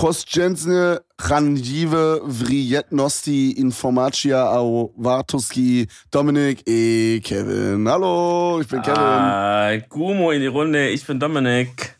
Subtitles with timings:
[0.00, 7.86] Prostjensne randive vrietnosti informacja au wartuski Dominik e Kevin.
[7.86, 8.98] Hallo, ich bin Kevin.
[8.98, 11.96] Ah, Gumo in die Runde, ich bin Dominik.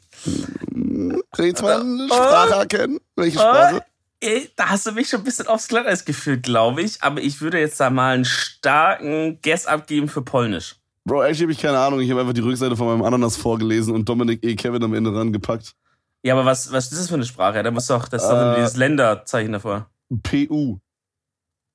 [1.38, 3.00] Ich zwar eine Sprache erkennen?
[3.16, 3.82] Welche Sprache?
[4.20, 7.02] Ey, da hast du mich schon ein bisschen aufs Glatteis geführt, glaube ich.
[7.02, 10.76] Aber ich würde jetzt da mal einen starken Guess abgeben für Polnisch.
[11.04, 12.00] Bro, actually habe ich keine Ahnung.
[12.00, 14.56] Ich habe einfach die Rückseite von meinem Ananas vorgelesen und Dominik E.
[14.56, 15.74] Kevin am Ende rangepackt.
[16.22, 17.62] Ja, aber was, was ist das für eine Sprache?
[17.62, 18.56] Da muss doch, das ist doch Äh.
[18.56, 19.88] dieses Länderzeichen davor.
[20.22, 20.78] PU.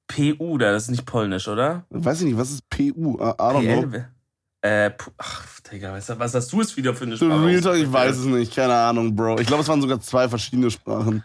[0.08, 1.86] PU, da, das ist nicht Polnisch, oder?
[1.90, 3.16] Weiß ich nicht, was ist PU?
[3.20, 4.00] I, don't know.
[4.62, 7.46] Äh, ach, Digga, was, hast du jetzt wieder für eine Sprache?
[7.46, 8.56] Real Talk, ich weiß es nicht.
[8.56, 9.40] Keine Ahnung, Bro.
[9.40, 11.24] Ich glaube, es waren sogar zwei verschiedene Sprachen.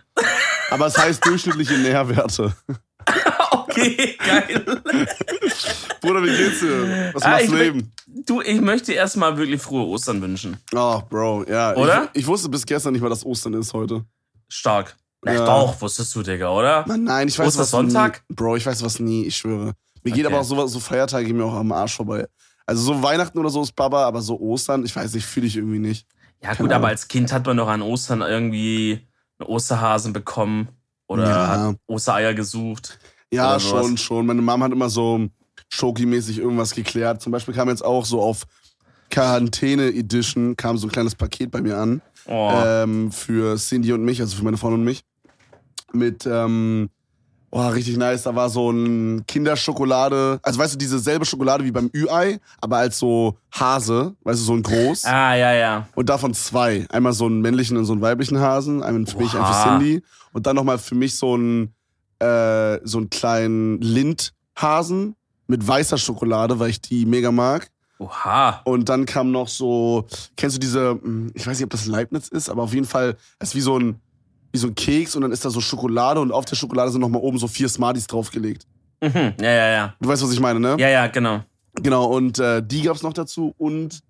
[0.70, 2.54] Aber es heißt durchschnittliche Nährwerte.
[3.70, 4.64] Okay, geil.
[6.00, 7.10] Bruder, wie geht's dir?
[7.14, 7.92] Was Ah, machst du Leben?
[8.26, 10.56] Du, ich möchte erstmal wirklich frohe Ostern wünschen.
[10.74, 11.74] Oh, Bro, ja.
[11.76, 12.08] Oder?
[12.12, 14.04] Ich, ich wusste bis gestern nicht mal, dass Ostern ist heute.
[14.48, 14.96] Stark.
[15.22, 15.44] Na, Ja.
[15.44, 16.84] Doch, wusstest du, Digga, oder?
[16.86, 18.22] Mann, nein, ich weiß was Ostersonntag?
[18.28, 18.34] nie.
[18.36, 19.72] Bro, ich weiß was nie, ich schwöre.
[20.02, 20.34] Mir geht Okay.
[20.34, 22.26] aber auch so, so Feiertage gehen mir auch am Arsch vorbei.
[22.66, 25.56] Also so Weihnachten oder so ist Baba, aber so Ostern, ich weiß nicht, fühle ich
[25.56, 26.06] irgendwie nicht.
[26.42, 26.76] Ja, Keine gut, Ahnung.
[26.76, 29.06] aber als Kind hat man doch an Ostern irgendwie
[29.38, 30.68] einen Osterhasen bekommen
[31.06, 31.74] oder Ja.
[31.86, 32.98] Ostereier gesucht.
[33.32, 34.26] Ja, schon, schon.
[34.26, 35.28] Meine Mom hat immer so
[35.72, 37.22] Schoki-mäßig irgendwas geklärt.
[37.22, 38.44] Zum Beispiel kam jetzt auch so auf
[39.10, 42.00] Quarantäne-Edition kam so ein kleines Paket bei mir an.
[42.26, 45.02] Oh, ähm, für Cindy und mich, also für meine Freundin und mich.
[45.92, 46.88] Mit, ähm,
[47.50, 48.22] oh, richtig nice.
[48.22, 50.38] Da war so ein Kinderschokolade.
[50.42, 54.44] Also weißt du, diese selbe Schokolade wie beim Ü-Ei, aber als so Hase, weißt du,
[54.44, 55.04] so ein groß.
[55.06, 55.88] ah, ja, ja.
[55.96, 56.86] Und davon zwei.
[56.90, 58.82] Einmal so einen männlichen und so einen weiblichen Hasen.
[58.82, 59.62] Einmal für mich, einen für.
[59.62, 60.02] Cindy.
[60.32, 61.74] Und dann nochmal für mich so einen,
[62.20, 67.70] äh, so einen kleinen Lindhasen mit weißer Schokolade, weil ich die mega mag.
[67.98, 68.62] Oha.
[68.64, 72.28] Und dann kam noch so, kennst du diese, hm, ich weiß nicht, ob das Leibniz
[72.28, 74.00] ist, aber auf jeden Fall, es ist wie so ein,
[74.52, 77.00] wie so ein Keks und dann ist da so Schokolade und auf der Schokolade sind
[77.00, 78.66] nochmal oben so vier Smarties draufgelegt.
[79.02, 79.34] Mhm.
[79.40, 79.94] Ja, ja, ja.
[80.00, 80.76] Du weißt, was ich meine, ne?
[80.78, 81.42] Ja, ja, genau.
[81.74, 84.00] Genau, und äh, die gab's noch dazu und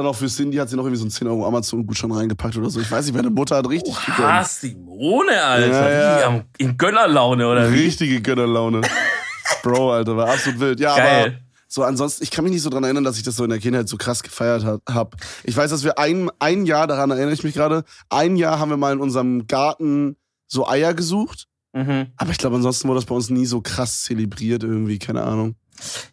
[0.00, 2.70] dann auch für Cindy hat sie noch irgendwie so einen 10 Euro Amazon-Gutschein reingepackt oder
[2.70, 2.80] so.
[2.80, 5.90] Ich weiß nicht, meine Mutter hat richtig Oha, Simone, Alter.
[5.92, 6.26] Ja, ja.
[6.28, 7.80] Am, in Gönnerlaune, oder wie?
[7.84, 8.80] Richtige Gönnerlaune.
[9.62, 10.80] Bro, Alter, war absolut wild.
[10.80, 11.40] Ja, aber Geil.
[11.68, 13.58] so ansonsten, ich kann mich nicht so dran erinnern, dass ich das so in der
[13.58, 15.16] Kindheit so krass gefeiert ha- hab.
[15.44, 18.70] Ich weiß, dass wir ein, ein Jahr, daran erinnere ich mich gerade, ein Jahr haben
[18.70, 20.16] wir mal in unserem Garten
[20.46, 21.46] so Eier gesucht.
[21.72, 22.06] Mhm.
[22.16, 25.54] Aber ich glaube, ansonsten wurde das bei uns nie so krass zelebriert irgendwie, keine Ahnung.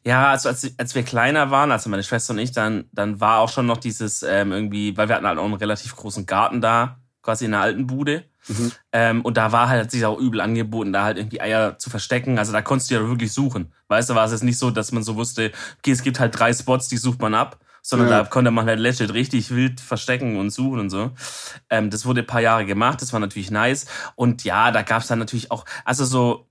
[0.05, 3.39] Ja, also als, als wir kleiner waren, also meine Schwester und ich, dann, dann war
[3.39, 6.61] auch schon noch dieses ähm, irgendwie, weil wir hatten halt auch einen relativ großen Garten
[6.61, 8.23] da, quasi in der alten Bude.
[8.47, 8.71] Mhm.
[8.93, 11.89] Ähm, und da war halt hat sich auch übel angeboten, da halt irgendwie Eier zu
[11.89, 12.39] verstecken.
[12.39, 13.73] Also da konntest du ja wirklich suchen.
[13.89, 16.37] Weißt du, war es jetzt nicht so, dass man so wusste, okay, es gibt halt
[16.39, 18.23] drei Spots, die sucht man ab, sondern Ja.
[18.23, 21.11] da konnte man halt legit richtig wild verstecken und suchen und so.
[21.69, 23.85] Ähm, das wurde ein paar Jahre gemacht, das war natürlich nice.
[24.15, 26.47] Und ja, da gab's dann natürlich auch, also so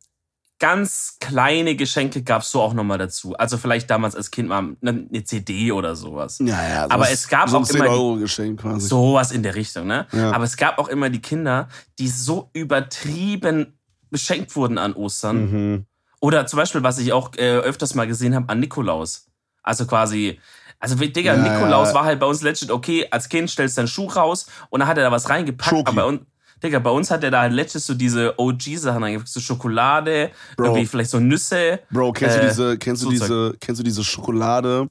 [0.58, 3.34] ganz kleine Geschenke gab's so auch nochmal dazu.
[3.36, 6.38] Also vielleicht damals als Kind mal eine, eine CD oder sowas.
[6.40, 6.86] Ja, ja.
[6.90, 8.88] Aber es gab so auch immer die- 10-Euro-Geschenk quasi.
[8.88, 10.06] Sowas in der Richtung, ne?
[10.12, 10.32] Ja.
[10.32, 11.68] Aber es gab auch immer die Kinder,
[11.98, 13.78] die so übertrieben
[14.10, 15.50] beschenkt wurden an Ostern.
[15.50, 15.86] Mhm.
[16.20, 19.26] Oder zum Beispiel, was ich auch äh, öfters mal gesehen habe, an Nikolaus.
[19.62, 20.40] Also quasi,
[20.78, 21.94] also Digga, Ja, Nikolaus ja.
[21.94, 24.88] war halt bei uns legit, okay, als Kind stellst du deinen Schuh raus und dann
[24.88, 25.68] hat er da was reingepackt.
[25.68, 25.88] Schoki.
[25.90, 26.20] Aber bei uns,
[26.62, 30.66] Digga, bei uns hat er da halt legit so diese OG-Sachen reingepackt, so Schokolade, Bro.
[30.66, 31.80] irgendwie vielleicht so Nüsse.
[31.90, 34.88] Bro, kennst du Äh, diese, kennst du so diese, kennst du diese Schokolade,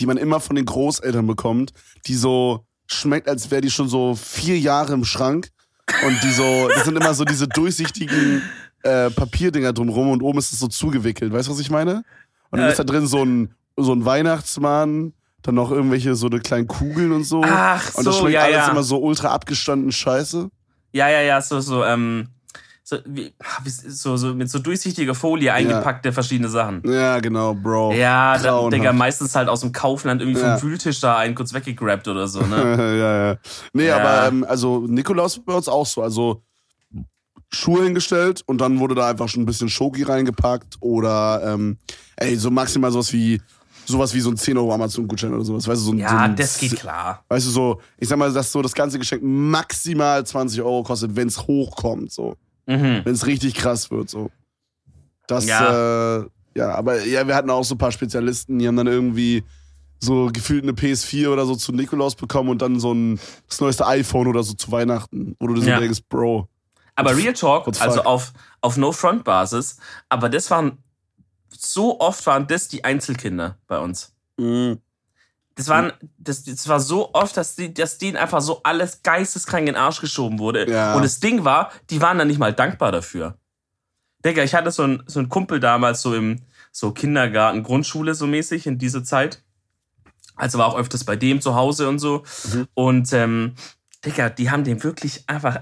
[0.00, 1.72] die man immer von den Großeltern bekommt,
[2.06, 5.48] die so schmeckt, als wäre die schon so vier Jahre im Schrank
[6.06, 8.42] und die so, das sind immer so diese durchsichtigen
[8.82, 11.32] äh, Papierdinger drumrum und oben ist es so zugewickelt.
[11.32, 12.04] Weißt du, was ich meine?
[12.50, 12.70] Und dann Äh.
[12.72, 15.12] ist da drin so ein, so ein Weihnachtsmann,
[15.42, 17.42] dann noch irgendwelche so eine kleinen Kugeln und so.
[17.44, 18.70] Ach und das so, schmeckt ja, alles ja.
[18.70, 20.50] immer so ultra abgestanden Scheiße.
[20.92, 22.28] Ja, ja, ja, so, so, ähm,
[22.84, 23.32] so, wie,
[23.64, 26.82] wie- so, so mit so durchsichtiger Folie eingepackte verschiedene Sachen.
[26.84, 27.94] Ja, genau, Bro.
[27.94, 28.72] Ja, da, Grauenhaft.
[28.74, 30.58] Digga, meistens halt aus dem Kaufland irgendwie Ja.
[30.58, 32.56] vom Wühltisch da einen kurz weggegrabt oder so, ne?
[32.98, 33.36] ja, ja.
[33.72, 33.96] Nee, Ja.
[33.98, 36.02] aber ähm, also Nikolaus bei uns auch so.
[36.02, 36.42] Also
[37.54, 41.78] Schuhe hingestellt und dann wurde da einfach schon ein bisschen Schoki reingepackt oder ähm,
[42.16, 43.42] ey, so maximal sowas wie
[43.92, 45.66] sowas wie so ein 10 Euro Amazon-Gutschein oder sowas.
[45.68, 47.24] Weißt du, so ein, so Ja, ein, das geht klar.
[47.28, 51.14] Weißt du, so, ich sag mal, dass so das ganze Geschenk maximal 20 Euro kostet,
[51.16, 52.36] wenn es hochkommt, so.
[52.66, 53.00] Mhm.
[53.04, 54.30] Wenn es richtig krass wird, so.
[55.26, 56.18] Das, Ja.
[56.18, 56.24] äh,
[56.56, 59.42] ja, aber ja, wir hatten auch so ein paar Spezialisten, die haben dann irgendwie
[60.00, 63.86] so gefühlt eine PS4 oder so zu Nikolaus bekommen und dann so ein das neueste
[63.86, 65.78] iPhone oder so zu Weihnachten, wo du so Ja.
[65.78, 66.48] denkst, Bro.
[66.96, 69.76] Aber Real Talk, also auf, auf No-Front-Basis,
[70.10, 70.76] aber das waren,
[71.58, 74.14] so oft waren das die Einzelkinder bei uns.
[74.36, 74.78] Mhm.
[75.54, 79.68] Das, waren, das, das war so oft, dass, die, dass denen einfach so alles geisteskrank
[79.68, 80.70] in den Arsch geschoben wurde.
[80.70, 80.94] Ja.
[80.94, 83.36] Und das Ding war, die waren dann nicht mal dankbar dafür.
[84.24, 88.26] Digga, ich hatte so einen so einen Kumpel damals so im so Kindergarten, Grundschule so
[88.26, 89.42] mäßig in dieser Zeit.
[90.36, 92.24] Also war auch öfters bei dem zu Hause und so.
[92.74, 93.54] Und ähm,
[94.04, 95.60] Digga, die haben den wirklich einfach,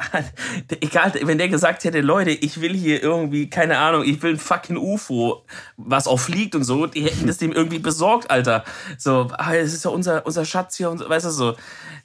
[0.80, 4.38] egal, wenn der gesagt hätte, Leute, ich will hier irgendwie, keine Ahnung, ich will ein
[4.38, 5.44] fucking UFO,
[5.76, 8.64] was auch fliegt und so, die hätten das dem irgendwie besorgt, Alter.
[8.96, 11.56] So, ah, das ist ja unser, unser Schatz hier und so, weißt du so.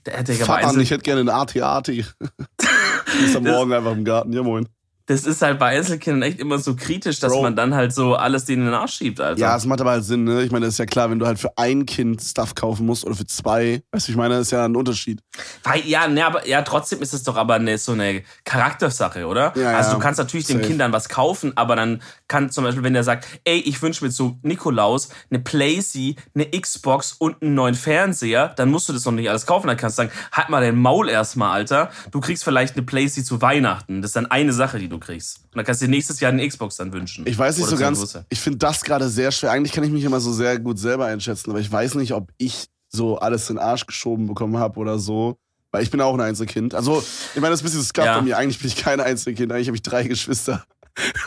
[0.05, 1.87] Der, Digga, Fuck an, Einzel- ich hätte gerne einen AT-AT.
[3.23, 4.33] ist am Morgen einfach im Garten.
[4.33, 4.67] Ja, moin.
[5.07, 7.43] Das ist halt bei Einzelkindern echt immer so kritisch, dass Bro.
[7.43, 9.39] man dann halt so alles denen in den Arsch schiebt, Alter.
[9.39, 10.41] Ja, es macht aber halt Sinn, ne?
[10.41, 13.05] Ich meine, das ist ja klar, wenn du halt für ein Kind Stuff kaufen musst
[13.05, 15.21] oder für zwei, weißt du, ich meine, das ist ja ein Unterschied.
[15.63, 19.53] Weil, ja, ne, aber ja, trotzdem ist es doch aber eine, so eine Charaktersache, oder?
[19.55, 19.95] Ja, also ja.
[19.95, 20.69] du kannst natürlich den Safe.
[20.69, 24.09] Kindern was kaufen, aber dann kann zum Beispiel, wenn der sagt, ey, ich wünsche mir
[24.09, 29.11] zu Nikolaus eine Playsee, eine Xbox und einen neuen Fernseher, dann musst du das noch
[29.11, 29.67] nicht alles kaufen.
[29.67, 31.91] Dann kannst du sagen, halt mal dein Maul erstmal, Alter.
[32.09, 34.01] Du kriegst vielleicht eine Playsee zu Weihnachten.
[34.01, 35.43] Das ist dann eine Sache, die du kriegst.
[35.45, 37.25] Und dann kannst du dir nächstes Jahr eine Xbox dann wünschen.
[37.27, 38.25] Ich weiß nicht Oder so ganz, Geburtstag.
[38.29, 39.51] ich finde das gerade sehr schwer.
[39.51, 42.31] Eigentlich kann ich mich immer so sehr gut selber einschätzen, aber ich weiß nicht, ob
[42.37, 45.37] ich so alles in den Arsch geschoben bekommen habe oder so.
[45.71, 46.73] Weil ich bin auch ein Einzelkind.
[46.73, 47.03] Also,
[47.33, 48.15] ich meine, das ist ein bisschen scuff Ja.
[48.17, 48.37] bei mir.
[48.37, 49.51] Eigentlich bin ich kein Einzelkind.
[49.51, 50.63] Eigentlich habe ich drei Geschwister.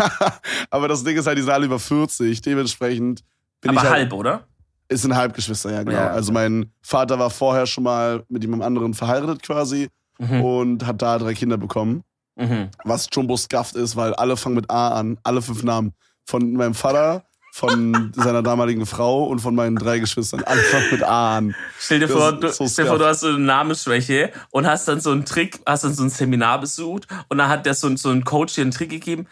[0.71, 2.41] aber das Ding ist halt, die sind alle über 40.
[2.41, 3.23] Dementsprechend
[3.61, 4.45] bin Aber ich halt, halb, oder?
[4.89, 5.97] Ist ein Halbgeschwister, ja, genau.
[5.99, 6.11] Ja.
[6.13, 9.89] Also mein Vater war vorher schon mal mit jemandem anderen verheiratet quasi
[10.21, 10.41] Mhm.
[10.43, 12.03] und hat da drei Kinder bekommen.
[12.39, 12.69] Mhm.
[12.85, 15.93] Was Jumbo scuffed ist, weil alle fangen mit A an, alle fünf Namen.
[16.25, 17.25] Von meinem Vater,
[17.55, 20.45] von seiner damaligen Frau und von meinen drei Geschwistern.
[20.45, 21.55] Alle fangen mit A an.
[21.81, 24.87] Stell dir vor, du, so stell dir vor, du hast so eine Namensschwäche und hast
[24.87, 27.87] dann so einen Trick, hast dann so ein Seminar besucht und dann hat der so,
[27.89, 29.27] ein- so ein Coach dir einen Trick gegeben.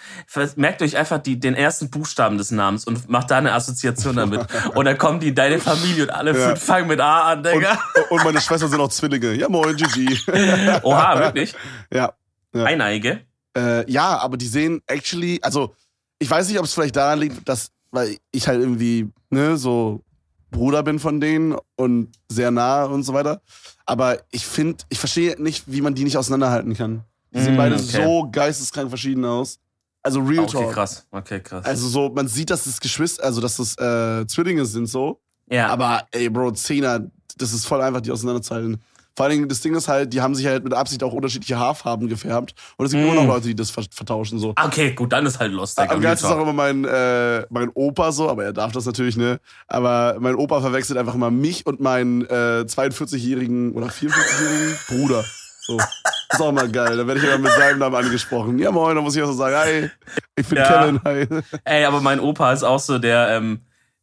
[0.57, 4.47] Merkt euch einfach die, den ersten Buchstaben des Namens und macht da eine Assoziation damit.
[4.75, 6.49] und dann kommen die in deine Familie und alle Ja.
[6.49, 7.79] fünf fangen mit A an, Und, Digga.
[8.11, 9.35] und meine Schwestern sind auch Zwillinge.
[9.35, 10.17] Ja, moin, GG.
[10.83, 11.55] Oha, wirklich?
[11.93, 12.13] ja.
[12.57, 12.65] Ja.
[12.65, 13.21] Eineige?
[13.57, 15.75] Äh, ja, aber die sehen actually, also
[16.19, 20.03] ich weiß nicht, ob es vielleicht daran liegt, dass, weil ich halt irgendwie, ne, so
[20.51, 23.41] Bruder bin von denen und sehr nah und so weiter.
[23.85, 27.03] Aber ich finde, ich verstehe nicht, wie man die nicht auseinanderhalten kann.
[27.33, 28.03] Die sehen Mm, beide okay.
[28.05, 29.59] so geisteskrank verschieden aus.
[30.03, 30.73] Also Real Okay, Talk.
[30.73, 31.07] krass.
[31.11, 31.65] Okay, krass.
[31.65, 35.21] Also so, man sieht, dass das Geschwister, also dass das äh, Zwillinge sind so.
[35.51, 35.69] ja.
[35.69, 38.81] Aber ey, Bro, Zehner, das ist voll einfach, die auseinanderzuhalten.
[39.17, 41.59] Vor allen Dingen, das Ding ist halt, die haben sich halt mit Absicht auch unterschiedliche
[41.59, 42.55] Haarfarben gefärbt.
[42.77, 43.07] Und es gibt Mm.
[43.09, 44.55] immer noch Leute, die das ver- vertauschen so.
[44.63, 45.79] okay, gut, dann ist halt Lost.
[45.81, 49.17] Am geilsten ist auch immer mein, äh, mein Opa so, aber er darf das natürlich,
[49.17, 49.41] ne?
[49.69, 55.25] Aber mein Opa verwechselt einfach immer mich und meinen äh, 42-jährigen oder 44-jährigen Bruder.
[55.67, 55.79] So.
[55.79, 56.97] ist auch mal geil.
[56.97, 58.59] Da werde ich immer mit seinem Namen angesprochen.
[58.59, 59.91] Ja, moin, da muss ich auch so sagen, hi,
[60.37, 60.69] ich bin Ja.
[60.83, 61.27] Kevin, hi.
[61.65, 63.61] Ey, aber mein Opa ist auch so der, ähm,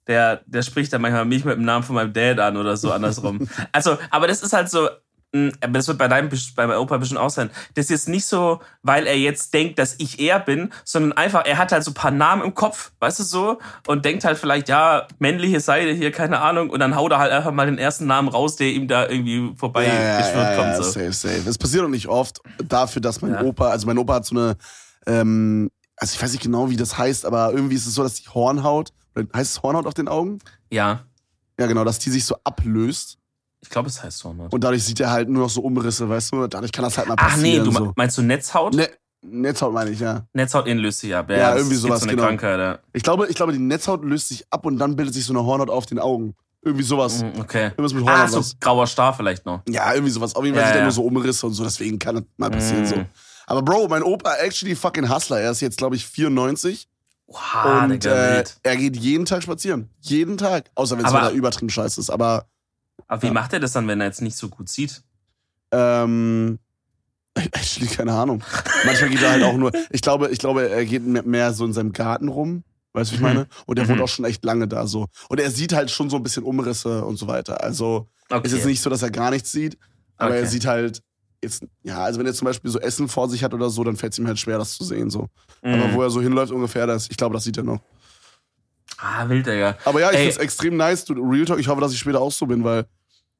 [0.07, 2.91] der, der spricht dann manchmal mich mit dem Namen von meinem Dad an oder so
[2.91, 3.47] andersrum.
[3.71, 4.89] also, aber das ist halt so,
[5.33, 7.49] mh, aber das wird bei deinem, bei meinem Opa bestimmt auch sein.
[7.75, 11.45] Das ist jetzt nicht so, weil er jetzt denkt, dass ich er bin, sondern einfach,
[11.45, 14.37] er hat halt so ein paar Namen im Kopf, weißt du so, und denkt halt
[14.37, 17.77] vielleicht, ja, männliche Seite hier, keine Ahnung, und dann haut er halt einfach mal den
[17.77, 20.75] ersten Namen raus, der ihm da irgendwie vorbei geschwirrt kommt.
[20.75, 20.83] So.
[20.83, 21.49] safe, safe.
[21.49, 23.41] Es passiert auch nicht oft dafür, dass mein Ja.
[23.41, 24.55] Opa, also mein Opa hat so eine,
[25.07, 28.15] ähm, also ich weiß nicht genau, wie das heißt, aber irgendwie ist es so, dass
[28.15, 30.39] die Hornhaut, heißt es Hornhaut auf den Augen?
[30.71, 31.05] Ja,
[31.59, 33.17] Ja, genau, dass die sich so ablöst
[33.61, 34.25] ich glaube, es heißt.
[34.25, 34.49] Ne?
[34.51, 36.47] und dadurch sieht er halt nur noch so Umrisse, weißt du?
[36.47, 37.65] Dadurch kann das halt mal Ach nee, passieren.
[37.65, 37.93] du so.
[37.95, 38.73] meinst du Netzhaut?
[38.73, 38.89] Ne,
[39.21, 40.25] Netzhaut meine ich, ja.
[40.33, 41.29] Netzhaut in löst sich ab.
[41.29, 42.27] Ja, das irgendwie sowas, so eine genau.
[42.27, 42.79] Krankheit, ja.
[42.91, 45.45] Ich glaube, ich glaube, die Netzhaut löst sich ab und dann bildet sich so eine
[45.45, 46.35] Hornhaut auf den Augen.
[46.61, 47.23] Irgendwie sowas.
[47.23, 47.67] Mhm, Okay.
[47.67, 48.29] Irgendwas mit Ah, Hornhaut.
[48.31, 48.59] so was.
[48.59, 49.61] grauer Star vielleicht noch.
[49.69, 50.35] Ja, irgendwie sowas.
[50.35, 50.85] Auf jeden Fall Ja, sieht er ja.
[50.85, 52.87] nur so Umrisse und so, deswegen kann das mal passieren Mhm.
[52.87, 53.05] so.
[53.47, 55.39] Aber Bro, mein Opa actually fucking Hustler.
[55.39, 56.89] Er ist jetzt, glaube ich, 94
[57.27, 59.89] Wow, und äh, er geht jeden Tag spazieren.
[60.01, 60.69] Jeden Tag.
[60.75, 62.09] Außer wenn es wieder übertrieben scheiße ist.
[62.09, 62.45] Aber
[63.07, 63.33] Aber wie ja.
[63.33, 65.01] macht er das dann, wenn er jetzt nicht so gut sieht?
[65.71, 66.59] ähm,
[67.35, 68.43] actually keine Ahnung.
[68.85, 69.71] Manchmal geht er halt auch nur.
[69.89, 72.63] Ich glaube, ich glaube, er geht mehr- so in seinem Garten rum.
[72.93, 73.27] Weißt du, ich Mhm.
[73.27, 73.47] meine?
[73.65, 73.89] Und er Mhm.
[73.89, 75.07] wohnt auch schon echt lange da so.
[75.29, 77.63] Und er sieht halt schon so ein bisschen Umrisse und so weiter.
[77.63, 78.45] Also Okay.
[78.45, 79.79] ist jetzt nicht so, dass er gar nichts sieht,
[80.17, 80.49] aber er Okay.
[80.49, 81.01] sieht halt
[81.43, 83.95] jetzt, ja, also wenn er zum Beispiel so Essen vor sich hat oder so, dann
[83.95, 85.09] fällt es ihm halt schwer, das zu sehen.
[85.09, 85.27] So.
[85.61, 85.73] Mhm.
[85.73, 87.79] Aber wo er so hinläuft ungefähr, das, ich glaube, das sieht er noch.
[88.97, 89.77] Ah, wild, Digga.
[89.85, 91.59] Aber ja, ich finde es extrem nice, du, Real Talk.
[91.59, 92.85] Ich hoffe, dass ich später auch so bin, weil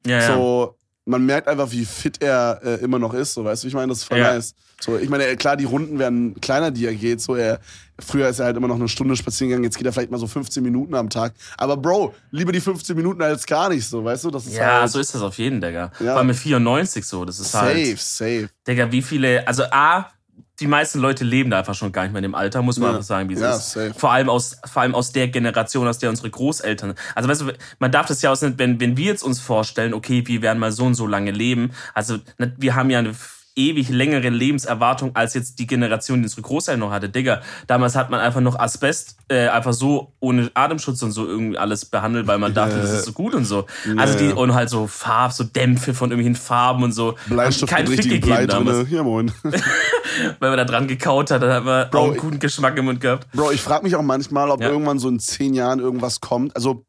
[0.06, 0.34] ja.
[0.34, 3.34] so, man merkt einfach, wie fit er äh, immer noch ist.
[3.34, 4.34] So, weißt du, ich meine, das ist voll Ja.
[4.34, 4.54] nice.
[4.80, 7.20] So, ich meine, klar, die Runden werden kleiner, die er geht.
[7.20, 7.60] So, er,
[7.98, 10.18] früher ist er halt immer noch eine Stunde spazieren gegangen, jetzt geht er vielleicht mal
[10.18, 11.32] so 15 Minuten am Tag.
[11.56, 14.30] Aber Bro, lieber die 15 Minuten als gar nicht, so, weißt du?
[14.30, 15.90] Das ist ja, halt so ist das auf jeden, Digga.
[16.00, 16.06] Ja.
[16.12, 17.24] Vor allem mit 94 so.
[17.24, 17.98] Das ist safe, halt.
[18.00, 18.48] safe.
[18.66, 19.46] Digga, wie viele.
[19.46, 20.06] Also A,
[20.60, 22.90] die meisten Leute leben da einfach schon gar nicht mehr in dem Alter, muss man
[22.90, 22.94] Ja.
[22.94, 23.72] einfach sagen, wie es Ja, ist.
[23.72, 23.92] safe.
[23.96, 26.94] Vor allem aus, vor allem aus der Generation, aus der unsere Großeltern.
[27.16, 30.22] Also weißt du, man darf das ja aus, wenn, wenn wir jetzt uns vorstellen, okay,
[30.26, 31.72] wir werden mal so und so lange leben.
[31.92, 33.14] Also ne, wir haben ja eine
[33.56, 37.08] ewig längere Lebenserwartung als jetzt die Generation, die unsere Großeltern noch hatte.
[37.08, 41.56] Digga, damals hat man einfach noch Asbest, äh, einfach so ohne Atemschutz und so irgendwie
[41.56, 43.66] alles behandelt, weil man dachte, das ist so gut und so.
[43.96, 47.14] Also die, und halt so Farb, so Dämpfe von irgendwelchen Farben und so.
[47.28, 48.90] Bleistift Kein Fick richtigen Blei gegeben damals.
[48.90, 49.32] Ja, moin.
[49.42, 52.84] Wenn man da dran gekaut hat, dann hat man Bro, auch einen guten Geschmack im
[52.86, 53.28] Mund gehabt.
[53.32, 54.68] Bro, ich frage mich auch manchmal, ob Ja.
[54.68, 56.54] irgendwann so in zehn Jahren irgendwas kommt.
[56.56, 56.84] Also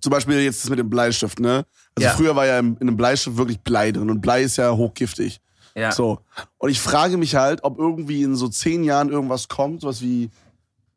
[0.00, 1.64] zum Beispiel jetzt das mit dem Bleistift, ne?
[1.94, 2.14] Also Ja.
[2.14, 5.40] früher war ja in einem Bleistift wirklich Blei drin und Blei ist ja hochgiftig.
[5.76, 5.92] Ja.
[5.92, 6.20] So.
[6.58, 10.30] Und ich frage mich halt, ob irgendwie in so zehn Jahren irgendwas kommt, sowas wie,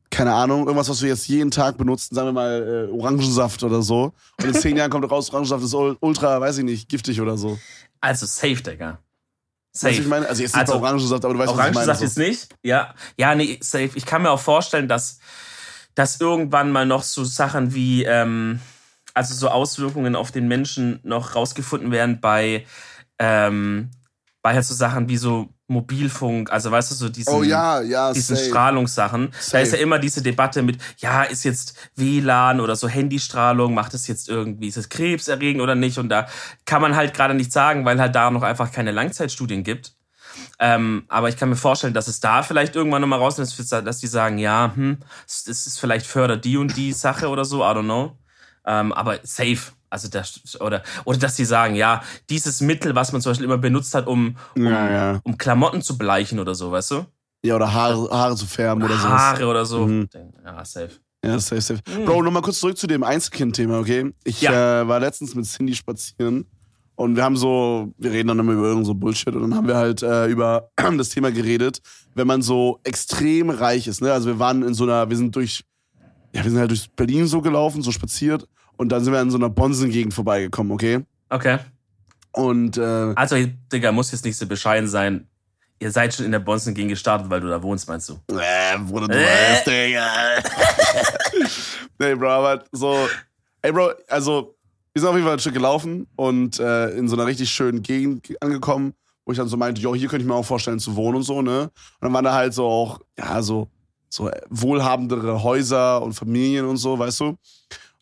[0.09, 3.81] keine Ahnung, irgendwas, was wir jetzt jeden Tag benutzen, sagen wir mal äh, Orangensaft oder
[3.81, 4.13] so.
[4.39, 7.37] Und in zehn Jahren kommt raus, Orangensaft ist ul- ultra, weiß ich nicht, giftig oder
[7.37, 7.59] so.
[8.01, 8.91] Also safe, Digga.
[8.93, 8.97] Du,
[9.73, 9.93] was Safe.
[10.01, 10.27] ich meine?
[10.27, 11.69] Also jetzt nicht Also, Orangensaft, aber du weißt, was ich meine.
[11.75, 12.05] Orangensaft So.
[12.05, 12.47] jetzt nicht?
[12.63, 12.93] Ja.
[13.17, 13.91] Ja, nee, safe.
[13.95, 15.19] Ich kann mir auch vorstellen, dass,
[15.93, 18.61] dass irgendwann mal noch so Sachen wie, ähm,
[19.13, 22.65] also so Auswirkungen auf den Menschen noch rausgefunden werden bei,
[23.19, 23.91] ähm,
[24.41, 28.11] bei halt so Sachen wie so Mobilfunk, also weißt du, so diesen, Oh ja, ja,
[28.13, 28.49] diesen safe.
[28.49, 29.31] Strahlungssachen.
[29.31, 29.63] Da Safe.
[29.63, 34.07] ist ja immer diese Debatte mit, ja, ist jetzt WLAN oder so Handystrahlung, macht es
[34.07, 35.97] jetzt irgendwie, ist es krebserregend oder nicht?
[35.99, 36.27] Und da
[36.65, 39.93] kann man halt gerade nicht sagen, weil halt da noch einfach keine Langzeitstudien gibt.
[40.57, 43.99] Ähm, aber ich kann mir vorstellen, dass es da vielleicht irgendwann nochmal raus ist, dass
[43.99, 47.59] die sagen, ja, hm, es es ist vielleicht fördert die und die Sache oder so,
[47.61, 48.17] I don't know.
[48.65, 49.71] Ähm, aber safe.
[49.89, 53.57] Also das, oder, oder dass sie sagen, ja, dieses Mittel, was man zum Beispiel immer
[53.57, 55.19] benutzt hat, um, um, Ja, ja.
[55.23, 57.05] um Klamotten zu bleichen oder so, weißt du?
[57.43, 59.11] Ja, oder Haare, Haare zu färben oder sowas.
[59.21, 59.87] Haare oder so.
[59.87, 60.09] Mhm.
[60.45, 60.91] Ja, safe.
[61.25, 61.81] Ja, safe, safe.
[62.05, 64.13] Bro, nochmal kurz zurück zu dem Einzelkind-Thema, okay?
[64.23, 64.81] Ich Ja.
[64.81, 66.45] äh, war letztens mit Cindy spazieren
[66.95, 69.67] und wir haben so, wir reden dann immer über irgend so Bullshit und dann haben
[69.67, 71.81] wir halt äh, über das Thema geredet,
[72.13, 74.11] wenn man so extrem reich ist, ne?
[74.13, 75.63] Also wir waren in so einer, wir sind durch,
[76.33, 78.47] ja, wir sind halt durch Berlin so gelaufen, so spaziert
[78.79, 81.01] und dann sind wir in so einer Bonsengegend vorbeigekommen, okay?
[81.29, 81.59] Okay.
[82.31, 83.35] Und äh, Also,
[83.73, 85.27] Digga, muss jetzt nicht so bescheiden sein.
[85.79, 88.13] Ihr seid schon in der Bonzen gegen gestartet, weil du da wohnst, meinst du?
[88.33, 89.25] Äh, Bruder, du Äh.
[89.25, 90.07] weißt, Digga.
[91.99, 93.07] nee, Bro, aber so.
[93.61, 94.55] Ey, Bro, also,
[94.93, 97.81] wir sind auf jeden Fall ein Stück gelaufen und äh, in so einer richtig schönen
[97.83, 98.93] Gegend angekommen,
[99.25, 101.23] wo ich dann so meinte, jo, hier könnte ich mir auch vorstellen zu wohnen und
[101.23, 101.63] so, ne?
[101.63, 101.71] Und
[102.01, 103.67] dann waren da halt so auch, ja, so,
[104.09, 107.37] so wohlhabendere Häuser und Familien und so, weißt du?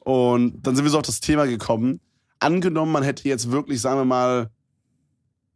[0.08, 2.00] Und dann sind wir so auf das Thema gekommen.
[2.40, 4.50] Angenommen, man hätte jetzt wirklich, sagen wir mal,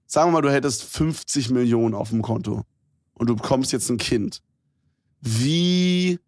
[0.07, 2.65] sagen wir mal, du hättest 50 Millionen auf dem Konto
[3.13, 4.41] und du bekommst jetzt ein Kind.
[5.21, 6.19] Wie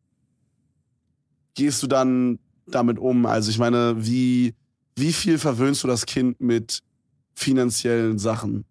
[1.54, 3.26] gehst du dann damit um?
[3.26, 4.56] Also ich meine, wie,
[4.96, 6.80] wie viel verwöhnst du das Kind mit
[7.34, 8.64] finanziellen Sachen?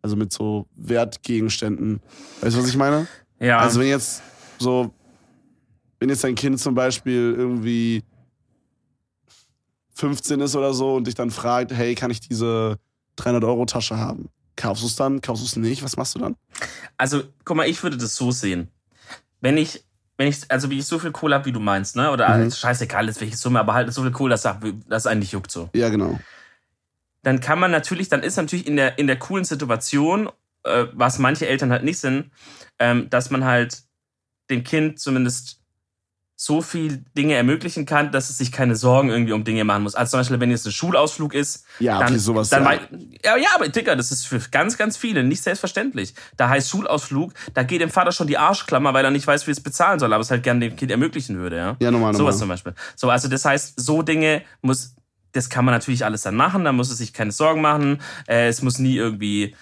[0.00, 2.00] Also mit so Wertgegenständen.
[2.40, 3.06] Weißt du, was ich meine?
[3.38, 3.58] Ja.
[3.58, 4.22] Also wenn jetzt
[4.58, 4.94] so,
[5.98, 8.02] wenn jetzt dein Kind zum Beispiel irgendwie
[9.94, 12.78] 15 ist oder so und dich dann fragt, hey, kann ich diese
[13.16, 14.28] 300 Euro Tasche haben?
[14.56, 15.20] Kaufst du es dann?
[15.20, 15.82] Kaufst du es nicht?
[15.82, 16.36] Was machst du dann?
[16.96, 18.68] Also, guck mal, ich würde das so sehen.
[19.40, 19.84] Wenn ich,
[20.16, 22.10] wenn ich, also wie ich so viel Kohle habe, wie du meinst, ne?
[22.10, 22.44] Oder Mhm.
[22.44, 22.50] mhm.
[22.52, 24.56] scheißegal ist welche Summe, aber halt so viel Kohle, dass das
[24.88, 25.70] das eigentlich juckt so.
[25.74, 26.18] Ja, genau.
[27.22, 30.28] Dann kann man natürlich, dann ist natürlich in der, in der coolen Situation,
[30.64, 32.30] äh, was manche Eltern halt nicht sind,
[32.78, 33.82] ähm, dass man halt
[34.50, 35.60] dem Kind zumindest
[36.44, 39.94] so viel Dinge ermöglichen kann, dass es sich keine Sorgen irgendwie um Dinge machen muss.
[39.94, 42.50] Also zum Beispiel, wenn jetzt ein Schulausflug ist, Ja, dann, sowas.
[42.50, 42.78] dann ja.
[43.24, 46.12] ja, ja, aber Dicker, das ist für ganz, ganz viele nicht selbstverständlich.
[46.36, 49.52] Da heißt Schulausflug, da geht dem Vater schon die Arschklammer, weil er nicht weiß, wie
[49.52, 51.76] es bezahlen soll, aber es halt gerne dem Kind ermöglichen würde, ja.
[51.80, 52.14] ja, normal.
[52.14, 52.74] Sowas zum Beispiel.
[52.94, 54.96] So, also das heißt, so Dinge muss,
[55.32, 58.02] das kann man natürlich alles dann machen, da muss es sich keine Sorgen machen.
[58.28, 59.56] Äh, es muss nie irgendwie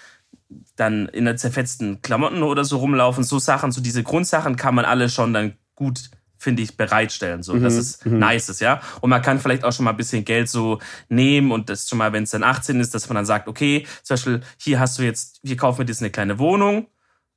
[0.75, 3.23] dann in der zerfetzten Klamotten oder so rumlaufen.
[3.23, 6.09] So Sachen, so diese Grundsachen kann man alle schon dann gut,
[6.43, 7.41] finde ich, bereitstellen.
[7.41, 8.81] So, Mhm, das ist nice, ist, ja.
[9.01, 11.97] Und man kann vielleicht auch schon mal ein bisschen Geld so nehmen und das schon
[11.97, 14.99] mal, wenn es dann 18 ist, dass man dann sagt, okay, zum Beispiel, hier hast
[14.99, 16.87] du jetzt, hier kaufen wir jetzt eine kleine Wohnung.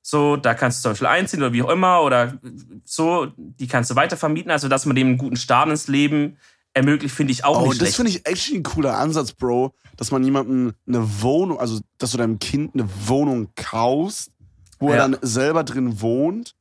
[0.02, 2.38] So, da kannst du zum Beispiel einziehen oder wie auch immer oder
[2.84, 4.50] so, die kannst du weiter vermieten.
[4.50, 6.36] Also, dass man dem einen guten Start ins Leben
[6.74, 10.10] ermöglicht, finde ich auch Oh, nicht das finde ich actually ein cooler Ansatz, Bro, dass
[10.10, 14.30] man jemandem eine Wohnung, also dass du deinem Kind eine Wohnung kaufst,
[14.78, 15.08] wo er Ja.
[15.08, 16.54] dann selber drin wohnt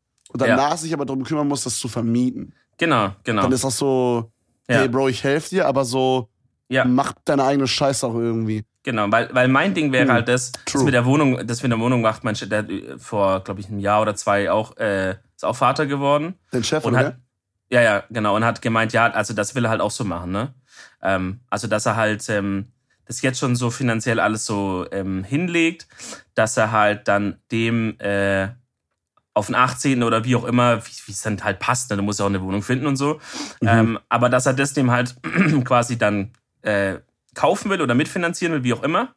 [0.43, 0.55] und Ja.
[0.55, 2.53] danach sich aber darum kümmern muss, das zu vermieten.
[2.77, 3.43] Genau, genau.
[3.43, 4.31] Dann ist das so,
[4.69, 4.79] Ja.
[4.79, 6.29] hey Bro, ich helfe dir, aber so,
[6.67, 6.83] Ja.
[6.85, 8.65] mach deine eigene Scheiße auch irgendwie.
[8.83, 10.83] Genau, weil, weil mein Ding wäre Hm, halt das, das true.
[10.83, 13.59] mit der Wohnung, das mit der Wohnung macht mein Chef, der hat äh, vor, glaube
[13.61, 16.35] ich, einem Jahr oder zwei auch, äh, ist auch Vater geworden.
[16.51, 17.05] Dein Chef, Und oder?
[17.07, 17.15] hat,
[17.71, 20.31] ja, ja, genau, und hat gemeint, ja, also das will er halt auch so machen,
[20.31, 20.53] ne?
[21.01, 22.67] Ähm, also, dass er halt ähm,
[23.05, 25.87] das jetzt schon so finanziell alles so ähm, hinlegt,
[26.35, 28.49] dass er halt dann dem, äh,
[29.35, 30.01] auf den 18.
[30.01, 31.91] oder wie auch immer, wie es dann halt passt.
[31.91, 31.97] Ne?
[31.97, 33.19] Du musst ja auch eine Wohnung finden und so.
[33.61, 33.67] Mhm.
[33.67, 35.15] Ähm, aber dass er das dem halt
[35.65, 36.95] quasi dann äh,
[37.35, 39.13] kaufen will oder mitfinanzieren will, wie auch immer.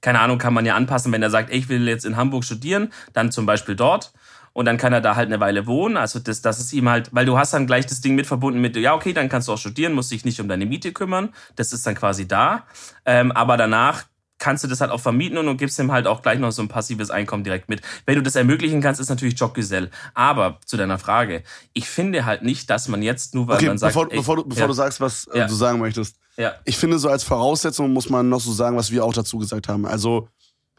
[0.00, 2.44] Keine Ahnung, kann man ja anpassen, wenn er sagt, ey, ich will jetzt in Hamburg
[2.44, 4.12] studieren, dann zum Beispiel dort.
[4.52, 5.96] Und dann kann er da halt eine Weile wohnen.
[5.96, 8.60] Also das, das ist ihm halt, weil du hast dann gleich das Ding mit verbunden
[8.60, 11.30] mit, ja, okay, dann kannst du auch studieren, musst dich nicht um deine Miete kümmern.
[11.56, 12.66] Das ist dann quasi da.
[13.04, 14.04] Ähm, aber danach
[14.40, 16.62] kannst du das halt auch vermieten und du gibst ihm halt auch gleich noch so
[16.62, 17.82] ein passives Einkommen direkt mit.
[18.06, 19.90] Wenn du das ermöglichen kannst, ist natürlich Jobgesell.
[20.14, 21.44] Aber zu deiner Frage,
[21.74, 24.36] ich finde halt nicht, dass man jetzt nur, weil Okay, man sagt, bevor, ey, bevor,
[24.36, 25.46] du, bevor ja, du sagst, was äh, Ja.
[25.46, 26.16] du sagen möchtest.
[26.36, 29.38] ja, Ich finde, so als Voraussetzung muss man noch so sagen, was wir auch dazu
[29.38, 29.86] gesagt haben.
[29.86, 30.28] Also,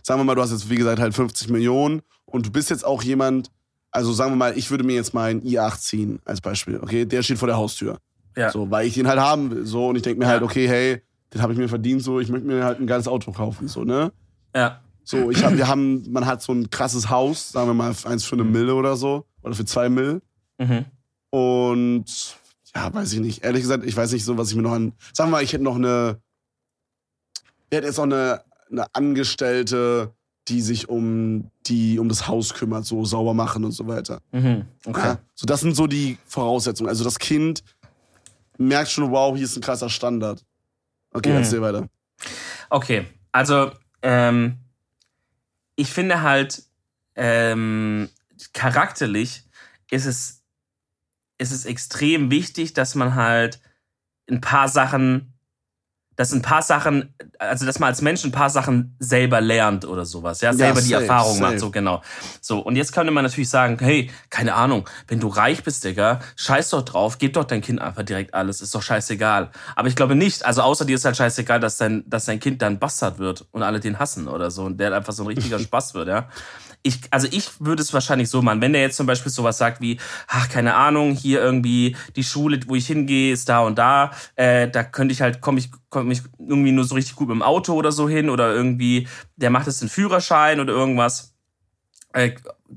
[0.04, 2.84] sagen wir mal, du hast jetzt, wie gesagt, halt 50 Millionen und du bist jetzt
[2.84, 3.52] auch jemand,
[3.92, 7.06] also sagen wir mal, ich würde mir jetzt mal einen i8 ziehen, als Beispiel, okay?
[7.06, 8.00] Der steht vor der Haustür.
[8.36, 9.66] ja, So, weil ich den halt haben will.
[9.68, 11.02] So, und ich denke mir halt, okay, hey,
[11.34, 13.84] den habe ich mir verdient, so, ich möchte mir halt ein geiles Auto kaufen, so,
[13.84, 14.12] ne?
[14.56, 17.94] ja, So, ich hab, wir haben, man hat so ein krasses Haus, sagen wir mal,
[18.06, 20.22] eins für eine Mille oder so, oder für zwei Mill.
[20.58, 20.86] mhm.
[21.30, 22.06] Und
[22.76, 23.44] ja, weiß ich nicht.
[23.44, 24.94] Ehrlich gesagt, ich weiß nicht so, was ich mir noch an.
[25.14, 26.20] Sagen wir mal, ich hätte noch eine.
[27.70, 30.14] Wir hätten jetzt noch eine, eine Angestellte,
[30.48, 34.22] die sich um die um das Haus kümmert, so sauber machen und so weiter.
[34.32, 34.66] Mhm.
[34.86, 35.08] okay.
[35.08, 35.20] Ja?
[35.36, 36.90] So, das sind so die Voraussetzungen.
[36.90, 37.64] Also das Kind
[38.58, 40.44] merkt schon, wow, hier ist ein krasser Standard.
[41.12, 41.38] Okay, Mhm.
[41.38, 41.90] erzähl weiter.
[42.70, 44.58] Okay, also ähm,
[45.76, 46.64] ich finde halt
[47.16, 48.10] ähm,
[48.54, 49.44] charakterlich
[49.90, 50.44] ist es,
[51.38, 53.62] ist es extrem wichtig, dass man halt
[54.30, 55.31] ein paar Sachen,
[56.16, 60.06] dass ein paar Sachen, also dass man als Mensch ein paar Sachen selber lernt oder
[60.06, 61.52] sowas, ja, selber die safe, Erfahrung safe.
[61.52, 62.02] macht, so genau.
[62.42, 66.20] So, und jetzt könnte man natürlich sagen, hey, keine Ahnung, wenn du reich bist, Digga,
[66.36, 69.52] scheiß doch drauf, gib doch dein Kind einfach direkt alles, ist doch scheißegal.
[69.76, 72.62] Aber ich glaube nicht, also außer dir ist halt scheißegal, dass dein, dass dein Kind
[72.62, 75.60] dann Bastard wird und alle den hassen oder so und der einfach so ein richtiger
[75.72, 76.28] Spaß wird, ja.
[76.84, 79.82] Ich, also ich würde es wahrscheinlich so machen, wenn der jetzt zum Beispiel sowas sagt
[79.82, 84.12] wie, ach, keine Ahnung, hier irgendwie die Schule, wo ich hingehe, ist da und da,
[84.36, 87.36] äh, da könnte ich halt, komme ich, komme ich irgendwie nur so richtig gut mit
[87.36, 91.32] dem Auto oder so hin oder irgendwie, der macht jetzt den Führerschein oder irgendwas
[92.14, 92.32] äh,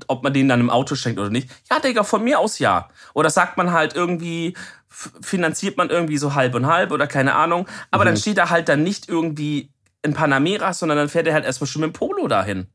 [0.07, 1.49] ob man den dann im Auto schenkt oder nicht.
[1.69, 2.89] Ja, Digga, von mir aus ja.
[3.13, 4.55] Oder sagt man halt irgendwie,
[4.89, 7.67] finanziert man irgendwie so halb und halb oder keine Ahnung.
[7.91, 9.71] Aber dann steht er halt dann nicht irgendwie
[10.03, 12.67] in Panamera, sondern dann fährt er halt erstmal schon mit dem Polo dahin.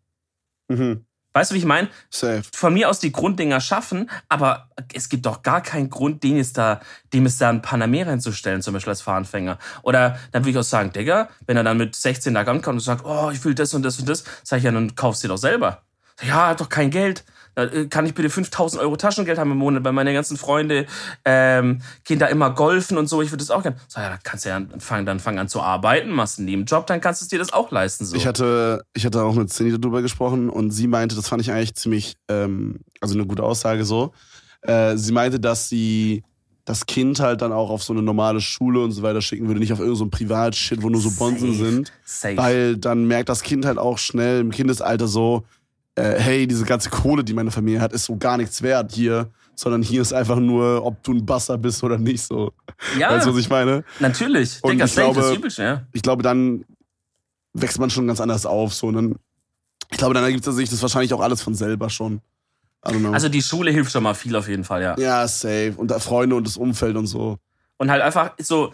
[0.68, 1.04] Mhm.
[1.32, 1.88] Weißt du, wie ich meine?
[2.10, 2.42] Safe.
[2.52, 6.52] Von mir aus die Grunddinger schaffen, aber es gibt doch gar keinen Grund, den es
[6.52, 6.80] da,
[7.12, 9.58] dem es da ein Panamera hinzustellen, zum Beispiel als Fahranfänger.
[9.82, 12.80] Oder dann würde ich auch sagen, Digga, wenn er dann mit 16 da rankommt und
[12.80, 15.28] sagt, oh, ich will das und das und das, sag ich ja, dann kaufst du
[15.28, 15.82] dir doch selber.
[16.22, 17.24] Ja, hat doch kein Geld.
[17.64, 20.86] Äh, Kann ich bitte 5000 Euro Taschengeld haben im Monat, weil meine ganzen Freunde
[21.24, 23.22] ähm, gehen da immer golfen und so.
[23.22, 23.76] Ich würde das auch gerne.
[23.88, 26.86] Sag ja, dann kannst du ja fang, dann fang an zu arbeiten, machst einen Nebenjob,
[26.86, 28.04] dann kannst du es dir das auch leisten.
[28.04, 28.16] So.
[28.16, 31.52] Ich hatte, ich hatte auch mit Cindy darüber gesprochen und sie meinte, das fand ich
[31.52, 34.12] eigentlich ziemlich, ähm, also eine gute Aussage so.
[34.62, 36.22] Äh, sie meinte, dass sie
[36.64, 39.60] das Kind halt dann auch auf so eine normale Schule und so weiter schicken würde,
[39.60, 41.64] nicht auf irgendein so Privatshit, wo nur so Bonzen Safe.
[41.64, 41.92] sind.
[42.04, 42.36] Safe.
[42.36, 45.44] Weil dann merkt das Kind halt auch schnell im Kindesalter so,
[45.94, 49.30] äh, hey, diese ganze Kohle, die meine Familie hat, ist so gar nichts wert hier,
[49.54, 52.52] sondern hier ist einfach nur, ob du ein Basser bist oder nicht so.
[52.98, 53.84] ja, Weißt du, was ich meine?
[53.98, 54.58] natürlich.
[54.62, 55.86] Und Digga, ich glaube- ist übel, ja.
[55.92, 56.64] ich glaube, dann
[57.52, 58.72] wächst man schon ganz anders auf.
[58.74, 58.86] So.
[58.86, 59.16] Und dann,
[59.90, 62.20] ich glaube, dann ergibt sich das wahrscheinlich auch alles von selber schon.
[62.82, 64.96] Also die Schule hilft schon mal viel auf jeden Fall, ja.
[64.98, 65.74] ja, safe.
[65.76, 67.38] Und Freunde und das Umfeld und so.
[67.76, 68.72] Und halt einfach so,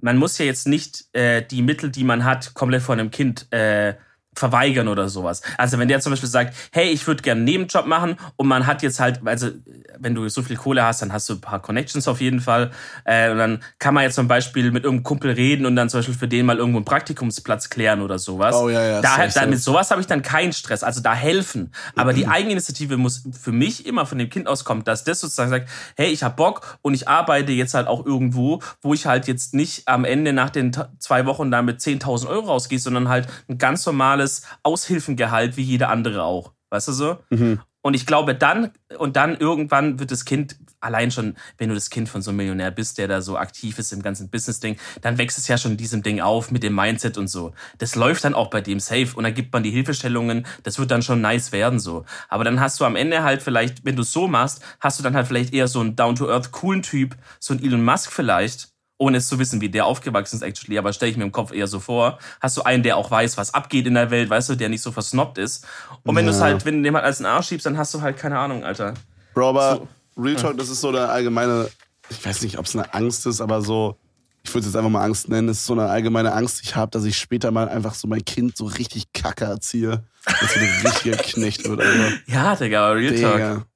[0.00, 3.52] man muss ja jetzt nicht äh, die Mittel, die man hat, komplett von einem Kind
[3.52, 3.94] äh,
[4.38, 5.42] verweigern oder sowas.
[5.58, 8.66] Also wenn der zum Beispiel sagt, hey, ich würde gerne einen Nebenjob machen und man
[8.66, 9.50] hat jetzt halt, also
[9.98, 12.70] wenn du so viel Kohle hast, dann hast du ein paar Connections auf jeden Fall.
[13.04, 16.00] Äh, und dann kann man jetzt zum Beispiel mit irgendeinem Kumpel reden und dann zum
[16.00, 18.54] Beispiel für den mal irgendwo einen Praktikumsplatz klären oder sowas.
[18.54, 20.82] Oh, ja, ja, Da, da, mit sowas habe ich dann keinen Stress.
[20.82, 21.72] Also da helfen.
[21.94, 25.68] Aber die Eigeninitiative muss für mich immer von dem Kind auskommen, dass das sozusagen sagt,
[25.96, 29.54] hey, ich hab Bock und ich arbeite jetzt halt auch irgendwo, wo ich halt jetzt
[29.54, 33.58] nicht am Ende nach den zwei Wochen da mit 10.000 Euro rausgehe, sondern halt ein
[33.58, 34.25] ganz normales
[34.62, 36.52] Aushilfengehalt wie jeder andere auch.
[36.70, 37.18] Weißt du so?
[37.30, 37.60] Mhm.
[37.86, 41.88] Und ich glaube dann, und dann irgendwann wird das Kind, allein schon, wenn du das
[41.88, 45.18] Kind von so einem Millionär bist, der da so aktiv ist im ganzen Business-Ding, dann
[45.18, 47.52] wächst es ja schon in diesem Ding auf mit dem Mindset und so.
[47.78, 50.90] Das läuft dann auch bei dem safe und dann gibt man die Hilfestellungen, das wird
[50.90, 52.04] dann schon nice werden so.
[52.28, 55.04] Aber dann hast du am Ende halt vielleicht, wenn du es so machst, hast du
[55.04, 59.18] dann halt vielleicht eher so einen down-to-earth coolen Typ, so einen Elon Musk vielleicht, ohne
[59.18, 61.66] es zu wissen, wie der aufgewachsen ist actually, aber stelle ich mir im Kopf eher
[61.66, 64.54] so vor, hast du einen, der auch weiß, was abgeht in der Welt, weißt du,
[64.54, 65.66] der nicht so versnobbt ist.
[66.04, 66.44] Und wenn du es Ja.
[66.46, 68.64] halt, wenn du den halt als einen Arsch schiebst, dann hast du halt keine Ahnung,
[68.64, 68.94] Alter.
[69.34, 71.68] Bro, aber Real Talk, das ist so eine allgemeine,
[72.08, 73.96] ich weiß nicht, ob es eine Angst ist, aber so,
[74.42, 76.66] ich würde es jetzt einfach mal Angst nennen, es ist so eine allgemeine Angst, die
[76.68, 80.04] ich habe, dass ich später mal einfach so mein Kind so richtig kacke erziehe.
[80.24, 82.12] Dass er ein richtiger Knecht wird, Alter.
[82.26, 83.66] Ja, Digga, Real Talk.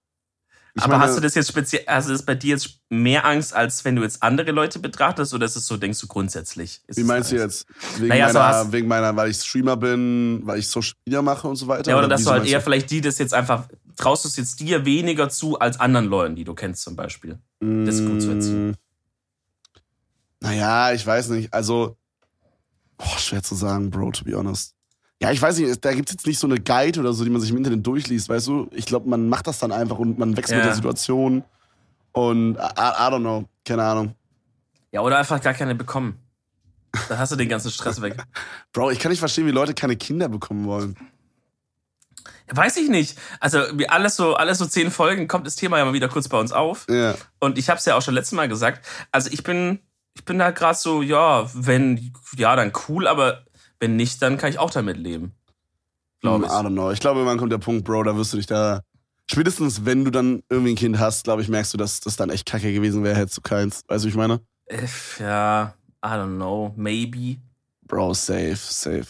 [0.75, 3.53] Ich Aber meine, hast du das jetzt speziell, also ist bei dir jetzt mehr Angst,
[3.55, 6.81] als wenn du jetzt andere Leute betrachtest, oder ist es so, denkst du grundsätzlich?
[6.87, 7.67] Wie meinst du jetzt?
[7.97, 11.23] Wegen, Naja, so meiner, hast- wegen meiner, weil ich Streamer bin, weil ich Social Media
[11.23, 11.91] mache und so weiter?
[11.91, 14.37] Ja, oder dass wieso du halt eher vielleicht die das jetzt einfach, traust du es
[14.37, 17.39] jetzt dir weniger zu als anderen Leuten, die du kennst zum Beispiel.
[17.61, 18.71] das gut zu erziehen?
[18.71, 18.75] Mm,
[20.41, 21.53] Naja, ich weiß nicht.
[21.53, 21.97] Also,
[22.97, 24.75] boah, schwer zu sagen, Bro, to be honest.
[25.23, 27.41] Ja, ich weiß nicht, da gibt's jetzt nicht so eine Guide oder so, die man
[27.43, 28.69] sich im Internet durchliest, weißt du?
[28.73, 30.67] Ich glaube, man macht das dann einfach und man wächst mit Ja.
[30.67, 31.45] der Situation.
[32.13, 34.15] Und I, I I don't know, keine Ahnung.
[34.93, 36.19] Ja, oder einfach gar keine bekommen.
[37.09, 38.17] Da hast du den ganzen Stress weg.
[38.73, 40.97] Bro, ich kann nicht verstehen, wie Leute keine Kinder bekommen wollen.
[42.53, 43.17] Weiß ich nicht.
[43.39, 46.29] Also, wie alles so, alles so zehn Folgen kommt das Thema ja mal wieder kurz
[46.29, 46.87] bei uns auf.
[46.91, 47.15] Ja.
[47.39, 48.85] Und ich habe es ja auch schon letztes Mal gesagt.
[49.13, 49.79] Also ich bin,
[50.15, 53.45] ich bin da gerade so, ja, wenn, ja, dann cool, aber
[53.81, 55.33] wenn nicht, dann kann ich auch damit leben.
[56.21, 56.51] Glaube ich.
[56.51, 56.91] I don't know.
[56.93, 58.83] Ich glaube, irgendwann kommt der Punkt, Bro, da wirst du dich da.
[59.31, 62.31] Spätestens, wenn du dann irgendwie ein Kind hast, glaube ich, merkst du, dass das dann
[62.31, 63.83] echt kacke gewesen wäre, hättest du keins.
[63.89, 64.41] Weißt du, wie ich meine?
[65.19, 67.37] Ja, I don't know, maybe.
[67.87, 69.07] Bro, safe, safe.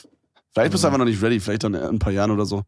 [0.53, 0.95] Vielleicht bist du Mhm.
[0.95, 2.63] einfach noch nicht ready, vielleicht dann in ein paar Jahren oder so.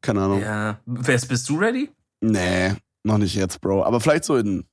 [0.00, 0.40] Keine Ahnung.
[0.42, 0.80] Ja.
[0.86, 1.90] Wer bist du ready?
[2.20, 3.84] Nee, noch nicht jetzt, Bro.
[3.84, 4.64] Aber vielleicht so in.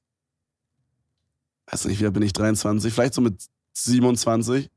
[1.69, 2.33] Weiß nicht, wie alt bin ich?
[2.33, 2.93] 23?
[2.93, 3.41] Vielleicht so mit
[3.73, 4.69] 27?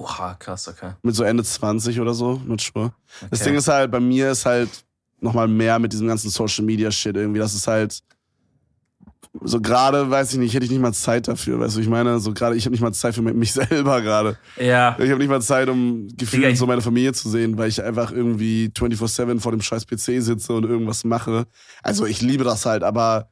[0.00, 0.92] Oha, krass, okay.
[1.02, 2.40] Mit so Ende 20 oder so?
[2.58, 2.92] Sure.
[3.30, 3.50] Das Okay.
[3.50, 4.70] Ding ist halt, bei mir ist halt
[5.20, 7.38] nochmal mehr mit diesem ganzen Social Media Shit irgendwie.
[7.40, 8.00] Das ist halt.
[9.42, 12.18] So gerade, weiß ich nicht, hätte ich nicht mal Zeit dafür, weißt du, ich meine,
[12.18, 14.36] so gerade, ich habe nicht mal Zeit für mich selber gerade.
[14.58, 17.80] Ja, Ich habe nicht mal Zeit, um gefühlt so meine Familie zu sehen, weil ich
[17.80, 21.46] einfach irgendwie 24-7 vor dem scheiß PC sitze und irgendwas mache.
[21.82, 23.30] Also ich liebe das halt, aber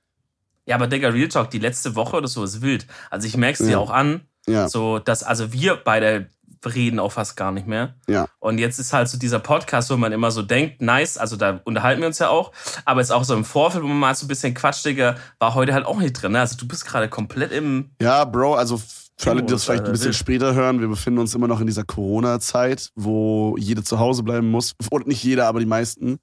[0.66, 2.86] ja, aber Digga, Real Talk, die letzte Woche oder so ist wild.
[3.10, 3.78] Also ich merke es dir Ja.
[3.78, 6.28] auch an, ja, so, dass, also wir beide
[6.66, 7.94] reden auch fast gar nicht mehr.
[8.08, 8.26] ja.
[8.40, 11.60] Und jetzt ist halt so dieser Podcast, wo man immer so denkt, nice, also da
[11.64, 12.52] unterhalten wir uns ja auch,
[12.84, 15.54] aber jetzt auch so im Vorfeld, wo man mal so ein bisschen quatscht, Digga, war
[15.54, 16.32] heute halt auch nicht drin.
[16.32, 16.40] Ne?
[16.40, 18.80] Also du bist gerade komplett im, Ja, Bro, also
[19.20, 21.66] für alle, die das vielleicht ein bisschen später hören, wir befinden uns immer noch in
[21.66, 24.74] dieser Corona-Zeit, wo jeder zu Hause bleiben muss.
[24.90, 26.20] Und nicht jeder, aber die meisten.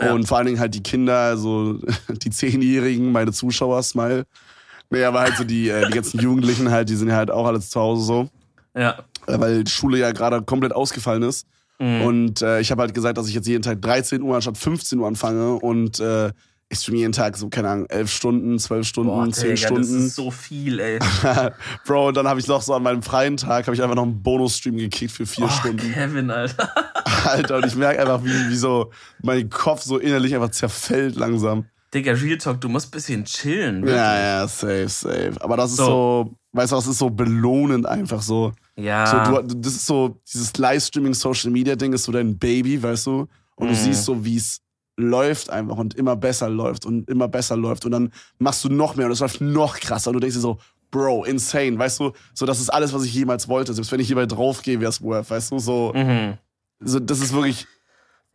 [0.00, 0.12] Ja.
[0.14, 4.26] Und vor allen Dingen halt die Kinder, also die Zehnjährigen, meine Zuschauer, Smile.
[4.90, 7.46] Nee, aber halt so die, äh, die ganzen Jugendlichen halt, die sind ja halt auch
[7.46, 8.28] alle zu Hause so.
[8.76, 8.98] ja.
[9.30, 11.46] Äh, Weil die Schule ja gerade komplett ausgefallen ist.
[11.78, 12.02] Mhm.
[12.02, 14.98] Und äh, ich habe halt gesagt, dass ich jetzt jeden Tag 13 Uhr anstatt 15
[14.98, 16.30] Uhr anfange und äh,
[16.72, 19.60] ich streame jeden Tag so, keine Ahnung, 11 Stunden, 12 Stunden, Boah, 10 Digga, das
[19.60, 20.06] Stunden.
[20.06, 20.98] ist so viel, ey.
[21.86, 24.04] Bro, und dann habe ich noch so an meinem freien Tag, habe ich einfach noch
[24.04, 25.92] einen Bonus-Stream gekickt für vier Oh, Stunden.
[25.92, 26.70] Kevin, Alter.
[27.24, 28.90] Alter, und ich merke einfach, wie, wie so
[29.22, 31.64] mein Kopf so innerlich einfach zerfällt langsam.
[31.92, 33.78] Digga, Real Talk, du musst ein bisschen chillen.
[33.82, 33.96] wirklich.
[33.96, 35.32] Ja, ja, safe, safe.
[35.40, 35.84] Aber das ist So.
[35.86, 38.52] so, weißt du, das ist so belohnend einfach so.
[38.80, 39.06] Ja.
[39.06, 43.06] So, du, das ist so, dieses Livestreaming Social Media Ding ist so dein Baby, weißt
[43.06, 43.28] du?
[43.56, 43.78] Und du Mhm.
[43.78, 44.60] siehst so, wie es
[44.96, 47.84] läuft einfach und immer besser läuft und immer besser läuft.
[47.86, 50.10] Und dann machst du noch mehr und es läuft noch krasser.
[50.10, 50.58] Und du denkst dir so,
[50.90, 52.12] Bro, insane, weißt du?
[52.34, 53.72] So, das ist alles, was ich jemals wollte.
[53.72, 55.58] Selbst wenn ich hierbei draufgehe, wäre es worth, weißt du?
[55.60, 56.36] So, mhm.
[56.80, 57.66] so, das ist wirklich,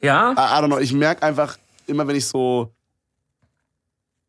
[0.01, 0.31] Ja?
[0.31, 2.73] I, I don't know, ich merke einfach immer, wenn ich so,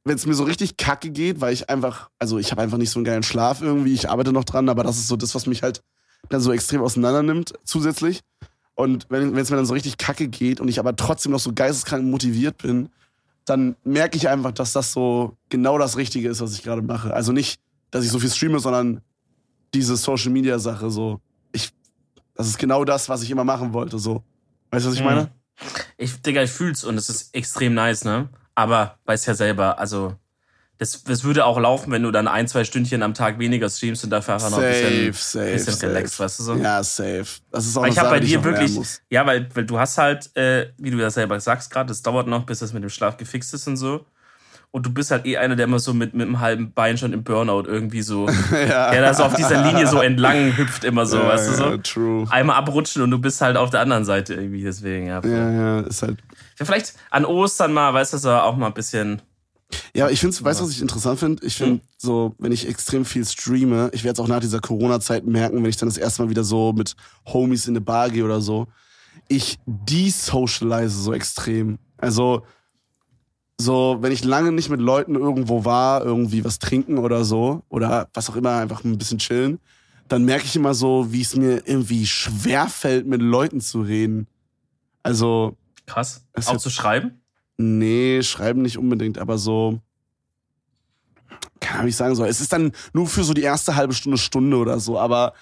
[0.04, 2.90] wenn es mir so richtig kacke geht, weil ich einfach, also ich habe einfach nicht
[2.90, 5.46] so einen geilen Schlaf irgendwie, ich arbeite noch dran, aber das ist so das, was
[5.46, 5.82] mich halt
[6.28, 8.20] dann so extrem auseinander nimmt, zusätzlich.
[8.74, 11.52] Und wenn es mir dann so richtig kacke geht und ich aber trotzdem noch so
[11.54, 12.90] geisteskrank motiviert bin,
[13.46, 17.14] dann merke ich einfach, dass das so genau das Richtige ist, was ich gerade mache.
[17.14, 17.60] Also nicht,
[17.90, 19.00] dass ich so viel streame, sondern
[19.72, 21.20] diese Social Media Sache so.
[21.52, 21.70] Ich,
[22.34, 23.98] das ist genau das, was ich immer machen wollte.
[23.98, 24.22] So,
[24.70, 25.06] weißt du, was ich Mhm.
[25.06, 25.30] meine?
[25.96, 28.28] Ich, Digga, ich fühl's und es ist extrem nice, ne?
[28.54, 30.14] Aber weiß ja selber, also
[30.78, 34.04] das, das würde auch laufen, wenn du dann ein, zwei Stündchen am Tag weniger streamst
[34.04, 35.86] und dafür einfach noch ein bisschen, safe, bisschen safe.
[35.86, 36.54] relaxed, weißt du so?
[36.54, 37.24] Ja, safe.
[37.50, 40.36] Das ist auch Weil ich habe bei dir wirklich, ja, weil, weil du hast halt,
[40.36, 43.16] äh, wie du ja selber sagst gerade, das dauert noch, bis das mit dem Schlaf
[43.16, 44.04] gefixt ist und so.
[44.70, 47.14] Und du bist halt eh einer, der immer so mit, mit einem halben Bein schon
[47.14, 48.90] im Burnout irgendwie so, ja.
[48.90, 51.64] der da so auf dieser Linie so entlang hüpft immer so, ja, weißt du so?
[51.70, 52.26] Ja, true.
[52.28, 55.22] Einmal abrutschen und du bist halt auf der anderen Seite irgendwie, deswegen, ja.
[55.24, 56.18] Ja, ja, ist halt.
[56.58, 59.22] Ja, Vielleicht an Ostern mal, weißt du, so auch mal ein bisschen,
[59.94, 61.44] Ja, ich finde, weißt du, was ich interessant finde?
[61.44, 61.80] Ich finde, Hm.
[61.96, 65.70] so, wenn ich extrem viel streame, ich werde es auch nach dieser Corona-Zeit merken, wenn
[65.70, 66.94] ich dann das erste Mal wieder so mit
[67.26, 68.68] Homies in eine Bar gehe oder so,
[69.28, 71.78] ich desocialize so extrem.
[71.96, 72.44] Also,
[73.58, 78.08] so, wenn ich lange nicht mit Leuten irgendwo war, irgendwie was trinken oder so, oder
[78.12, 79.58] was auch immer, einfach ein bisschen chillen,
[80.08, 84.28] dann merke ich immer so, wie es mir irgendwie schwerfällt, mit Leuten zu reden.
[85.02, 87.22] Also, krass, auch zu schreiben.
[87.58, 89.80] Nee, schreiben nicht unbedingt, aber so.
[91.60, 94.18] Keine wie ich sagen soll, es ist dann nur für so die erste halbe Stunde,
[94.18, 95.32] Stunde oder so, aber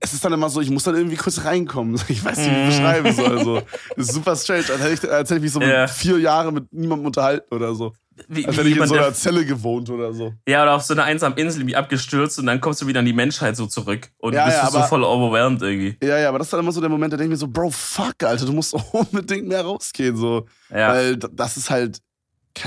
[0.00, 1.98] es ist dann immer so, ich muss dann irgendwie kurz reinkommen.
[2.08, 3.44] Ich weiß nicht, wie ich beschreiben soll.
[3.44, 3.62] So.
[3.96, 5.86] Das ist super strange, als hätte ich, als hätte ich mich so Ja.
[5.86, 7.92] vier Jahre mit niemandem unterhalten oder so.
[8.28, 10.34] Wie, Als wie hätte ich in so einer Zelle gewohnt oder so.
[10.46, 13.06] ja, oder auf so einer einsamen Insel irgendwie abgestürzt und dann kommst du wieder an
[13.06, 14.10] die Menschheit so zurück.
[14.18, 15.96] Und Ja, bist ja, du so aber- voll overwhelmed irgendwie.
[16.06, 17.48] Ja, ja, aber das ist dann immer so der Moment, da denke ich mir so,
[17.48, 20.16] Bro, fuck, Alter, du musst unbedingt mehr rausgehen.
[20.16, 20.46] So.
[20.70, 20.88] Ja.
[20.92, 21.98] Weil das ist halt,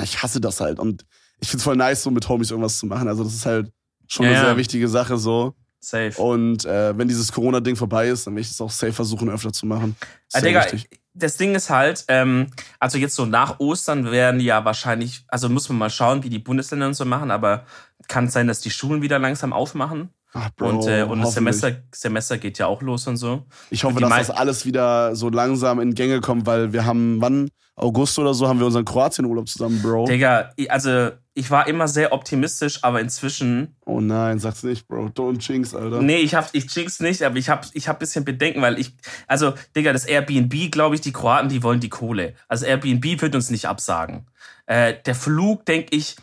[0.03, 0.79] ich hasse das halt.
[0.79, 1.05] Und
[1.39, 3.07] ich find's voll nice, so mit Homies irgendwas zu machen.
[3.07, 3.71] Also das ist halt
[4.07, 5.53] schon eine sehr wichtige Sache so.
[5.79, 6.19] Safe.
[6.19, 9.53] Und äh, wenn dieses Corona-Ding vorbei ist, dann will ich es auch safe versuchen, öfter
[9.53, 9.95] zu machen.
[10.33, 10.89] Ah, Sehr Digga, wichtig.
[11.15, 12.47] Das Ding ist halt, ähm,
[12.79, 16.39] also jetzt so nach Ostern werden ja wahrscheinlich, also muss man mal schauen, wie die
[16.39, 17.65] Bundesländer und so machen, aber
[18.07, 20.09] kann sein, dass die Schulen wieder langsam aufmachen.
[20.33, 21.33] Ach, Bro, und äh, und das.
[21.33, 23.45] Semester, Semester geht ja auch los und so.
[23.69, 27.49] Ich hoffe, dass das alles wieder so langsam in Gänge kommt, weil wir haben, wann?
[27.77, 30.05] August oder so, haben wir unseren Kroatien-Urlaub zusammen, Bro.
[30.05, 35.07] Digga, also ich war immer sehr optimistisch, aber inzwischen, Oh nein, sag's nicht, Bro.
[35.07, 36.01] Don't jinx, Alter.
[36.01, 38.93] nee, ich hab, ich jinx nicht, aber ich hab, ich hab bisschen Bedenken, weil ich,
[39.27, 42.33] also, Digga, das Airbnb, glaube ich, die Kroaten, die wollen die Kohle.
[42.47, 44.25] Also Airbnb wird uns nicht absagen.
[44.67, 46.15] Äh, der Flug, denke ich,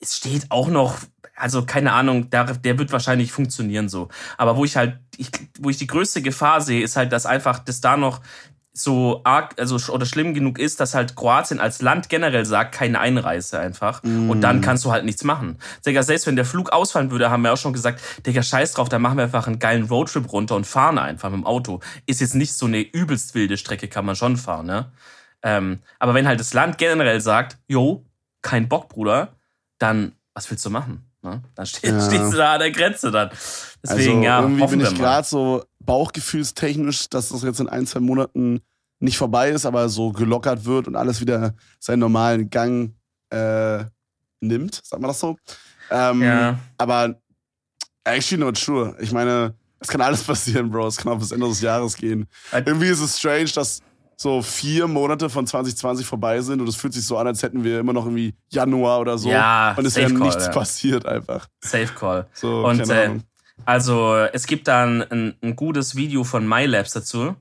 [0.00, 0.96] es steht auch noch,
[1.34, 4.08] also keine Ahnung, der, der wird wahrscheinlich funktionieren so.
[4.38, 5.28] Aber wo ich halt, ich,
[5.60, 8.22] wo ich die größte Gefahr sehe, ist halt, dass einfach, dass da noch
[8.78, 13.00] so arg, also oder schlimm genug ist, dass halt Kroatien als Land generell sagt, keine
[13.00, 14.02] Einreise einfach.
[14.02, 15.58] Und dann kannst du halt nichts machen.
[15.86, 18.90] Digga, selbst wenn der Flug ausfallen würde, haben wir auch schon gesagt, Digga, scheiß drauf,
[18.90, 21.80] dann machen wir einfach einen geilen Roadtrip runter und fahren einfach mit dem Auto.
[22.04, 24.92] Ist jetzt nicht so eine übelst wilde Strecke, kann man schon fahren, ne?
[25.42, 28.04] Ähm, aber wenn halt das Land generell sagt, jo,
[28.42, 29.28] kein Bock, Bruder,
[29.78, 31.02] dann was willst du machen?
[31.22, 31.42] Ne?
[31.54, 32.00] Dann steh, Ja.
[32.00, 33.30] stehst du da an der Grenze dann.
[33.82, 38.00] Deswegen, also, ja, irgendwie bin ich gerade so bauchgefühlstechnisch, dass das jetzt in ein, zwei
[38.00, 38.60] Monaten
[38.98, 42.94] nicht vorbei ist, aber so gelockert wird und alles wieder seinen normalen Gang
[43.30, 43.84] äh,
[44.40, 45.36] nimmt, sagt man das so.
[45.90, 46.58] Ähm, Ja.
[46.78, 47.16] Aber
[48.04, 48.96] actually not sure.
[49.00, 50.88] Ich meine, es kann alles passieren, Bro.
[50.88, 52.26] Es kann auch bis Ende des Jahres gehen.
[52.52, 53.82] Irgendwie ist es strange, dass
[54.16, 57.62] so vier Monate von 2020 vorbei sind und es fühlt sich so an, als hätten
[57.62, 59.28] wir immer noch irgendwie Januar oder so.
[59.28, 60.52] Ja, und es wäre nichts ja.
[60.52, 61.46] passiert einfach.
[61.60, 62.26] Safe Call.
[62.32, 63.10] So, Und äh.
[63.64, 67.36] Also es gibt dann ein, ein gutes Video von MyLabs dazu.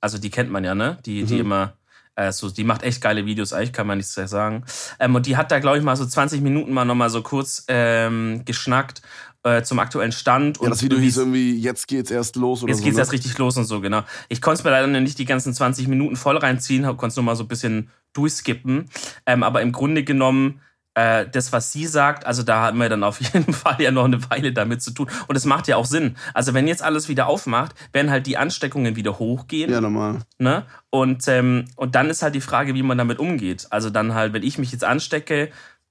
[0.00, 0.98] Also die kennt man ja, ne?
[1.06, 1.40] Die, die Mhm.
[1.40, 1.74] immer,
[2.16, 4.64] äh, so, die macht echt geile Videos, eigentlich kann man nichts sagen.
[4.98, 7.64] Ähm, und die hat da, glaube ich, mal so 20 Minuten mal nochmal so kurz
[7.68, 9.02] ähm, geschnackt
[9.42, 10.58] äh, zum aktuellen Stand.
[10.60, 12.84] Ja, das Video hieß irgendwie, jetzt geht's erst los oder Jetzt so.
[12.84, 13.02] geht's ne?
[13.02, 14.02] erst richtig los und so, genau.
[14.28, 17.24] Ich konnte es mir leider nicht die ganzen 20 Minuten voll reinziehen, konnte es nur
[17.24, 18.90] mal so ein bisschen durchskippen.
[19.26, 20.60] Ähm, aber im Grunde genommen,
[20.94, 24.04] äh, das, was sie sagt, also da haben wir dann auf jeden Fall ja noch
[24.04, 25.08] eine Weile damit zu tun.
[25.28, 26.16] Und es macht ja auch Sinn.
[26.34, 29.70] Also wenn jetzt alles wieder aufmacht, werden halt die Ansteckungen wieder hochgehen.
[29.70, 30.20] Ja, normal.
[30.38, 30.64] Ne?
[30.90, 33.66] Und, ähm, und dann ist halt die Frage, wie man damit umgeht.
[33.70, 35.50] Also dann halt, wenn ich mich jetzt anstecke,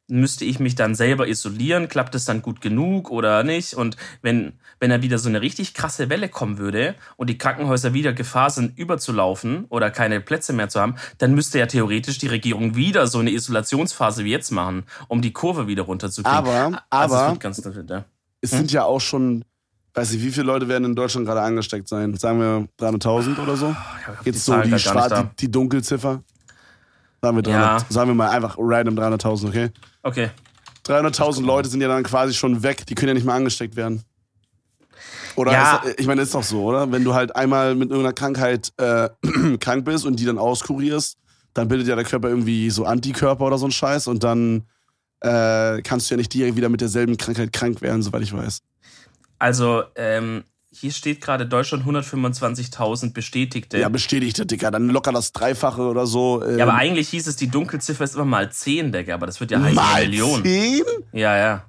[0.10, 1.88] müsste ich mich dann selber isolieren?
[1.88, 3.76] Klappt es dann gut genug oder nicht?
[3.76, 7.94] Und wenn, wenn da wieder so eine richtig krasse Welle kommen würde und die Krankenhäuser
[7.94, 12.28] wieder Gefahr sind, überzulaufen oder keine Plätze mehr zu haben, dann müsste ja theoretisch die
[12.28, 16.38] Regierung wieder so eine Isolationsphase wie jetzt machen, um die Kurve wieder runterzukriegen.
[16.38, 18.06] Aber, also es aber wird ganz, ja.
[18.42, 19.44] es sind ja auch schon,
[19.94, 22.16] weiß nicht, wie viele Leute werden in Deutschland gerade angesteckt sein?
[22.16, 23.76] Sagen wir 300.000 oder so?
[24.02, 25.24] Ich hab Jetzt so die, grad gar nicht Schwar da.
[25.24, 26.24] die, die Dunkelziffer?
[27.22, 27.86] Sagen wir, 300, Ja.
[27.90, 29.70] sagen wir mal einfach random 300.000, okay?
[30.04, 30.30] Okay.
[30.88, 34.04] 300.000 Leute sind ja dann quasi schon weg, die können ja nicht mehr angesteckt werden.
[35.36, 35.76] Oder Ja.
[35.86, 36.92] ist, ich meine, ist doch so, oder?
[36.92, 39.10] Wenn du halt einmal mit irgendeiner Krankheit äh,
[39.60, 41.18] krank bist und die dann auskurierst,
[41.54, 44.64] dann bildet ja der Körper irgendwie so Antikörper oder so ein Scheiß und dann
[45.22, 48.62] äh, kannst du ja nicht direkt wieder mit derselben Krankheit krank werden, soweit ich weiß.
[49.40, 53.80] Also, ähm, hier steht gerade Deutschland 125.000 Bestätigte.
[53.80, 54.70] Ja, bestätigte, Dicker.
[54.72, 56.44] Dann locker das Dreifache oder so.
[56.46, 59.40] Ähm, Ja, aber eigentlich hieß es, die Dunkelziffer ist immer mal 10, Digga, aber das
[59.40, 60.44] wird ja heißen mal Millionen.
[60.44, 60.84] zehn?
[61.12, 61.66] Ja, ja.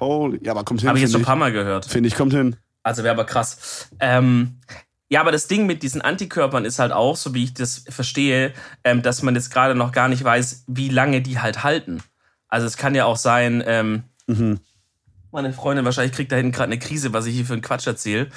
[0.00, 0.40] Holy.
[0.42, 0.88] Ja, aber kommt hin.
[0.88, 1.84] Habe ich jetzt schon ein paar Mal gehört.
[1.86, 2.56] Finde ich, kommt hin.
[2.82, 3.88] Also wäre aber krass.
[4.00, 4.60] Ähm,
[5.08, 8.52] ja, aber das Ding mit diesen Antikörpern ist halt auch, so wie ich das verstehe,
[8.84, 12.02] ähm, dass man jetzt gerade noch gar nicht weiß, wie lange die halt halten.
[12.48, 14.60] Also es kann ja auch sein, ähm, Mhm.
[15.32, 17.86] meine Freundin wahrscheinlich kriegt da hinten gerade eine Krise, was ich hier für einen Quatsch
[17.86, 18.28] erzähle.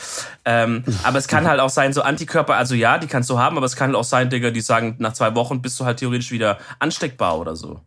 [0.46, 3.58] Ähm, aber es kann halt auch sein, so Antikörper, also ja, die kannst du haben,
[3.58, 5.98] aber es kann halt auch sein, Digga, die sagen, nach zwei Wochen bist du halt
[6.00, 7.80] theoretisch wieder ansteckbar oder so.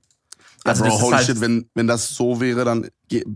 [0.69, 2.89] Also Bro, das ist holy halt, shit, wenn, wenn das so wäre, dann,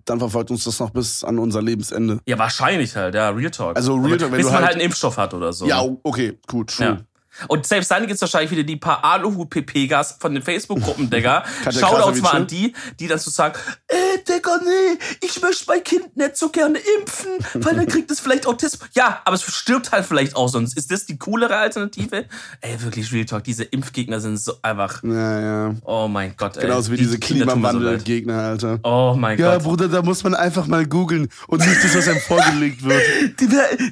[0.05, 2.21] dann verfolgt uns das noch bis an unser Lebensende.
[2.27, 3.77] ja, wahrscheinlich halt, ja, Real Talk.
[3.77, 5.67] Also Real Talk, wenn bis du man halt- halt einen Impfstoff hat oder so.
[5.67, 6.87] Ja, o- okay, gut, true.
[6.87, 7.01] Ja.
[7.49, 11.45] Und selbst dann gibt's wahrscheinlich wieder die paar Aluhut-PPGas von den Facebook-Gruppen, Digga.
[11.71, 13.55] Shoutouts mal an die, die dann so sagen,
[13.89, 13.95] äh,
[14.29, 18.47] Digga, nee, ich möchte mein Kind nicht so gerne impfen, weil dann kriegt es vielleicht
[18.47, 18.89] Autismus.
[18.95, 20.77] Ja, aber es stirbt halt vielleicht auch sonst.
[20.77, 22.27] Ist das die coolere Alternative?
[22.61, 25.75] Ey, wirklich, Real Talk, diese Impfgegner sind so einfach, Ja, ja.
[25.85, 26.63] oh mein Gott, ey.
[26.63, 27.35] Genauso wie Die diese mir so.
[27.35, 28.79] Klimawandel-Gegner, Alter.
[28.83, 29.65] Oh mein Ja, Gott.
[29.65, 33.01] Bruder, da muss man einfach mal googeln und nicht das, was einem vorgelegt wird.
[33.41, 33.49] Die,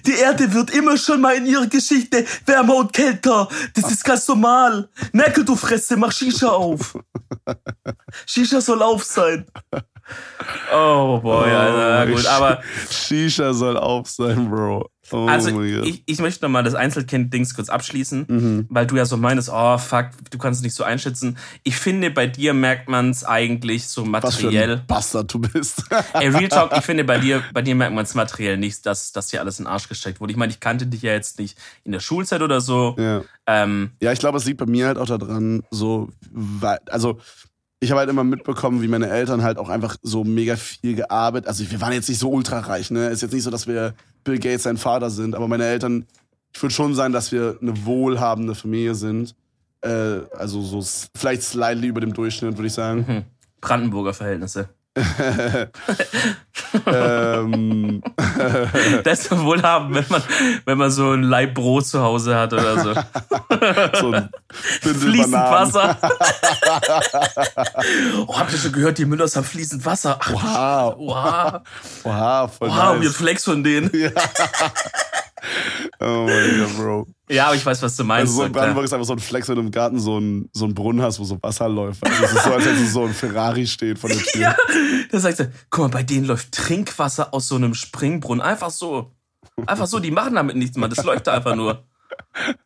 [0.06, 3.37] die Erde wird immer schon mal in ihrer Geschichte wärmer und kälter.
[3.74, 4.88] Das ist ganz normal.
[5.12, 6.98] Merkel, du Fresse, mach Shisha auf.
[8.26, 9.46] Shisha soll auf sein.
[10.72, 12.26] Oh boy, Alter, ja, gut.
[12.26, 14.88] Aber Shisha soll auf sein, Bro.
[15.10, 18.66] Oh also ich, ich möchte nochmal das Einzelkind-Dings kurz abschließen, Mhm.
[18.68, 21.38] weil du ja so meinst, oh fuck, du kannst es nicht so einschätzen.
[21.62, 24.72] Ich finde, bei dir merkt man es eigentlich so was für materiell.
[24.72, 25.84] ein Bastard du bist.
[26.12, 29.12] Ey, Real Talk, ich finde, bei dir, bei dir merkt man es materiell nicht, dass,
[29.12, 30.32] dass dir alles in den Arsch gesteckt wurde.
[30.32, 32.94] Ich meine, ich kannte dich ja jetzt nicht in der Schulzeit oder so.
[32.98, 33.22] ja.
[33.50, 37.18] Ähm, ja, ich glaube, es liegt bei mir halt auch daran, so, weil, also,
[37.80, 41.48] ich habe halt immer mitbekommen, wie meine Eltern halt auch einfach so mega viel gearbeitet.
[41.48, 43.08] Also wir waren jetzt nicht so ultra reich, ne?
[43.08, 46.06] Ist jetzt nicht so, dass wir Bill Gates sein Vater sind, aber meine Eltern,
[46.52, 49.34] ich würde schon sagen, dass wir eine wohlhabende Familie sind.
[49.82, 50.84] Äh, also so
[51.16, 53.06] vielleicht slightly über dem Durchschnitt, würde ich sagen.
[53.06, 53.24] hm,
[53.60, 54.68] Brandenburger Verhältnisse.
[56.86, 58.02] Ähm,
[59.04, 60.22] Das ist wohlhabend, wenn man,
[60.64, 62.94] wenn man so ein Laib Brot zu Hause hat oder so.
[64.00, 64.28] so ein
[64.80, 65.34] Fließend.
[65.34, 65.96] Wasser.
[68.26, 70.18] oh, habt ihr schon gehört, die Müllers haben fließend Wasser?
[70.20, 70.94] Ach, Wow.
[70.98, 71.60] wow.
[72.04, 73.00] Wow, voll Wow, nice.
[73.02, 73.90] wir Flex von denen.
[76.00, 77.06] Oh mein Gott, Bro.
[77.28, 78.30] Ja, aber ich weiß, was du meinst.
[78.30, 80.48] Also so in Brandenburg ist einfach so ein Flex, wenn du im Garten so ein,
[80.52, 82.04] so Brunnen hast, wo so Wasser läuft.
[82.04, 84.28] Also es ist so, als hätte so ein Ferrari steht vor der Tür.
[84.40, 84.56] Ja,
[85.10, 88.40] da sagt er, guck mal, bei denen läuft Trinkwasser aus so einem Springbrunnen.
[88.40, 89.12] Einfach so.
[89.66, 90.90] Einfach so, die machen damit nichts, man.
[90.90, 91.82] Das läuft da einfach nur.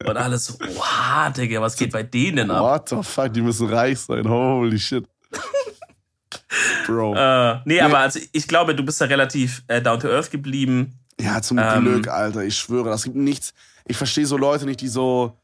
[0.04, 2.62] Und alles so, wow, Digga, was geht bei denen ab?
[2.62, 4.28] What the fuck, die müssen reich sein.
[4.28, 5.06] Holy shit.
[6.86, 7.14] Bro.
[7.14, 10.98] Äh, nee, aber also ich glaube, du bist da relativ äh, down to earth geblieben.
[11.20, 12.42] Ja, zum ähm, Glück, Alter.
[12.42, 13.54] Ich schwöre, das gibt nichts.
[13.86, 15.38] Ich verstehe so Leute nicht, die so.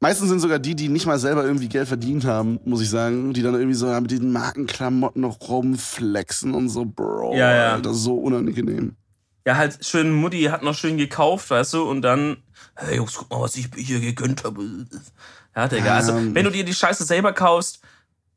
[0.00, 3.32] Meistens sind sogar die, die nicht mal selber irgendwie Geld verdient haben, muss ich sagen,
[3.34, 7.36] die dann irgendwie so mit diesen Markenklamotten noch rumflexen und so, Bro.
[7.36, 7.72] Ja, ja.
[7.74, 8.96] Alter, so unangenehm.
[9.46, 12.38] Ja, halt schön, Mutti hat noch schön gekauft, weißt du, und dann,
[12.74, 14.64] hey Jungs, guck mal, was ich hier gegönnt habe.
[15.54, 16.34] Ja, Digga, also Ähm.
[16.34, 17.80] wenn du dir die Scheiße selber kaufst,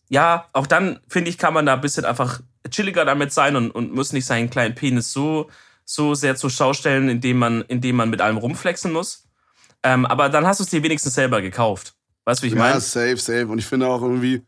[0.10, 3.72] ja, auch dann, finde ich, kann man da ein bisschen einfach chilliger damit sein und,
[3.72, 5.50] und muss nicht seinen kleinen Penis so,
[5.86, 9.24] so sehr zur Schau stellen, indem man, indem man mit allem rumflexen muss.
[9.84, 11.94] Ähm, aber dann hast du es dir wenigstens selber gekauft.
[12.26, 12.82] Weißt du, wie ich ja, meine?
[12.82, 13.48] safe, safe.
[13.48, 14.42] Und ich finde auch irgendwie,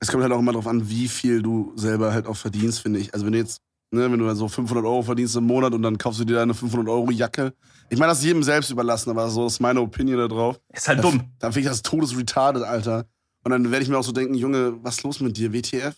[0.00, 2.98] es kommt halt auch immer drauf an, wie viel du selber halt auch verdienst, finde
[2.98, 3.12] ich.
[3.12, 5.98] Also wenn du jetzt, ne, wenn du so 500 Euro verdienst im Monat und dann
[5.98, 7.52] kaufst du dir deine 500 Euro Jacke.
[7.90, 10.58] Ich meine, das ist jedem selbst überlassen, aber so ist meine Opinion da drauf.
[10.72, 11.22] Ist halt dumm.
[11.38, 13.04] Dann finde ich das todesretarded, Alter.
[13.44, 15.94] Und dann werde ich mir auch so denken, Junge, was ist los mit dir, WTF?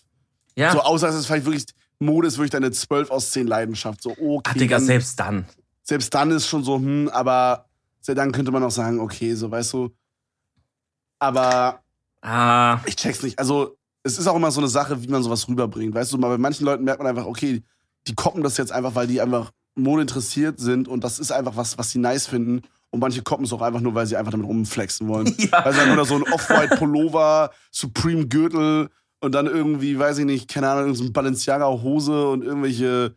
[0.55, 0.73] Ja.
[0.73, 1.65] So, außer es ist vielleicht wirklich,
[2.03, 4.01] Mode ist wirklich deine 12 aus 10 Leidenschaft.
[4.01, 4.41] So, okay.
[4.43, 5.45] Ach, Digga, dann, selbst dann.
[5.83, 7.65] selbst dann ist schon so, hm, aber
[8.05, 9.89] dann könnte man auch sagen, okay, so, weißt du.
[11.19, 11.83] Aber
[12.23, 13.37] Ah, ich check's nicht.
[13.37, 15.93] Also, es ist auch immer so eine Sache, wie man sowas rüberbringt.
[15.93, 17.61] Weißt du, mal bei manchen Leuten merkt man einfach, okay,
[18.07, 21.57] die koppen das jetzt einfach, weil die einfach Mode interessiert sind und das ist einfach
[21.57, 22.61] was, was sie nice finden.
[22.91, 25.25] Und manche koppen es auch einfach nur, weil sie einfach damit rumflexen wollen.
[25.37, 25.65] Ja.
[25.65, 28.89] Weil sie einfach nur so ein Off-White-Pullover, Supreme-Gürtel
[29.23, 33.15] und dann irgendwie, weiß ich nicht, keine Ahnung, so ein Balenciaga-Hose und irgendwelche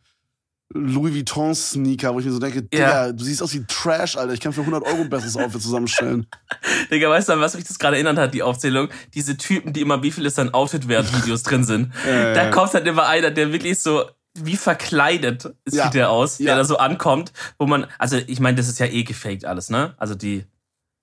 [0.75, 3.07] Louis Vuitton-Sneaker, wo ich mir so denke, Ja.
[3.09, 4.33] Digga, du siehst aus wie Trash, Alter.
[4.33, 6.27] Ich kann für 100 Euro ein besseres Outfit zusammenstellen.
[6.91, 8.89] Digga, weißt du, an was mich das gerade erinnert hat, die Aufzählung?
[9.15, 11.93] Diese Typen, die immer, wie viel ist dein Outfit wert, Videos drin sind.
[12.07, 12.51] Ja, Da ja.
[12.51, 14.05] kommt halt immer einer, der wirklich so,
[14.39, 15.89] wie verkleidet sieht Ja.
[15.91, 16.47] der aus, Ja.
[16.47, 19.71] der da so ankommt, wo man, also ich meine, das ist ja eh gefaked alles,
[19.71, 19.95] ne?
[19.99, 20.45] Also die,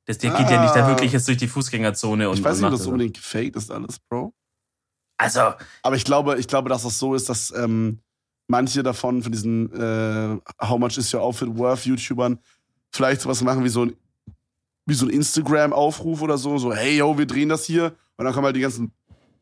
[0.06, 0.89] das, der geht ja nicht da Ah.
[0.89, 2.89] wirklich jetzt durch die Fußgängerzone und, Ich weiß nicht, ob das so.
[2.92, 4.34] unbedingt gefaked ist alles, Bro.
[5.24, 8.00] Also, Aber ich glaube, ich glaube, dass das so ist, dass ähm,
[8.48, 12.40] manche davon, von diesen äh, How much is your outfit worth YouTubern,
[12.92, 13.96] vielleicht sowas machen wie so ein,
[14.86, 17.94] wie so ein Instagram-Aufruf oder so, so, hey yo, wir drehen das hier.
[18.18, 18.92] Und dann kommen halt die ganzen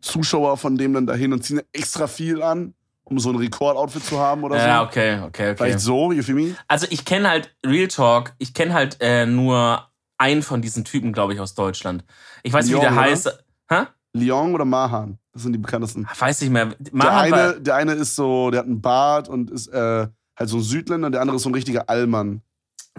[0.02, 4.20] Zuschauer von dem dann dahin und ziehen extra viel an, um so ein Rekord-Outfit zu
[4.20, 4.88] haben oder ja, so.
[4.88, 5.56] okay, okay, okay.
[5.58, 6.56] Vielleicht so, you feel me?
[6.68, 11.14] Also ich kenne halt, Real Talk, ich kenne halt äh, nur einen von diesen Typen,
[11.14, 12.06] glaube ich, aus Deutschland.
[12.44, 13.44] Ich weiß nicht, wie der heißt.
[13.70, 13.88] Hä?
[14.14, 15.18] Leon oder Mahan?
[15.34, 16.08] Das sind die bekanntesten.
[16.20, 16.76] Weiß nicht mehr.
[16.80, 20.58] Der eine, der eine ist so, der hat einen Bart und ist äh, halt so
[20.58, 22.42] ein Südländer, der andere ist so ein richtiger Allmann.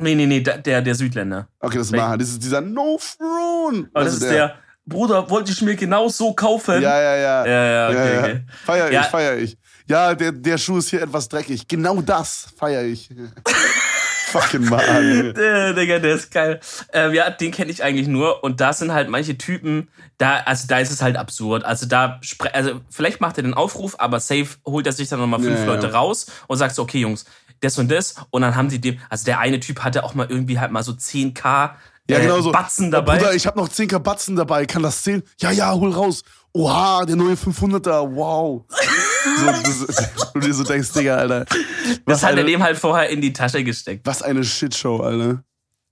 [0.01, 1.49] Nee, nee, nee, der, der, der Südländer.
[1.61, 2.19] Okay, das ist Mahan.
[2.19, 3.91] Das ist dieser No Throne.
[3.93, 4.55] Aber das ist der,
[4.87, 6.81] Bruder, wollte ich mir genau so kaufen.
[6.83, 7.47] Ja, ja, ja.
[7.47, 8.21] ja, ja, okay, ja, ja.
[8.21, 8.45] okay.
[8.65, 9.03] Feier ich, Ja.
[9.05, 9.59] feier ich.
[9.87, 11.69] Ja, der, der Schuh ist hier etwas dreckig.
[11.69, 13.11] Genau das feier ich.
[14.33, 15.35] fucking Mann.
[15.37, 16.61] Der, Digga, der ist geil.
[16.93, 18.43] Ähm, ja, den kenne ich eigentlich nur.
[18.43, 21.65] Und da sind halt manche Typen, da, also da ist es halt absurd.
[21.65, 22.21] Also da,
[22.53, 25.67] also vielleicht macht er den Aufruf, aber safe holt er sich dann nochmal fünf Ja,
[25.67, 25.67] ja.
[25.67, 27.25] Leute raus und sagt so, okay, Jungs,
[27.61, 28.17] das und das.
[28.31, 30.83] Und dann haben die dem, also der eine Typ hatte auch mal irgendwie halt mal
[30.83, 31.71] so 10k
[32.11, 32.53] Ja, äh, genau so.
[32.53, 33.19] Batzen Oh, dabei.
[33.19, 34.67] Bruder, ich habe noch 10k Batzen dabei.
[34.67, 35.23] Kann das zählen?
[35.41, 36.23] Ja, ja, hol raus.
[36.53, 38.15] Oha, der neue 500er.
[38.15, 38.65] Wow.
[39.39, 39.47] so,
[39.87, 41.45] das, du dir so denkst, Digga, Alter.
[42.05, 44.07] Was das hat er eine, dem halt vorher in die Tasche gesteckt.
[44.07, 45.43] was eine Shitshow, Alter.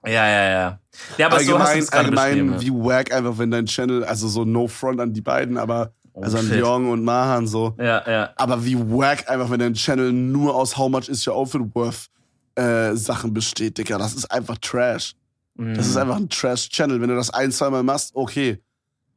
[0.05, 0.81] Ja, ja, ja.
[1.19, 4.29] Ja, aber so hast du allgemein, es allgemein wie wack einfach, wenn dein Channel, also
[4.29, 6.55] so no front an die beiden, aber also an Oh.
[6.55, 7.75] Jong und Mahan so.
[7.79, 8.31] Ja, ja.
[8.37, 12.09] Aber wie wack einfach, wenn dein Channel nur aus How much is your outfit worth
[12.57, 13.97] äh, Sachen besteht, Digga.
[13.99, 15.15] Das ist einfach Trash.
[15.57, 16.01] Das ist Mhm.
[16.03, 17.01] einfach ein Trash-Channel.
[17.01, 18.63] Wenn du das ein, zweimal machst, okay.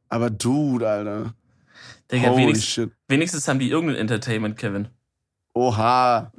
[0.08, 1.34] Aber Dude, Alter.
[2.12, 2.90] Digga, Holy wenigstens, shit.
[3.08, 4.88] wenigstens haben die irgendein Entertainment, Kevin.
[5.54, 6.32] Oha.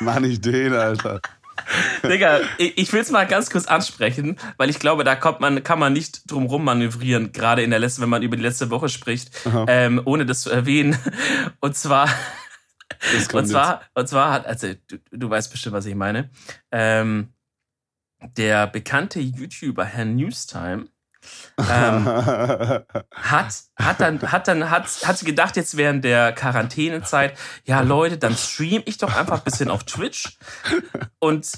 [0.00, 1.20] Mach nicht den, Alter.
[2.02, 5.62] Digga, ich, ich will es mal ganz kurz ansprechen, weil ich glaube, da kommt man,
[5.62, 8.70] kann man nicht drum rum manövrieren, gerade in der letzten, wenn man über die letzte
[8.70, 9.30] Woche spricht,
[9.66, 10.96] ähm, ohne das zu erwähnen.
[11.60, 12.08] Und zwar,
[13.32, 16.30] und zwar, und zwar hat, also du, du weißt bestimmt, was ich meine.
[16.70, 17.28] Ähm,
[18.36, 20.86] der bekannte YouTuber Herr Newstime
[21.58, 22.06] ähm,
[23.14, 28.36] hat, hat dann, hat dann, hat, hat gedacht, jetzt während der Quarantänezeit, ja Leute, dann
[28.36, 30.38] stream ich doch einfach ein bisschen auf Twitch.
[31.18, 31.50] Und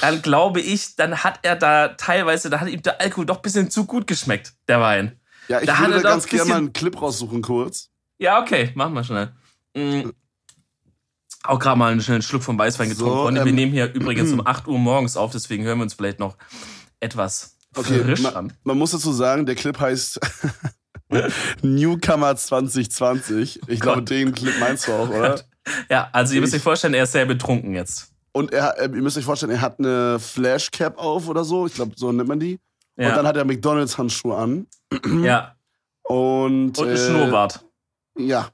[0.00, 3.42] dann glaube ich, dann hat er da teilweise, da hat ihm der Alkohol doch ein
[3.42, 5.20] bisschen zu gut geschmeckt, der Wein.
[5.48, 7.90] ja, ich Da würde er da ganz gerne mal einen Clip raussuchen, kurz.
[8.18, 9.32] Ja, okay, machen wir schnell.
[11.44, 13.14] Auch gerade mal einen schnellen Schluck vom Weißwein getrunken.
[13.16, 15.82] So, Freunde, wir ähm, nehmen hier übrigens um 8 Uhr morgens auf, deswegen hören wir
[15.84, 16.36] uns vielleicht noch
[17.00, 18.52] etwas Okay, frisch ma, an.
[18.64, 20.18] man muss dazu sagen, der Clip heißt
[21.62, 23.60] Newcomer 2020.
[23.68, 24.10] Ich glaube, Gott.
[24.10, 25.40] den Clip meinst du auch, oder?
[25.88, 28.08] Ja, also ihr müsst Ich- euch vorstellen, er ist sehr betrunken jetzt.
[28.32, 31.66] Und er, äh, ihr müsst euch vorstellen, er hat eine Flashcap auf oder so.
[31.66, 32.58] Ich glaube, so nennt man die.
[32.96, 34.66] Ja, Und dann hat er McDonalds-Handschuhe an.
[35.24, 35.54] ja.
[36.02, 37.64] Und, und ein äh, Schnurrbart.
[38.18, 38.48] Ja.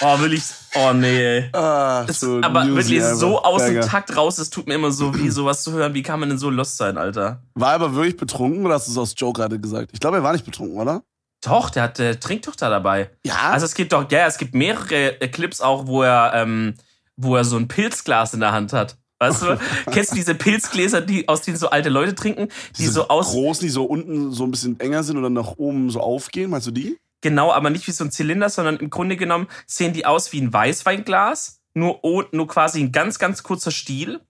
[0.00, 0.42] Oh, will ich.
[0.74, 1.48] Oh, nee.
[1.52, 3.16] Ah, Das, so aber Newsy wirklich einfach.
[3.18, 3.80] so aus dem.
[3.82, 5.94] Takt raus, es tut mir immer so weh, sowas zu hören.
[5.94, 7.42] Wie kann man denn so lost sein, Alter?
[7.54, 9.90] War er aber wirklich betrunken oder hast du es aus Joke gerade gesagt?
[9.92, 11.02] Ich glaube, er war nicht betrunken, oder?
[11.42, 13.10] Doch, der hat äh, trinkt doch da dabei.
[13.26, 13.50] Ja.
[13.50, 16.74] Also es gibt doch, ja, es gibt mehrere äh, Clips auch, wo er, ähm,
[17.16, 18.96] wo er so ein Pilzglas in der Hand hat.
[19.18, 19.58] Weißt du?
[19.90, 23.30] Kennst du diese Pilzgläser, die, aus denen so alte Leute trinken, die Diese so aus,
[23.30, 26.50] großen, die so unten so ein bisschen enger sind und dann nach oben so aufgehen.
[26.50, 26.98] Meinst du die?
[27.22, 30.42] genau, aber nicht wie so ein Zylinder, sondern im Grunde genommen sehen die aus wie
[30.42, 32.00] ein Weißweinglas, nur,
[32.32, 34.20] nur quasi ein ganz, ganz kurzer Stiel.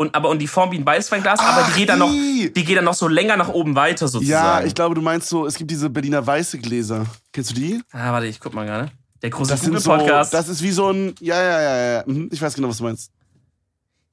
[0.00, 2.50] Und aber und die Form wie ein Weißweinglas, aber die Ach, geht dann noch, die!
[2.54, 4.66] geht dann noch so länger nach oben weiter Ja, sozusagen.
[4.66, 7.04] ich glaube, du meinst so, es gibt diese Berliner weiße Gläser.
[7.34, 7.82] Kennst du die?
[7.92, 8.90] ah, warte, ich guck mal gerade.
[9.20, 10.32] Der große Das sind so, Google-Podcast.
[10.32, 12.02] das ist wie so ein, ja, ja, ja, ja.
[12.06, 13.10] Mhm, Ich weiß genau, was du meinst.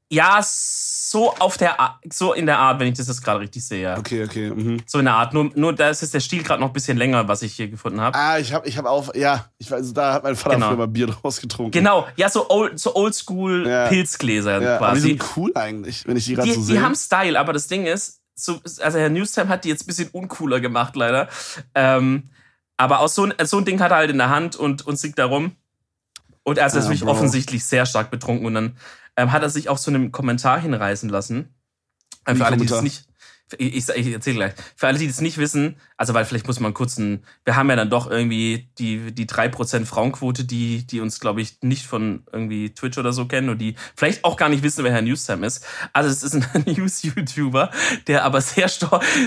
[0.09, 1.77] Ja, so auf der
[2.11, 3.81] so in der Art, wenn ich das jetzt gerade richtig sehe.
[3.81, 3.97] ja.
[3.97, 4.49] Okay, okay.
[4.51, 4.81] Mhm.
[4.85, 5.33] So in der Art.
[5.33, 7.67] Nur, nur da ist jetzt der Stiel gerade noch ein bisschen länger, was ich hier
[7.67, 8.17] gefunden habe.
[8.17, 10.67] Ah, ich habe ich hab auch, ja, ich weiß, da hat mein Vater Genau.
[10.69, 11.71] früher mal Bier draus getrunken.
[11.71, 13.87] Genau, ja, so old, so oldschool Ja.
[13.89, 15.07] Pilzgläser Ja, aber die quasi.
[15.09, 16.81] sind cool eigentlich, wenn ich die gerade Die, so die sehe.
[16.81, 20.09] haben Style, aber das Ding ist, so, also Herr Newstime hat die jetzt ein bisschen
[20.11, 21.27] uncooler gemacht, leider.
[21.73, 22.29] Ähm,
[22.77, 24.97] aber aus so, ein, so ein Ding hat er halt in der Hand und, und
[24.99, 25.55] singt da rum.
[26.43, 27.11] Und er ist natürlich Bro.
[27.11, 28.77] offensichtlich sehr stark betrunken und dann
[29.17, 31.53] ähm, hat er sich auch zu einem Kommentar hinreißen lassen.
[32.25, 33.05] Ähm, für alle, die das nicht.
[33.57, 34.53] Ich, ich, erzähle gleich.
[34.75, 37.69] Für alle, die das nicht wissen, also weil vielleicht muss man kurz ein, wir haben
[37.69, 42.23] ja dann doch irgendwie die, die 3% Frauenquote, die, die uns, glaube ich, nicht von
[42.33, 45.47] irgendwie Twitch oder so kennen und die vielleicht auch gar nicht wissen, wer Herr Newstime
[45.47, 45.65] ist.
[45.93, 47.71] Also es ist ein News-YouTuber,
[48.07, 48.69] der aber sehr,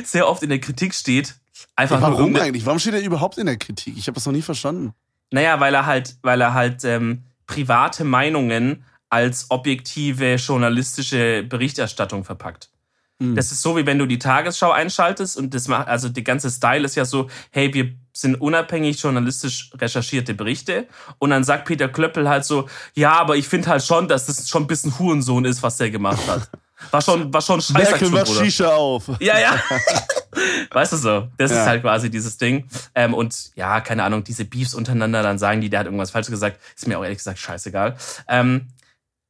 [0.05, 1.37] sehr oft in der Kritik steht.
[1.75, 2.67] Einfach nur Warum irgende- eigentlich?
[2.67, 3.97] Warum steht er überhaupt in der Kritik?
[3.97, 4.93] Ich habe das noch nie verstanden.
[5.31, 12.71] Naja, weil er halt, weil er halt ähm, private Meinungen als objektive journalistische Berichterstattung verpackt.
[13.21, 13.35] Hm.
[13.37, 16.51] Das ist so, wie wenn du die Tagesschau einschaltest und das macht, also die ganze
[16.51, 20.87] Style ist ja so, hey, wir sind unabhängig journalistisch recherchierte Berichte
[21.19, 24.49] und dann sagt Peter Klöppel halt so, ja, aber ich finde halt schon, dass das
[24.49, 26.49] schon ein bisschen Hurensohn ist, was der gemacht hat.
[26.91, 27.75] War schon, war schon scheiße.
[27.91, 29.05] Merkel macht Shisha auf.
[29.21, 29.55] Ja, ja.
[30.71, 31.29] weißt du so?
[31.37, 31.61] Das Ja.
[31.61, 32.67] ist halt quasi dieses Ding.
[32.95, 36.29] Ähm, und ja, keine Ahnung, diese Beefs untereinander, dann sagen die, der hat irgendwas falsch
[36.29, 36.59] gesagt.
[36.75, 37.97] Ist mir auch ehrlich gesagt scheißegal.
[38.29, 38.69] Ähm,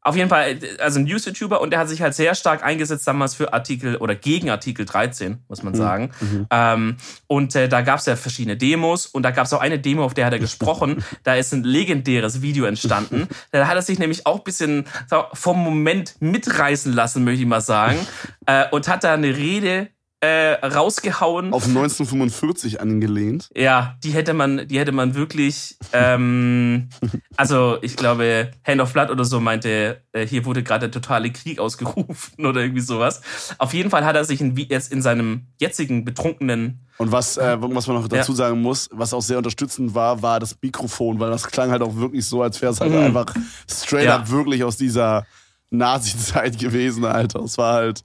[0.02, 3.34] Auf jeden Fall, also ein News-YouTuber und der hat sich halt sehr stark eingesetzt damals
[3.34, 6.10] für Artikel oder gegen Artikel 13, muss man sagen.
[6.20, 6.46] Mhm.
[6.50, 6.96] Ähm,
[7.26, 10.02] und äh, da gab es ja verschiedene Demos und da gab es auch eine Demo,
[10.02, 11.04] auf der hat er gesprochen.
[11.22, 13.28] da ist ein legendäres Video entstanden.
[13.52, 14.84] Da hat er sich nämlich auch ein bisschen
[15.32, 17.98] vom Moment mitreißen lassen, möchte ich mal sagen.
[18.46, 19.88] Äh, und hat da eine Rede
[20.20, 21.52] äh, rausgehauen.
[21.52, 23.48] Auf 1945 angelehnt.
[23.56, 26.90] Ja, die hätte man, die hätte man wirklich, ähm,
[27.36, 31.30] also ich glaube, Hand of Blood oder so meinte, äh, hier wurde gerade der totale
[31.30, 33.22] Krieg ausgerufen oder irgendwie sowas.
[33.58, 37.56] Auf jeden Fall hat er sich in, jetzt in seinem jetzigen betrunkenen und was, äh,
[37.58, 38.36] was man noch dazu ja.
[38.36, 41.96] sagen muss, was auch sehr unterstützend war, war das Mikrofon, weil das klang halt auch
[41.96, 42.98] wirklich so, als wäre es halt mhm.
[42.98, 43.34] einfach
[43.66, 44.16] straight ja.
[44.16, 45.24] up wirklich aus dieser
[45.70, 47.42] Nazi-Zeit gewesen, Alter.
[47.42, 48.04] Es war halt,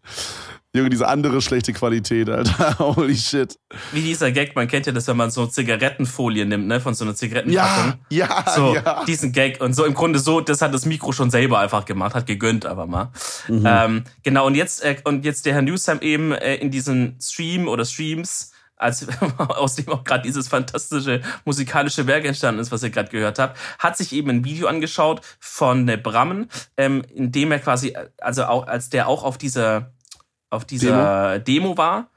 [0.75, 2.77] Junge, diese andere schlechte Qualität, Alter.
[2.95, 3.57] Holy shit.
[3.91, 7.05] Wie dieser Gag, man kennt ja das, wenn man so Zigarettenfolie nimmt, ne, von so
[7.05, 7.93] einer Zigarettenpackung.
[8.09, 9.03] Ja, ja, so, ja.
[9.05, 9.61] diesen Gag.
[9.61, 12.65] Und so im Grunde so, das hat das Mikro schon selber einfach gemacht, hat gegönnt
[12.65, 13.11] aber mal.
[13.47, 13.63] Mhm.
[13.65, 17.67] Ähm, genau, und jetzt, äh, und jetzt der Herr Newsam eben äh, in diesen Stream
[17.67, 19.07] oder Streams, als
[19.37, 23.57] aus dem auch gerade dieses fantastische musikalische Werk entstanden ist, was ihr gerade gehört habt,
[23.79, 28.45] hat sich eben ein Video angeschaut von äh, Brammen, ähm, in dem er quasi, also
[28.45, 29.93] auch als der auch auf dieser
[30.55, 32.09] auf dieser Demo, Demo war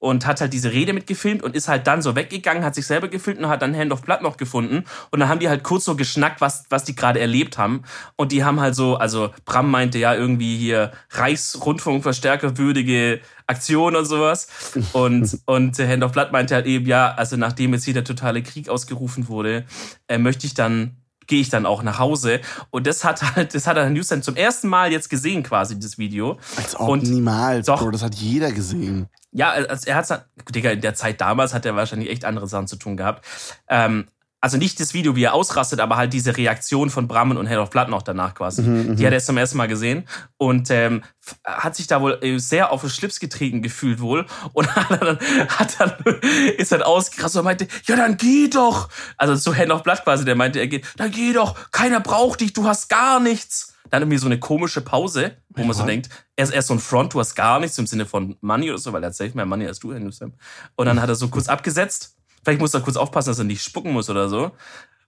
[0.00, 3.08] und hat halt diese Rede mitgefilmt und ist halt dann so weggegangen, hat sich selber
[3.08, 4.84] gefilmt und hat dann Hand of Blood noch gefunden.
[5.10, 7.82] Und dann haben die halt kurz so geschnackt, was, was die gerade erlebt haben.
[8.16, 14.04] Und die haben halt so, also Bram meinte ja irgendwie hier Reichsrundfunkverstärker würdige Aktion und
[14.04, 14.48] sowas.
[14.92, 18.42] Und, und Hand of Blood meinte halt eben, ja, also nachdem jetzt hier der totale
[18.42, 19.64] Krieg ausgerufen wurde,
[20.06, 20.96] äh, möchte ich dann
[21.28, 22.40] gehe ich dann auch nach Hause.
[22.70, 25.98] Und das hat halt, das hat er dann zum ersten Mal jetzt gesehen, quasi, das
[25.98, 26.38] Video.
[26.56, 29.08] Als ob und niemals, doch, Bro, das hat jeder gesehen.
[29.30, 32.66] Ja, also er hat Digga, in der Zeit damals hat er wahrscheinlich echt andere Sachen
[32.66, 33.24] zu tun gehabt.
[33.68, 34.06] Ähm,
[34.40, 37.58] also nicht das Video, wie er ausrastet, aber halt diese Reaktion von Brammen und Head
[37.58, 38.62] of Blood noch danach quasi.
[38.62, 41.02] Mhm, die hat er zum ersten Mal gesehen und ähm,
[41.44, 45.18] hat sich da wohl äh, sehr auf den Schlips getreten gefühlt wohl und hat dann,
[45.48, 45.92] hat dann
[46.56, 48.88] ist dann ausgerastet und meinte, ja dann geh doch.
[49.16, 52.40] Also zu Head of Blood quasi, der meinte, er geht, dann geh doch, keiner braucht
[52.40, 53.74] dich, du hast gar nichts.
[53.90, 56.80] Dann irgendwie so eine komische Pause, wo man so denkt, er ist erst so ein
[56.80, 59.32] Front, du hast gar nichts im Sinne von Money oder so, weil er hat safe
[59.34, 60.34] mehr Money als du, Newsom.
[60.76, 62.17] Und dann hat er so kurz abgesetzt
[62.48, 64.44] Vielleicht muss er kurz aufpassen, dass er nicht spucken muss oder so.
[64.44, 64.52] Und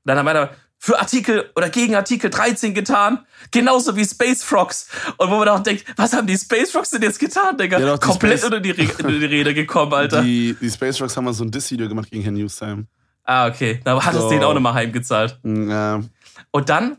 [0.04, 3.20] dann hat er für Artikel oder gegen Artikel 13 getan.
[3.50, 4.90] Genauso wie Space Frogs.
[5.16, 7.78] Und wo man auch denkt, was haben die Space Frogs denn jetzt getan, Digga?
[7.78, 10.20] Ja, Komplett Space unter, die unter die Rede gekommen, Alter.
[10.20, 12.84] Die, die Space Frogs haben mal so ein Diss-Video gemacht gegen Herrn Newstime.
[13.24, 13.80] Ah, okay.
[13.84, 14.24] Da hat so.
[14.24, 15.40] es denen auch nochmal heimgezahlt.
[15.42, 16.02] Ja.
[16.50, 16.98] Und dann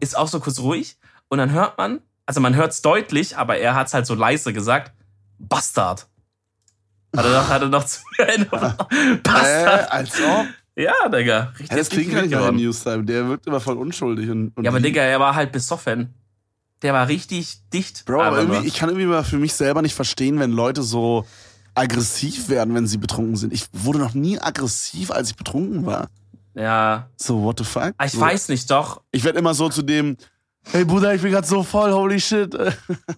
[0.00, 0.96] ist auch so kurz ruhig.
[1.28, 4.16] Und dann hört man, also man hört es deutlich, aber er hat es halt so
[4.16, 4.92] leise gesagt,
[5.38, 6.08] Bastard.
[7.16, 8.46] Hat er noch, hat er noch zu Ende.
[9.22, 9.88] Bastard.
[9.88, 10.46] Äh, als ob.
[10.76, 11.52] Ja, Digga.
[11.54, 13.04] Richtig ja, das klingt nicht nach Newstime.
[13.04, 14.28] Der wirkt immer voll unschuldig.
[14.28, 16.14] Und, und ja, aber Digga, er war halt besoffen.
[16.82, 18.04] Der war richtig dicht.
[18.04, 21.24] Bro, aber irgendwie, ich kann irgendwie mal für mich selber nicht verstehen, wenn Leute so
[21.74, 23.52] aggressiv werden, wenn sie betrunken sind.
[23.52, 26.08] Ich wurde noch nie aggressiv, als ich betrunken war.
[26.54, 27.08] Ja.
[27.16, 27.92] So, what the fuck?
[27.98, 28.20] Ah, ich so.
[28.20, 29.02] weiß nicht, doch.
[29.12, 30.16] Ich werde immer so zu dem,
[30.72, 32.54] hey Bruder, ich bin gerade so voll, holy shit.
[32.54, 32.70] also,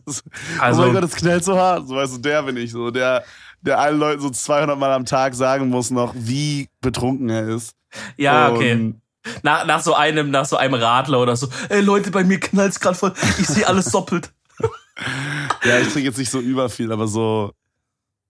[0.06, 1.86] oh mein also Gott, es knallt so hart.
[1.88, 2.90] So, weißt du, der bin ich so.
[2.90, 3.24] Der,
[3.60, 7.74] der allen Leuten so 200 Mal am Tag sagen muss noch, wie betrunken er ist.
[8.16, 8.94] Ja, okay.
[9.42, 11.48] Nach, nach so einem, nach so einem Radler oder so.
[11.68, 13.12] Ey Leute, bei mir knallt's gerade voll.
[13.38, 14.32] Ich sehe alles doppelt.
[15.64, 17.52] ja, ich trinke jetzt nicht so überviel, aber so,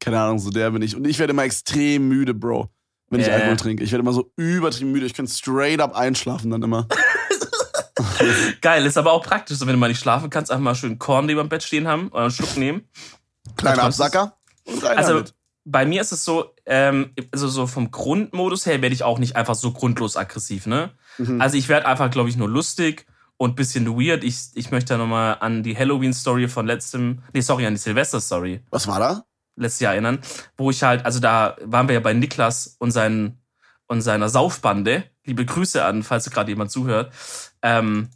[0.00, 0.96] keine Ahnung, so der bin ich.
[0.96, 2.68] Und ich werde immer extrem müde, Bro,
[3.10, 3.84] wenn ich Alkohol trinke.
[3.84, 5.06] Ich werde immer so übertrieben müde.
[5.06, 6.86] Ich kann straight up einschlafen dann immer.
[8.60, 10.98] Geil, ist aber auch praktisch, so wenn du mal nicht schlafen kannst, einfach mal schön
[10.98, 12.88] Korn neben dem Bett stehen haben oder einen Schluck nehmen.
[13.56, 14.37] Kleiner Absacker
[14.84, 15.34] also damit.
[15.64, 19.36] bei mir ist es so, ähm, also so vom Grundmodus her werde ich auch nicht
[19.36, 20.90] einfach so grundlos aggressiv, ne?
[21.18, 21.40] Mhm.
[21.40, 23.06] Also ich werde einfach, glaube ich, nur lustig
[23.36, 24.24] und bisschen weird.
[24.24, 28.60] Ich, ich möchte da nochmal an die Halloween-Story von letztem, nee, sorry, an die Silvester-Story.
[28.70, 29.24] Was war da?
[29.56, 30.20] Letztes Jahr erinnern,
[30.56, 33.42] wo ich halt, also da waren wir ja bei Niklas und, seinen,
[33.86, 35.04] und seiner Saufbande.
[35.24, 37.12] Liebe Grüße an, falls gerade jemand zuhört.
[37.62, 38.08] Ähm,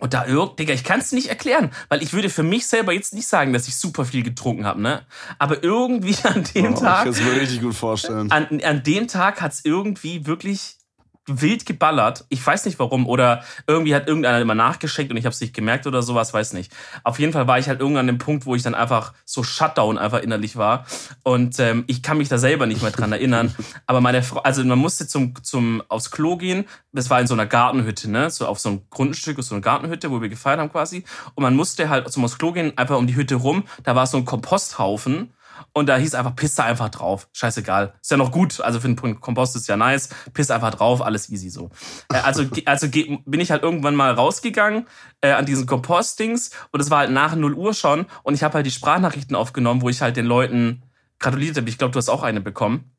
[0.00, 2.92] und da irgend, Digga, ich kann es nicht erklären, weil ich würde für mich selber
[2.92, 5.06] jetzt nicht sagen, dass ich super viel getrunken habe, ne?
[5.38, 7.06] Aber irgendwie an dem oh, Tag.
[7.06, 8.30] Ich kann es mir richtig gut vorstellen.
[8.30, 10.78] An, an dem Tag hat es irgendwie wirklich
[11.26, 12.24] wild geballert.
[12.28, 13.06] Ich weiß nicht warum.
[13.06, 16.52] Oder irgendwie hat irgendeiner immer nachgeschenkt und ich habe es nicht gemerkt oder sowas, weiß
[16.52, 16.72] nicht.
[17.04, 19.42] Auf jeden Fall war ich halt irgendwann an dem Punkt, wo ich dann einfach so
[19.42, 20.84] Shutdown einfach innerlich war.
[21.22, 23.54] Und ähm, ich kann mich da selber nicht mehr dran erinnern.
[23.86, 26.64] Aber meine Frau, also man musste zum, zum aufs Klo gehen.
[26.92, 28.30] Das war in so einer Gartenhütte, ne?
[28.30, 31.04] So auf so einem Grundstück, so einer Gartenhütte, wo wir gefeiert haben quasi.
[31.34, 33.64] Und man musste halt zum aufs Klo gehen, einfach um die Hütte rum.
[33.84, 35.32] Da war so ein Komposthaufen.
[35.72, 37.28] Und da hieß einfach, piss da einfach drauf.
[37.32, 37.94] Scheißegal.
[38.00, 38.60] Ist ja noch gut.
[38.60, 40.08] Also für den Kompost ist ja nice.
[40.32, 41.70] Piss einfach drauf, alles easy so.
[42.12, 44.86] Äh, also also bin ich halt irgendwann mal rausgegangen
[45.20, 46.50] äh, an diesen Kompostdings.
[46.70, 48.06] Und es war halt nach 0 Uhr schon.
[48.22, 50.82] Und ich habe halt die Sprachnachrichten aufgenommen, wo ich halt den Leuten
[51.18, 51.68] gratuliert habe.
[51.68, 52.92] Ich glaube, du hast auch eine bekommen.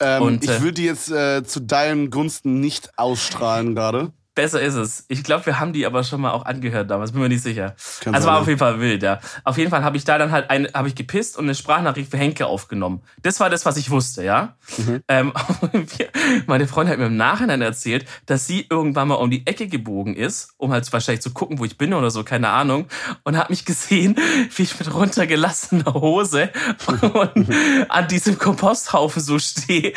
[0.00, 4.12] Ähm, und, ich äh, würde die jetzt äh, zu deinen Gunsten nicht ausstrahlen gerade.
[4.34, 5.04] Besser ist es.
[5.06, 7.76] Ich glaube, wir haben die aber schon mal auch angehört damals, bin mir nicht sicher.
[8.00, 9.20] Kann also war auf jeden Fall wild, ja.
[9.44, 12.10] Auf jeden Fall habe ich da dann halt ein, habe ich gepisst und eine Sprachnachricht
[12.10, 13.02] für Henke aufgenommen.
[13.22, 14.56] Das war das, was ich wusste, ja.
[14.76, 15.02] Mhm.
[15.06, 15.32] Ähm,
[16.46, 20.16] meine Freundin hat mir im Nachhinein erzählt, dass sie irgendwann mal um die Ecke gebogen
[20.16, 22.86] ist, um halt wahrscheinlich zu gucken, wo ich bin oder so, keine Ahnung,
[23.22, 24.16] und hat mich gesehen,
[24.56, 26.50] wie ich mit runtergelassener Hose
[27.88, 29.92] an diesem Komposthaufen so stehe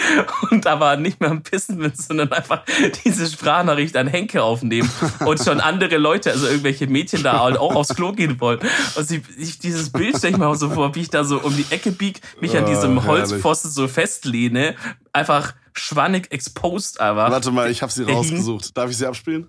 [0.52, 2.64] und aber nicht mehr am Pissen bin, sondern einfach
[3.04, 4.90] diese Sprachnachricht an Henke Getränke aufnehmen
[5.26, 8.60] und schon andere Leute, also irgendwelche Mädchen da auch aufs Klo gehen wollen.
[8.96, 11.40] Und sie, ich, dieses Bild stelle ich mir auch so vor, wie ich da so
[11.40, 14.76] um die Ecke bieg, mich oh, an diesem Holzpfosten so festlehne,
[15.14, 17.32] einfach schwannig exposed aber.
[17.32, 18.76] Warte mal, ich habe sie rausgesucht.
[18.78, 19.48] Darf ich sie abspielen?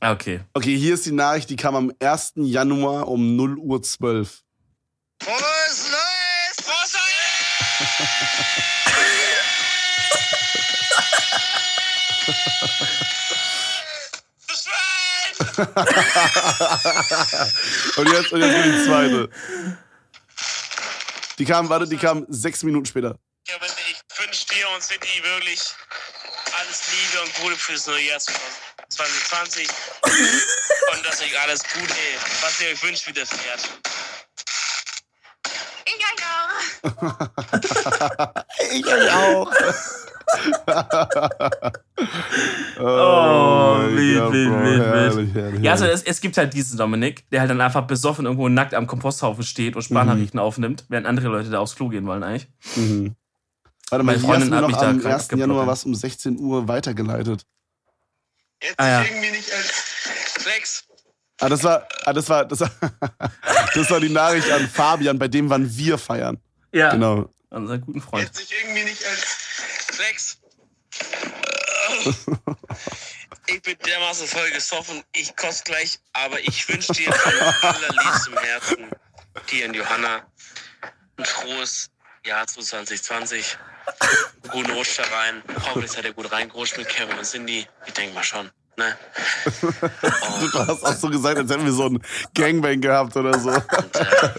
[0.00, 0.40] Okay.
[0.54, 2.32] Okay, hier ist die Nachricht, die kam am 1.
[2.36, 4.42] Januar um 0 Uhr 12.
[5.22, 6.66] Frohes Neues!
[6.66, 6.96] Frohes
[12.64, 12.86] Neues!
[17.96, 19.28] und jetzt, und jetzt kommt die zweite.
[21.38, 23.18] Die kam, warte, die kam sechs Minuten später.
[23.46, 23.54] Ich
[24.18, 25.60] wünsche dir und City wirklich
[26.58, 29.68] alles Liebe und Gute fürs neue Jahr 2020.
[30.92, 31.94] und dass euch alles Gute,
[32.42, 33.68] was ihr euch wünscht, widerfährt.
[35.84, 36.50] Ich euch auch.
[38.72, 39.52] ich euch auch.
[42.78, 45.62] oh, wild, wild, wild, wild.
[45.64, 48.74] Ja, also es, es, gibt halt diesen Dominik, der halt dann einfach besoffen irgendwo nackt
[48.74, 50.44] am Komposthaufen steht und Sprachnachrichten mhm.
[50.44, 52.48] aufnimmt, während andere Leute da aufs Klo gehen wollen eigentlich.
[52.76, 53.14] Mhm.
[53.90, 55.28] Warte mal, Meine Freundin hat mich da am 1.
[55.32, 57.44] Januar was um 16 Uhr weitergeleitet.
[58.62, 59.02] Jetzt ah, ja.
[59.02, 59.70] irgendwie nicht als
[60.38, 60.84] Flex.
[61.40, 62.70] Ah, das war, ah, das war, das war,
[63.74, 66.38] das war die Nachricht an Fabian, bei dem wann wir feiern.
[66.72, 66.90] Ja.
[66.90, 67.28] Genau.
[67.50, 68.24] An seinen guten Freund.
[68.24, 70.38] Jetzt sich irgendwie nicht als Flex.
[73.46, 77.34] ich bin dermaßen voll gesoffen, ich koste gleich, aber ich wünsche dir von
[77.68, 78.90] allerliebstem Herzen,
[79.50, 80.22] dir und Johanna,
[81.18, 81.90] ein frohes
[82.24, 83.58] Jahr 2020.
[84.50, 85.42] Guten Rutsch da rein.
[85.66, 87.66] Hoffentlich seid ihr gut reingerutscht mit Kevin und Cindy.
[87.86, 88.50] Ich denke mal schon.
[88.76, 88.96] Ne?
[89.60, 92.02] du hast auch so gesagt, als hätten wir so ein
[92.34, 93.50] Gangbang gehabt oder so.
[93.50, 94.30] Und, äh,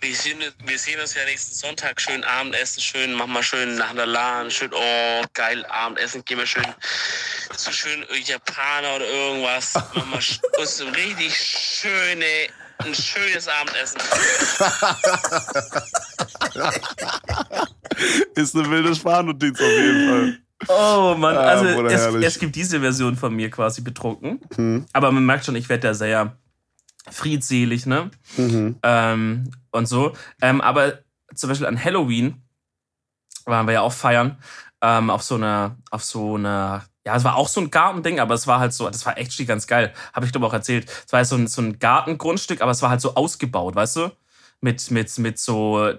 [0.00, 3.94] wir sehen, wir sehen uns ja nächsten Sonntag schön Abendessen, schön, machen wir schön nach
[3.94, 6.64] der LAN, schön, oh, geil Abendessen, gehen wir schön
[7.56, 10.20] so schön Japaner oder irgendwas, machen wir
[10.60, 14.00] uns ein richtig schöne, ein schönes Abendessen.
[18.34, 20.38] Ist eine wilde Sparnotiz auf jeden Fall.
[20.68, 24.40] Oh Mann, ah, also ah, es, es, gibt diese Version von mir quasi betrunken.
[24.54, 24.86] Hm.
[24.92, 26.36] Aber man merkt schon, ich werde da sehr
[27.10, 28.12] friedselig, ne?
[28.36, 28.76] Mhm.
[28.82, 30.12] Ähm, und so.
[30.42, 30.98] Ähm, aber
[31.34, 32.42] zum Beispiel an Halloween
[33.44, 34.38] waren wir ja auch feiern.
[34.80, 38.34] Ähm, auf so einer, auf so einer, ja, es war auch so ein Gartending, aber
[38.34, 39.92] es war halt so, das war echt ganz geil.
[40.12, 40.88] Habe ich glaube auch erzählt.
[41.06, 44.10] Es war so ein, so ein Gartengrundstück, aber es war halt so ausgebaut, weißt du?
[44.60, 45.92] Mit, mit, mit so,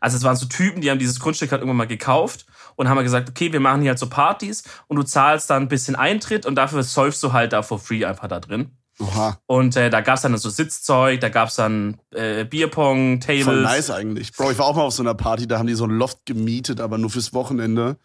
[0.00, 2.46] also es waren so Typen, die haben dieses Grundstück halt irgendwann mal gekauft
[2.76, 5.64] und haben halt gesagt, okay, wir machen hier halt so Partys und du zahlst dann
[5.64, 8.76] ein bisschen Eintritt und dafür säufst du halt da for free einfach da drin.
[9.00, 9.38] Oha.
[9.46, 13.44] Und äh, da gab's dann so Sitzzeug, da gab's dann äh, Bierpong, Tables.
[13.44, 14.32] Voll nice eigentlich.
[14.32, 16.26] Bro, ich war auch mal auf so einer Party, da haben die so ein Loft
[16.26, 17.96] gemietet, aber nur fürs Wochenende.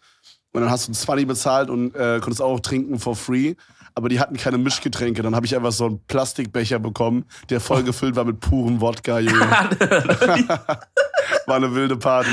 [0.52, 3.54] Und dann hast du ein 20 bezahlt und äh, konntest auch trinken for free.
[3.94, 5.22] Aber die hatten keine Mischgetränke.
[5.22, 9.20] Dann habe ich einfach so einen Plastikbecher bekommen, der voll gefüllt war mit purem Wodka,
[9.20, 9.40] Junge.
[11.46, 12.30] war eine wilde Party.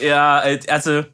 [0.00, 1.04] Ja, also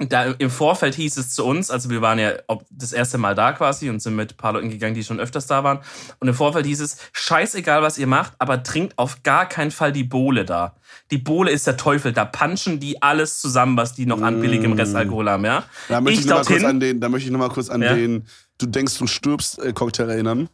[0.00, 2.32] da im Vorfeld hieß es zu uns, also wir waren ja
[2.70, 5.46] das erste Mal da quasi und sind mit ein paar Leuten gegangen, die schon öfters
[5.46, 5.80] da waren.
[6.20, 9.92] Und im Vorfeld hieß es, scheißegal, was ihr macht, aber trinkt auf gar keinen Fall
[9.92, 10.76] die Bohle da.
[11.10, 14.72] Die Bohle ist der Teufel, da punchen die alles zusammen, was die noch an billigem
[14.72, 14.78] mm.
[14.78, 15.64] Restalkohol haben, ja.
[15.88, 17.68] Da möchte ich, ich noch mal kurz an den, da möchte ich noch mal kurz
[17.68, 17.94] an ja?
[17.94, 18.24] den
[18.58, 20.48] Du denkst, du stirbst äh, Cocktail erinnern.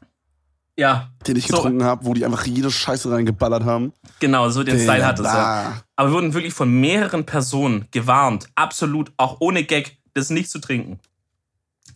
[0.76, 1.10] Ja.
[1.26, 1.86] Den ich getrunken so.
[1.86, 3.92] habe, wo die einfach jede Scheiße reingeballert haben.
[4.20, 5.82] Genau, so den, den Style hatte es ja.
[5.96, 10.58] Aber wir wurden wirklich von mehreren Personen gewarnt, absolut, auch ohne Gag, das nicht zu
[10.58, 10.98] trinken.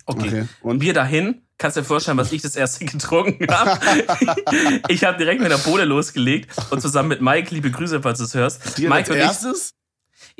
[0.07, 0.29] Okay.
[0.29, 0.49] okay.
[0.63, 0.81] Und?
[0.81, 3.79] Wir dahin, kannst dir vorstellen, was ich das erste getrunken habe.
[4.89, 8.25] ich habe direkt mit der Bohle losgelegt und zusammen mit Mike, liebe Grüße, falls du
[8.25, 8.79] es hörst.
[8.79, 9.75] Dir Mike als erstes?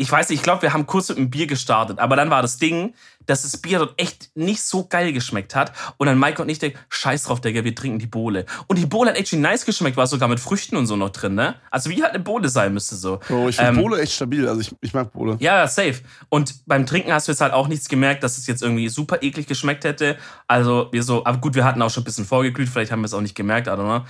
[0.01, 2.41] Ich weiß nicht, ich glaube, wir haben kurz mit dem Bier gestartet, aber dann war
[2.41, 2.95] das Ding,
[3.27, 5.73] dass das Bier dort echt nicht so geil geschmeckt hat.
[5.97, 8.47] Und dann Mike und ich denken, scheiß drauf, Digga, wir trinken die Bohle.
[8.69, 11.11] Und die Bohle hat echt schon nice geschmeckt, war sogar mit Früchten und so noch
[11.11, 11.57] drin, ne?
[11.73, 13.19] Also wie halt eine Bohle sein müsste so.
[13.27, 14.47] Bro, ich finde Ähm, Bohle echt stabil.
[14.47, 15.37] Also ich, ich mag Bohle.
[15.41, 15.97] Ja, safe.
[16.29, 19.21] Und beim Trinken hast du jetzt halt auch nichts gemerkt, dass es jetzt irgendwie super
[19.25, 20.17] eklig geschmeckt hätte.
[20.47, 23.07] Also wir so, aber gut, wir hatten auch schon ein bisschen vorgeglüht, vielleicht haben wir
[23.07, 24.05] es auch nicht gemerkt, I don't know.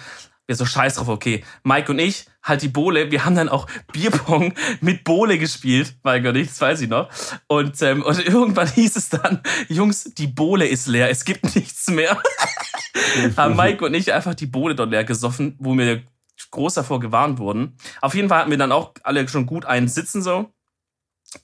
[0.48, 1.44] Wir so scheiß drauf, okay.
[1.62, 6.26] Mike und ich, halt die Bohle, wir haben dann auch Bierpong mit Bohle gespielt, Mike
[6.26, 7.10] und ich, das weiß ich noch.
[7.48, 11.88] Und, ähm, und irgendwann hieß es dann, Jungs, die Bohle ist leer, es gibt nichts
[11.88, 12.20] mehr.
[13.36, 16.02] haben Mike und ich einfach die Bohle dort leer gesoffen, wo wir
[16.50, 17.76] groß davor gewarnt wurden.
[18.00, 20.50] Auf jeden Fall hatten wir dann auch alle schon gut einen Sitzen so.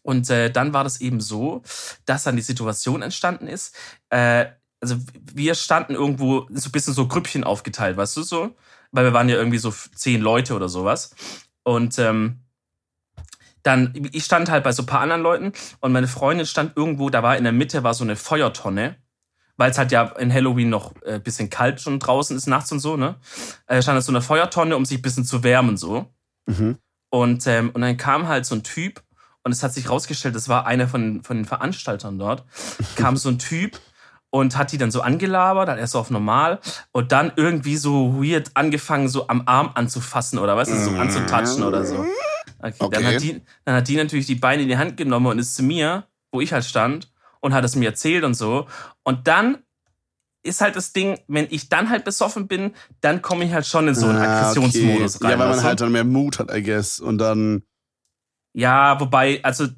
[0.01, 1.63] Und äh, dann war das eben so,
[2.07, 3.77] dass dann die Situation entstanden ist.
[4.09, 4.47] Äh,
[4.81, 4.97] also
[5.35, 8.55] wir standen irgendwo so ein bisschen so Grüppchen aufgeteilt, weißt du so?
[8.95, 11.15] Weil wir waren ja irgendwie so zehn Leute oder sowas.
[11.65, 12.45] Und ähm,
[13.65, 17.11] dann, ich stand halt bei so ein paar anderen Leuten und meine Freundin stand irgendwo,
[17.11, 18.97] da war in der Mitte war so eine Feuertonne,
[19.57, 22.79] weil es halt ja in Halloween noch ein bisschen kalt schon draußen ist, nachts und
[22.79, 23.17] so, ne?
[23.67, 26.13] Äh, stand da so eine Feuertonne, um sich ein bisschen zu wärmen, so.
[26.47, 26.79] Mhm.
[27.11, 29.03] Und, ähm, und dann kam halt so ein Typ
[29.43, 32.45] und es hat sich rausgestellt, das war einer von, von den Veranstaltern dort,
[32.97, 33.81] kam so ein Typ
[34.35, 36.59] und hat die dann so angelabert, hat erst so auf normal
[36.91, 41.85] und dann irgendwie so weird angefangen, so am Arm anzufassen oder du, so anzutatschen oder
[41.85, 42.05] so.
[42.59, 43.05] Okay, Dann, Okay.
[43.15, 45.63] hat die, dann hat die natürlich die Beine in die Hand genommen und ist zu
[45.63, 47.13] mir, wo ich halt stand,
[47.43, 48.67] und hat es mir erzählt und so.
[49.05, 49.59] Und dann
[50.43, 53.87] ist halt das Ding, wenn ich dann halt besoffen bin, dann komme ich halt schon
[53.87, 55.27] in so einen Ah, Aggressionsmodus okay.
[55.27, 55.33] rein.
[55.33, 55.63] Ja, weil man du?
[55.63, 56.99] halt dann mehr Mut hat, I guess.
[56.99, 57.63] Und dann.
[58.53, 59.69] Ja, wobei, also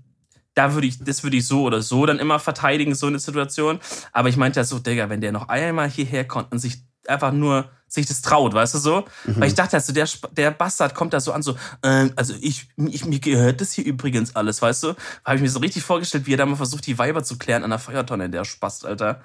[0.57, 3.79] da würde ich, das würde ich so oder so dann immer verteidigen, so eine Situation.
[4.13, 7.31] Aber ich meinte ja so, Digga, wenn der noch einmal hierher kommt und sich einfach
[7.31, 9.05] nur sich das traut, weißt du so?
[9.27, 9.41] Mhm.
[9.41, 12.69] Weil ich dachte, also der, der Bastard kommt da so an, so, ähm, also ich,
[12.77, 14.95] ich, mir gehört das hier übrigens alles, weißt du?
[15.25, 17.63] Habe ich mir so richtig vorgestellt, wie er da mal versucht, die Weiber zu klären
[17.63, 19.21] an der Feuertonne, der Spast, Alter.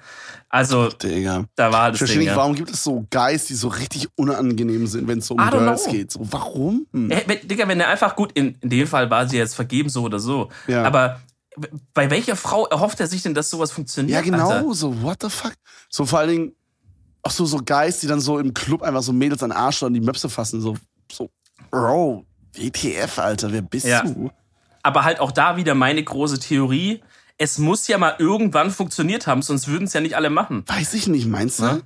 [0.48, 1.44] Also, Digga.
[1.56, 2.28] da war Ich das verstehe Ding.
[2.28, 5.50] nicht, warum gibt es so Guys, die so richtig unangenehm sind, wenn es so um
[5.50, 5.92] Girls know.
[5.92, 6.12] geht?
[6.12, 6.86] So, warum?
[6.92, 7.10] Hm.
[7.10, 9.88] Äh, wenn- Digga, wenn er einfach gut, in, in dem Fall war sie jetzt vergeben,
[9.88, 10.50] so oder so.
[10.68, 10.84] Ja.
[10.84, 11.20] Aber
[11.92, 14.14] bei welcher Frau erhofft er sich denn, dass sowas funktioniert?
[14.14, 14.74] Ja, genau, Alter?
[14.74, 15.52] so, what the fuck?
[15.90, 16.52] So vor allen Dingen,
[17.22, 19.82] auch so, so Guys, die dann so im Club einfach so Mädels an den Arsch
[19.82, 20.76] und die Möpse fassen, so,
[21.10, 21.30] so,
[21.70, 24.02] Bro, WTF, Alter, wer bist Ja.
[24.02, 24.30] du?
[24.82, 27.02] Aber halt auch da wieder meine große Theorie.
[27.38, 30.64] Es muss ja mal irgendwann funktioniert haben, sonst würden es ja nicht alle machen.
[30.66, 31.64] Weiß ich nicht, meinst du?
[31.64, 31.80] Ja.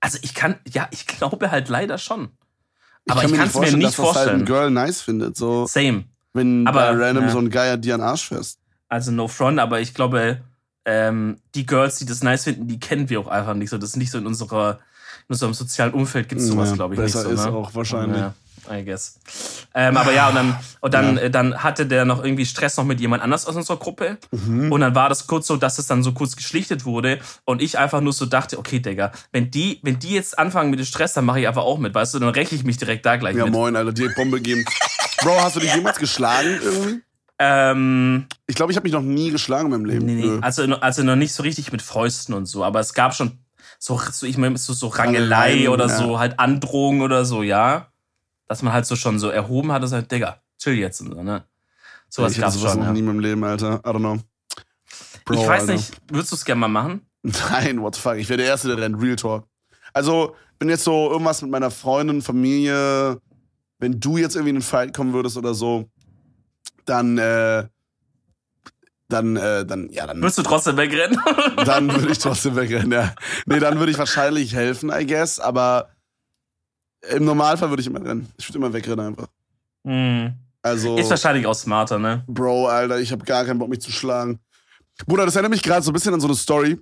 [0.00, 2.28] Also ich kann, ja, ich glaube halt leider schon.
[3.08, 4.40] Aber ich mir kann nicht es mir vorstellen, nicht dass das halt vorstellen.
[4.40, 6.04] ein Girl nice findet, so, Same.
[6.34, 7.30] wenn Aber, bei random ja.
[7.30, 8.58] so ein Guy dir an Arsch fährst.
[8.88, 10.42] Also no front, aber ich glaube,
[10.86, 13.76] ähm, die Girls, die das nice finden, die kennen wir auch einfach nicht so.
[13.76, 14.78] Das ist nicht so in unserer,
[15.28, 17.30] in unserem sozialen Umfeld gibt es sowas, Ja, glaube ich, nicht besser so.
[17.30, 17.52] ist ne?
[17.52, 18.18] auch wahrscheinlich.
[18.20, 18.34] Ja,
[18.72, 19.18] I guess.
[19.74, 22.84] Ähm, aber ja, und dann, und dann, äh, dann hatte der noch irgendwie Stress noch
[22.84, 24.16] mit jemand anders aus unserer Gruppe.
[24.32, 24.72] Mhm.
[24.72, 27.18] Und dann war das kurz so, dass es dann so kurz geschlichtet wurde.
[27.44, 30.78] Und ich einfach nur so dachte, okay, Digga, wenn die, wenn die jetzt anfangen mit
[30.80, 33.04] dem Stress, dann mache ich einfach auch mit, weißt du, dann räche ich mich direkt
[33.06, 33.52] da gleich Ja, mit.
[33.52, 34.64] moin, Alter, direkt Bombe geben.
[35.22, 37.02] Bro, hast du dich jemals geschlagen irgendwie?
[37.38, 40.06] Ähm, Ich glaube, ich habe mich noch nie geschlagen in meinem Leben.
[40.06, 43.14] nee, nee, also, also noch nicht so richtig mit Fäusten und so, aber es gab
[43.14, 43.38] schon
[43.78, 45.96] so, so ich meine, so, so Rangelei Rangeleien, oder ja.
[45.96, 47.88] so, halt Androhung oder so, ja.
[48.48, 51.22] Dass man halt so schon so erhoben hat und sagt, Digga, chill jetzt und so,
[51.22, 51.44] ne?
[52.08, 52.92] Sowas ich gab's sowas schon, noch ja.
[52.92, 53.80] nie in meinem Leben, Alter.
[53.84, 54.18] I don't know.
[55.24, 55.72] Bro, ich weiß Alter.
[55.72, 57.00] nicht, würdest du es gerne mal machen?
[57.22, 58.16] Nein, what the fuck.
[58.16, 59.02] Ich wäre der Erste, der rennt.
[59.02, 59.46] Real Talk.
[59.92, 63.20] Also, wenn jetzt so irgendwas mit meiner Freundin, Familie,
[63.78, 65.90] wenn du jetzt irgendwie in einen Fight kommen würdest oder so,
[66.86, 67.68] dann, äh,
[69.08, 71.20] dann, äh, dann, ja, dann, Würdest du trotzdem wegrennen?
[71.64, 73.14] dann würde ich trotzdem wegrennen, ja.
[73.46, 75.90] Nee, dann würde ich wahrscheinlich helfen, I guess, aber
[77.10, 78.28] im Normalfall würde ich immer rennen.
[78.36, 79.28] Ich würde immer wegrennen einfach.
[79.84, 80.34] hm.
[80.62, 82.24] Also, Ist wahrscheinlich auch smarter, ne?
[82.26, 84.40] Bro, Alter, ich habe gar keinen Bock, mich zu schlagen.
[85.06, 86.76] Bruder, das erinnert mich gerade so ein bisschen an so eine Story.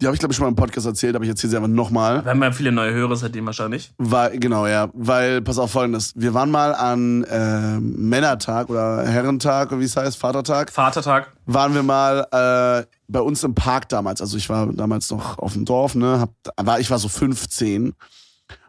[0.00, 1.70] Die habe ich, glaube ich, schon mal im Podcast erzählt, aber ich erzähle sie einfach
[1.70, 2.22] nochmal.
[2.22, 3.92] Wir haben ja viele neue Hörer seitdem wahrscheinlich.
[3.96, 4.90] Weil, genau, ja.
[4.92, 6.12] Weil, pass auf folgendes.
[6.14, 10.70] Wir waren mal an äh, Männertag oder Herrentag, oder wie es heißt, Vatertag.
[10.70, 11.32] Vatertag.
[11.46, 14.20] Waren wir mal äh, bei uns im Park damals.
[14.20, 16.20] Also ich war damals noch auf dem Dorf, ne?
[16.20, 16.30] Hab,
[16.62, 17.94] war, ich war so 15.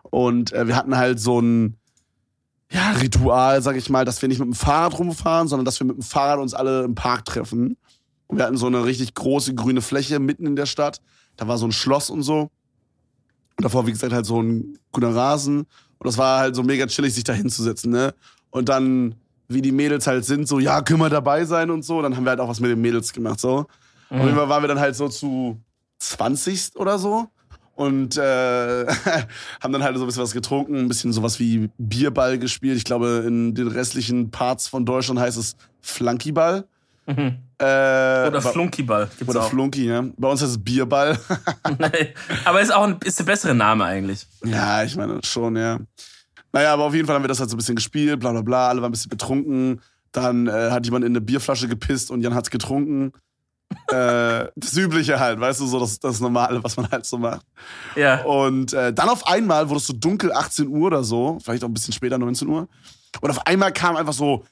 [0.03, 1.75] Und äh, wir hatten halt so ein
[2.71, 5.87] ja, Ritual, sag ich mal, dass wir nicht mit dem Fahrrad rumfahren, sondern dass wir
[5.87, 7.77] mit dem Fahrrad uns alle im Park treffen.
[8.29, 11.01] Wir hatten so eine richtig große grüne Fläche mitten in der Stadt.
[11.37, 12.49] Da war so ein Schloss und so.
[13.57, 15.59] Und davor, wie gesagt, halt so ein grüner Rasen.
[15.59, 18.13] Und das war halt so mega chillig, sich da hinzusetzen, ne?
[18.49, 19.15] Und dann,
[19.47, 22.01] wie die Mädels halt sind, so, ja, können wir dabei sein und so.
[22.01, 23.65] Dann haben wir halt auch was mit den Mädels gemacht, so.
[24.09, 25.59] Auf jeden Fall waren wir dann halt so zu
[25.99, 27.27] 20 oder so.
[27.75, 28.85] Und äh,
[29.61, 32.77] haben dann halt so ein bisschen was getrunken, ein bisschen sowas wie Bierball gespielt.
[32.77, 36.67] Ich glaube, in den restlichen Parts von Deutschland heißt es Flankyball.
[37.07, 37.39] Mhm.
[37.59, 39.49] Äh, Oder Flunkyball gibt's Oder auch.
[39.49, 40.03] Flunky, ja.
[40.17, 41.17] Bei uns heißt es Bierball.
[42.45, 44.27] aber ist auch ein, ist der bessere Name eigentlich.
[44.43, 45.79] ja, ich meine schon, ja.
[46.51, 48.41] Naja, aber auf jeden Fall haben wir das halt so ein bisschen gespielt, bla bla
[48.41, 49.81] bla, alle waren ein bisschen betrunken.
[50.11, 53.11] Dann äh, hat jemand in eine Bierflasche gepisst und Jan hat's getrunken.
[53.89, 57.45] äh, das Übliche halt, weißt du, so das, das Normale, was man halt so macht.
[57.95, 58.23] Ja.
[58.23, 61.69] Und äh, dann auf einmal wurde es so dunkel, 18 Uhr oder so, vielleicht auch
[61.69, 62.67] ein bisschen später, 19 Uhr.
[63.21, 64.43] Und auf einmal kamen einfach so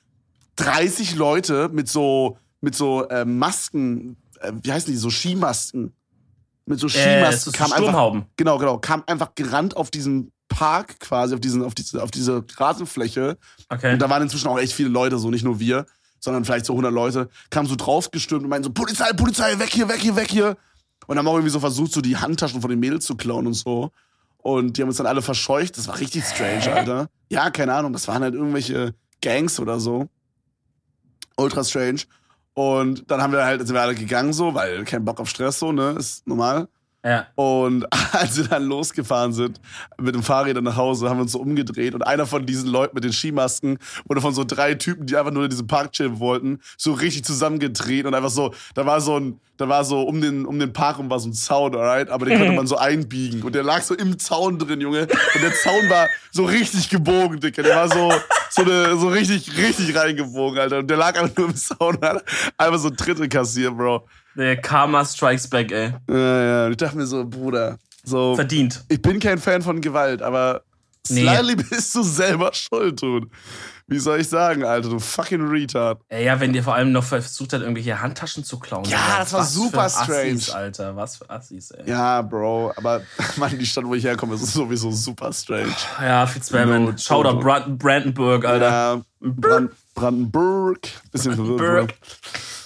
[0.58, 5.94] 30 Leute mit so, mit so äh, Masken, äh, wie heißen die, so Skimasken.
[6.66, 8.26] Mit so Äh, Skimasken so kam einfach, Sturmhauben.
[8.36, 12.44] genau, genau, kam einfach gerannt auf diesen Park quasi, auf, diesen, auf, diese, auf diese
[12.58, 13.38] Rasenfläche.
[13.70, 13.94] Okay.
[13.94, 15.86] Und da waren inzwischen auch echt viele Leute, so nicht nur wir,
[16.20, 19.88] sondern vielleicht so 100 Leute, kamen so draufgestürmt und meinten so, Polizei, Polizei, weg hier,
[19.88, 20.58] weg hier, weg hier.
[21.06, 23.54] Und haben auch irgendwie so versucht, so die Handtaschen von den Mädels zu klauen und
[23.54, 23.92] so.
[24.40, 25.78] Und die haben uns dann alle verscheucht.
[25.78, 27.10] Das war richtig strange, Alter.
[27.30, 27.94] Ja, keine Ahnung.
[27.94, 30.08] Das waren halt irgendwelche Gangs oder so.
[31.38, 32.02] Ultra strange.
[32.56, 35.60] Und dann haben wir halt, sind wir alle gegangen so, weil kein Bock auf Stress
[35.60, 36.70] so, ne, ist normal.
[37.06, 37.28] Ja.
[37.36, 39.62] Und als wir dann losgefahren sind
[40.00, 42.96] mit dem Fahrrädern nach Hause, haben wir uns so umgedreht und einer von diesen Leuten
[42.96, 46.20] mit den Skimasken wurde von so drei Typen, die einfach nur in diesem Park chillen
[46.20, 50.20] wollten, so richtig zusammengedreht und einfach so, da war so ein, da war so um
[50.20, 52.78] den, um den Park rum war so ein Zaun, alright, aber den konnte man so
[52.78, 56.90] einbiegen und der lag so im Zaun drin, Junge, und der Zaun war so richtig
[56.90, 58.12] gebogen, Dicker, der war so,
[58.50, 62.24] so, eine, so richtig, richtig reingebogen, Alter, und der lag einfach nur im Zaun, Alter.
[62.58, 64.08] einfach so Tritte kassieren, Bro.
[64.38, 65.94] Der Karma Strikes Back, ey.
[66.10, 68.84] Ja, ja, ich dachte mir so, Bruder, so, Verdient.
[68.90, 70.62] ich bin kein Fan von Gewalt, aber
[71.10, 71.22] Nee.
[71.22, 73.28] slightly bist du selber schuld, dude.
[73.88, 76.02] Wie soll ich sagen, Alter, du fucking Retard.
[76.10, 78.84] Ey, ja, wenn dir vor allem noch versucht hat, irgendwelche Handtaschen zu klauen.
[78.86, 79.20] Ja, Alter.
[79.20, 80.04] das war Was super Assis,
[80.46, 80.60] strange.
[80.60, 81.88] Alter, was für Assis, ey.
[81.88, 83.02] Ja, Bro, aber
[83.38, 85.76] Mann, die Stadt, wo ich herkomme, ist sowieso super strange.
[86.02, 86.68] Ja, Fitzgerald.
[86.82, 87.40] No, Jojo.
[87.40, 88.66] Brand Brandenburg, Alter.
[88.70, 90.80] Ja, Brand Brandenburg.
[91.12, 91.94] Bisschen verwirrt, Brandenburg.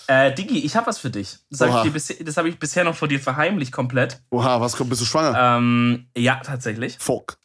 [0.09, 1.37] Äh, Digi, ich hab was für dich.
[1.51, 4.19] Das habe ich, hab ich bisher noch vor dir verheimlicht komplett.
[4.31, 5.37] Oha, was kommt, bist du schwanger?
[5.39, 6.97] Ähm, ja, tatsächlich.
[6.97, 7.37] Fuck.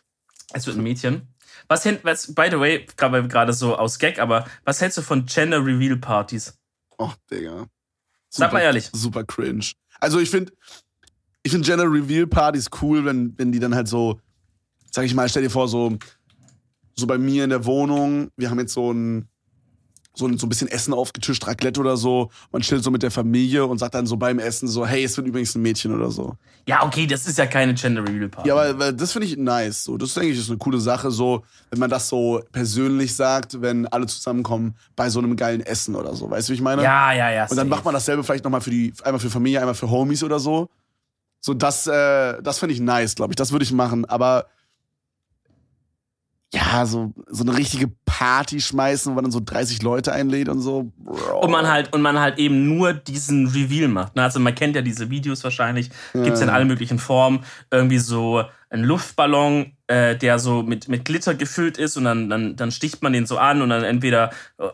[0.54, 1.28] Es wird ein Mädchen.
[1.68, 5.58] Was, was by the way, gerade so aus Gag, aber was hältst du von Gender
[5.58, 6.58] Reveal Partys?
[6.96, 7.66] Oh, Digga.
[8.30, 8.88] Sag mal ehrlich.
[8.94, 9.72] Super cringe.
[10.00, 10.54] Also ich finde,
[11.42, 14.18] ich finde Gender Reveal Partys cool, wenn, wenn die dann halt so,
[14.90, 15.98] sag ich mal, stell dir vor, so,
[16.94, 19.28] so bei mir in der Wohnung, wir haben jetzt so ein,
[20.16, 22.30] so ein, so ein bisschen Essen aufgetischt, Raclette oder so.
[22.52, 25.16] Man chillt so mit der Familie und sagt dann so beim Essen so, hey, es
[25.16, 26.36] wird übrigens ein Mädchen oder so.
[26.66, 28.48] Ja, okay, das ist ja keine Gender Reveal Party.
[28.48, 29.82] Ja, weil, weil das finde ich nice.
[29.82, 33.60] So, das denke ich ist eine coole Sache, so, wenn man das so persönlich sagt,
[33.60, 36.30] wenn alle zusammenkommen bei so einem geilen Essen oder so.
[36.30, 36.82] Weißt du, wie ich meine?
[36.82, 37.42] ja, ja, ja.
[37.42, 37.68] Und dann safe.
[37.68, 40.70] macht man dasselbe vielleicht nochmal für die, einmal für Familie, einmal für Homies oder so.
[41.40, 43.36] So, das, äh, das finde ich nice, glaube ich.
[43.36, 44.04] Das würde ich machen.
[44.04, 44.46] Aber
[46.54, 47.88] ja, so, so eine richtige
[48.18, 50.92] Party schmeißen, wo man dann so 30 Leute einlädt und so.
[50.98, 51.40] Bro.
[51.40, 54.14] Und man halt, und man halt eben nur diesen Reveal macht.
[54.14, 54.22] ne?
[54.22, 56.54] Also man kennt ja diese Videos wahrscheinlich, gibt's in Ja.
[56.54, 57.40] allen möglichen Formen.
[57.72, 62.56] Irgendwie so ein Luftballon, äh, der so mit, mit Glitter gefüllt ist und dann, dann,
[62.56, 64.64] dann sticht man den so an und dann entweder äh,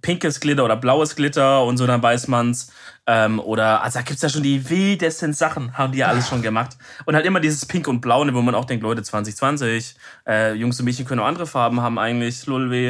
[0.00, 2.70] pinkes Glitter oder blaues Glitter und so, dann weiß man's.
[3.06, 6.42] Ähm, oder, also da gibt's ja schon die wildesten Sachen, haben die ja alles schon
[6.42, 6.76] gemacht.
[7.06, 9.96] Und halt immer dieses Pink und Blau, ne, wo man auch denkt, Leute, 2020,
[10.28, 12.87] äh, Jungs und Mädchen können auch andere Farben haben eigentlich, lulweh.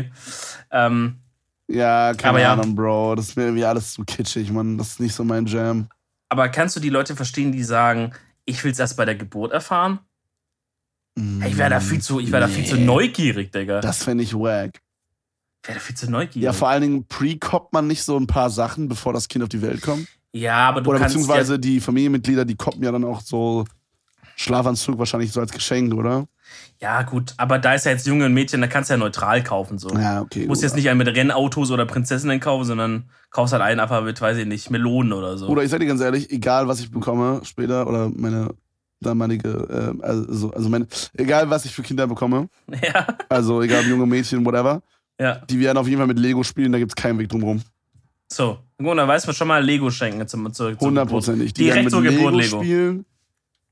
[0.71, 1.17] Ähm,
[1.69, 2.53] Ja, keine Aber ja.
[2.55, 3.15] Ahnung, Bro.
[3.17, 4.79] Das ist mir irgendwie alles zu kitschig, Mann.
[4.79, 5.89] Das ist nicht so mein Jam.
[6.31, 8.13] Aber kannst du die Leute verstehen, die sagen,
[8.45, 9.99] ich will es erst bei der Geburt erfahren?
[11.45, 12.85] Ich wäre da viel zu, ich wäre da viel zu Nee.
[12.85, 13.81] neugierig, Digga.
[13.81, 14.81] Das fände ich wack.
[15.63, 16.43] Ich wäre da viel zu neugierig.
[16.45, 19.49] Ja, vor allen Dingen pre-coppt man nicht so ein paar Sachen, bevor das Kind auf
[19.49, 20.07] die Welt kommt.
[20.33, 23.65] Ja, aber du Oder kannst beziehungsweise die Familienmitglieder, die koppen ja dann auch so
[24.37, 26.29] Schlafanzug wahrscheinlich so als Geschenk, oder?
[26.81, 29.43] Ja, gut, aber da ist ja jetzt Junge und Mädchen, da kannst du ja neutral
[29.43, 29.91] kaufen so.
[29.91, 30.43] Ja, okay.
[30.43, 34.03] Du musst jetzt nicht einen mit Rennautos oder Prinzessinnen kaufen, sondern kaufst halt einen einfach
[34.05, 35.49] mit, weiß ich nicht, Melonen oder so.
[35.49, 38.55] Oder ich sag dir ganz ehrlich, egal was ich bekomme später oder meine
[39.01, 40.87] damalige, äh, also, also meine,
[41.17, 42.49] egal was ich für Kinder bekomme,
[42.83, 44.83] ja, also egal junge Mädchen, whatever,
[45.21, 45.37] ja.
[45.51, 47.63] die werden auf jeden Fall mit Lego spielen, da gibt's keinen Weg drum rum.
[48.31, 51.55] So, gut, dann weiß man schon mal Lego schenken zum, Hundertprozentig.
[51.55, 52.63] Die Direkt zur werden mit Geburt Lego, Lego.
[52.63, 53.07] spielen.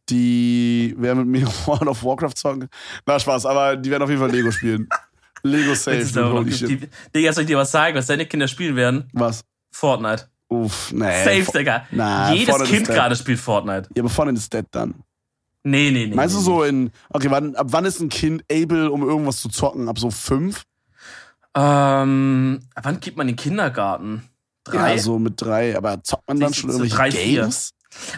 [0.09, 2.69] Die werden mit mir World of Warcraft zocken.
[3.07, 4.89] Na, Spaß, aber die werden auf jeden Fall Lego spielen.
[5.43, 6.05] Lego safe,
[6.45, 9.09] die, Digga, soll ich dir was sagen, was deine Kinder spielen werden?
[9.13, 9.45] Was?
[9.71, 10.29] Fortnite.
[10.49, 11.25] Uff, nee.
[11.25, 11.87] Safe, Digga.
[11.91, 13.89] Na, Jedes Fortnite Kind gerade spielt Fortnite.
[13.95, 14.95] Ja, aber vorne ist dead dann.
[15.63, 16.15] Nee, nee, nee.
[16.15, 19.41] Meinst du nee, so in, okay, wann, ab wann ist ein Kind able, um irgendwas
[19.41, 19.89] zu zocken?
[19.89, 20.63] Ab so fünf?
[21.57, 24.23] Ähm, wann gibt man den Kindergarten?
[24.63, 24.95] Drei.
[24.95, 25.77] Ja, so mit drei.
[25.77, 27.41] Aber zockt man dann schon drei, irgendwelche vier.
[27.43, 27.73] Games?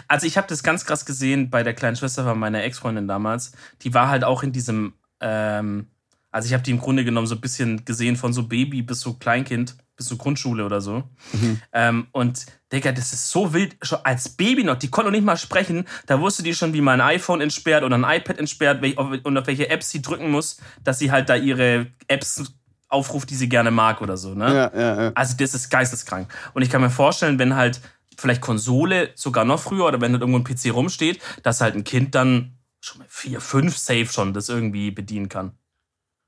[0.07, 3.51] Also ich habe das ganz krass gesehen bei der kleinen Schwester von meiner Ex-Freundin damals.
[3.81, 5.87] Die war halt auch in diesem, ähm,
[6.31, 8.99] also ich habe die im Grunde genommen so ein bisschen gesehen von so Baby bis
[9.01, 11.03] so Kleinkind, bis zur Grundschule oder so.
[11.33, 11.61] Mhm.
[11.73, 13.75] Ähm, und Digga, das ist so wild.
[13.81, 15.85] Schon als Baby noch, die konnte noch nicht mal sprechen.
[16.05, 19.47] Da wusste die schon, wie man ein iPhone entsperrt oder ein iPad entsperrt und auf
[19.47, 22.53] welche Apps sie drücken muss, dass sie halt da ihre Apps
[22.89, 24.33] aufruft, die sie gerne mag oder so.
[24.33, 24.45] Ne?
[24.45, 25.11] Ja, ja, ja.
[25.15, 26.27] Also das ist geisteskrank.
[26.53, 27.81] Und ich kann mir vorstellen, wenn halt
[28.19, 31.83] vielleicht Konsole sogar noch früher oder wenn halt irgendwo ein PC rumsteht, dass halt ein
[31.83, 35.53] Kind dann schon mit vier, fünf safe schon das irgendwie bedienen kann.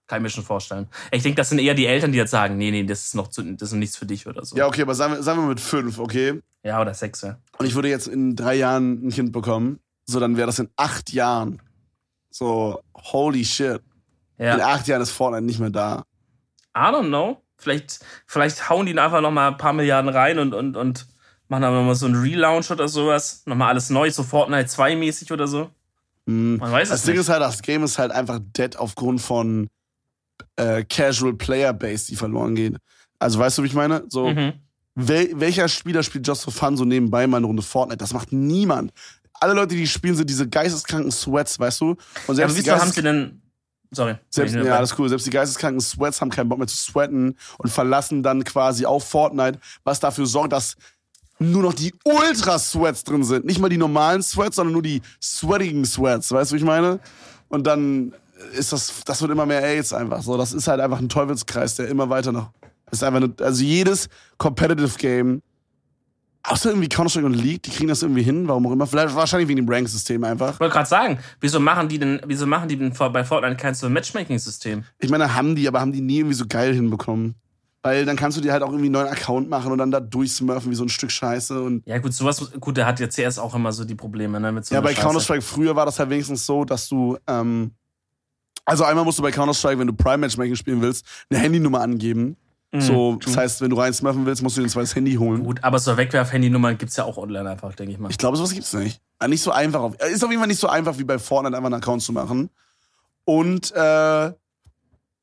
[0.07, 0.89] Kann ich mir schon vorstellen.
[1.11, 3.29] Ich denke, das sind eher die Eltern, die jetzt sagen, nee, nee, das ist noch
[3.29, 4.57] zu, das ist nichts für dich oder so.
[4.57, 6.41] Ja, okay, aber sagen wir, sagen wir mit fünf, okay?
[6.63, 7.37] Ja, oder sechs, ja.
[7.57, 9.79] Und ich würde jetzt in drei Jahren ein Kind bekommen.
[10.05, 11.61] So, dann wäre das in acht Jahren.
[12.29, 13.81] So, holy shit.
[14.37, 14.57] In Ja.
[14.67, 16.03] acht Jahren ist Fortnite nicht mehr da.
[16.75, 17.41] I don't know.
[17.57, 21.07] Vielleicht, vielleicht hauen die einfach noch mal ein paar Milliarden rein und, und, und
[21.51, 23.43] machen dann noch mal so einen Relaunch oder sowas.
[23.45, 25.69] Nochmal alles neu, so Fortnite 2 mäßig oder so.
[26.25, 26.57] Mhm.
[26.57, 27.21] Man weiß Das es Ding nicht.
[27.21, 29.69] ist halt, das Game ist halt einfach dead aufgrund von
[30.55, 32.77] äh, Casual Player Base, die verloren geht.
[33.19, 34.03] Also weißt du, wie ich meine?
[34.07, 34.53] So, Mhm.
[34.95, 37.97] wel, welcher Spieler spielt Just for Fun so nebenbei mal eine Runde Fortnite?
[37.97, 38.91] Das macht niemand.
[39.33, 41.89] Alle Leute, die spielen, sind diese geisteskranken Sweats, weißt du?
[41.89, 43.41] Und Ja, aber selbst die wieso haben sie denn.
[43.93, 44.15] Sorry.
[44.29, 45.09] selbst, ja, alles cool.
[45.09, 49.03] Selbst die geisteskranken Sweats haben keinen Bock mehr zu sweaten und verlassen dann quasi auf
[49.09, 50.77] Fortnite, was dafür sorgt, dass
[51.41, 53.45] nur noch die Ultra-Sweats drin sind.
[53.45, 56.31] Nicht mal die normalen Sweats, sondern nur die sweatigen Sweats.
[56.31, 56.99] Weißt du, wie ich meine?
[57.49, 58.13] Und dann
[58.53, 60.21] ist das, das wird immer mehr AIDS einfach.
[60.21, 62.51] So, das ist halt einfach ein Teufelskreis, der immer weiter noch.
[62.91, 65.41] Ist einfach eine, also jedes Competitive Game,
[66.43, 68.85] außer irgendwie Counter-Strike und League, die kriegen das irgendwie hin, warum auch immer.
[68.85, 70.55] Vielleicht wahrscheinlich wegen dem Rank-System einfach.
[70.55, 73.73] Ich wollte gerade sagen, wieso machen die denn, wieso machen die denn bei Fortnite kein
[73.73, 74.83] so Matchmaking-System?
[74.99, 77.35] Ich meine, haben die, aber haben die nie irgendwie so geil hinbekommen.
[77.83, 79.99] Weil dann kannst du dir halt auch irgendwie einen neuen Account machen und dann da
[79.99, 81.61] durchsmurfen wie so ein Stück Scheiße.
[81.61, 84.51] Und Ja, gut, sowas, gut, der hat ja CS auch immer so die Probleme, ne,
[84.51, 84.93] mit so ja, bei.
[84.93, 87.71] Counter-Strike früher war das halt wenigstens so, dass du, ähm,
[88.65, 92.37] also einmal musst du bei Counter-Strike, wenn du Prime Matchmaking spielen willst, eine Handynummer angeben.
[92.77, 95.41] so, das heißt, wenn du rein smurfen willst, musst du dir ein zweites Handy holen.
[95.41, 98.09] Mhm, Gut, aber so Wegwerf-Handynummern gibt's ja auch online einfach, denke ich mal.
[98.11, 99.01] Ich glaube, sowas gibt's nicht.
[99.19, 99.81] Ah, Nicht so einfach.
[99.81, 102.13] Auf, ist auf jeden Fall nicht so einfach wie bei Fortnite einfach einen Account zu
[102.13, 102.49] machen.
[103.25, 104.31] Und äh,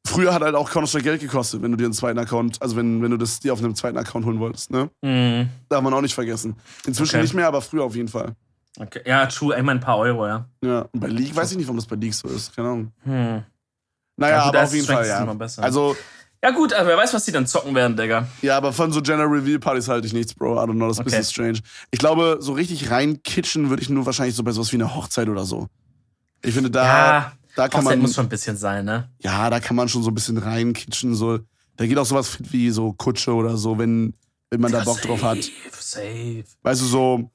[0.08, 3.02] früher hat halt auch Counter-Strike Geld gekostet, wenn du dir einen zweiten Account, also wenn,
[3.02, 4.90] wenn du das dir auf einem zweiten Account holen wolltest, ne?
[5.02, 5.48] Mhm.
[5.68, 6.56] Darf man auch nicht vergessen.
[6.86, 7.22] Inzwischen Okay.
[7.22, 8.32] nicht mehr, aber früher auf jeden Fall.
[8.78, 9.00] Okay.
[9.06, 10.46] Ja, true, meine ein paar Euro, ja.
[10.62, 10.82] Ja.
[10.92, 12.54] Und bei League weiß ich nicht, warum das bei League so ist.
[12.54, 12.92] Keine Ahnung.
[13.04, 13.42] Hm.
[14.16, 15.22] Naja, Ja, gut, aber auf jeden Fall, ja.
[15.22, 15.36] immer.
[15.58, 15.96] Also,
[16.42, 18.28] Ja, gut, aber wer weiß, was die dann zocken werden, Digga.
[18.42, 20.54] ja, aber von so General Reveal Partys halte ich nichts, Bro.
[20.62, 21.16] I don't know, das ist ein Okay.
[21.18, 21.58] bisschen strange.
[21.90, 24.94] Ich glaube, so richtig rein kitchen würde ich nur wahrscheinlich so bei sowas wie einer
[24.94, 25.66] Hochzeit oder so.
[26.42, 28.02] Ich finde, da, ja, da kann Hochzeit man.
[28.02, 29.10] muss schon ein bisschen sein, ne?
[29.18, 31.14] ja, da kann man schon so ein bisschen reinkitschen.
[31.16, 31.40] So.
[31.76, 34.14] Da geht auch sowas fit wie so Kutsche oder so, wenn,
[34.50, 35.42] wenn man da Bock drauf hat.
[35.42, 36.44] Safe, safe.
[36.62, 37.30] Weißt du, so,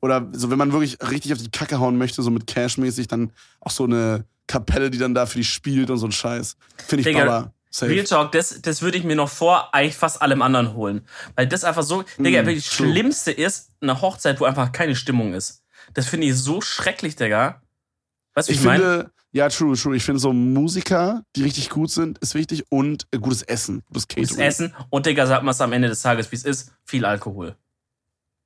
[0.00, 3.32] oder so, wenn man wirklich richtig auf die Kacke hauen möchte, so mit Cash-mäßig, dann
[3.60, 6.56] auch so eine Kapelle, die dann da für die spielt und so ein Scheiß.
[6.86, 7.52] Finde ich Digga, Baba.
[7.70, 7.92] Safe.
[7.92, 11.02] Real Talk, das, das würde ich mir noch vor eigentlich fast allem anderen holen.
[11.34, 12.88] Weil das einfach so, Digga, Mm, wirklich das true.
[12.90, 15.62] Schlimmste ist eine Hochzeit, wo einfach keine Stimmung ist.
[15.92, 17.60] Das finde ich so schrecklich, Digga.
[18.32, 19.10] Weißt du, wie Ich ich, meine?
[19.36, 19.94] Ja, true, true.
[19.94, 24.08] Ich finde so Musiker, die richtig gut sind, ist wichtig und äh, gutes Essen, gutes
[24.08, 24.28] Catering.
[24.28, 27.04] Gutes Essen und, Digga, sag mal es am Ende des Tages, wie es ist, viel
[27.04, 27.54] Alkohol.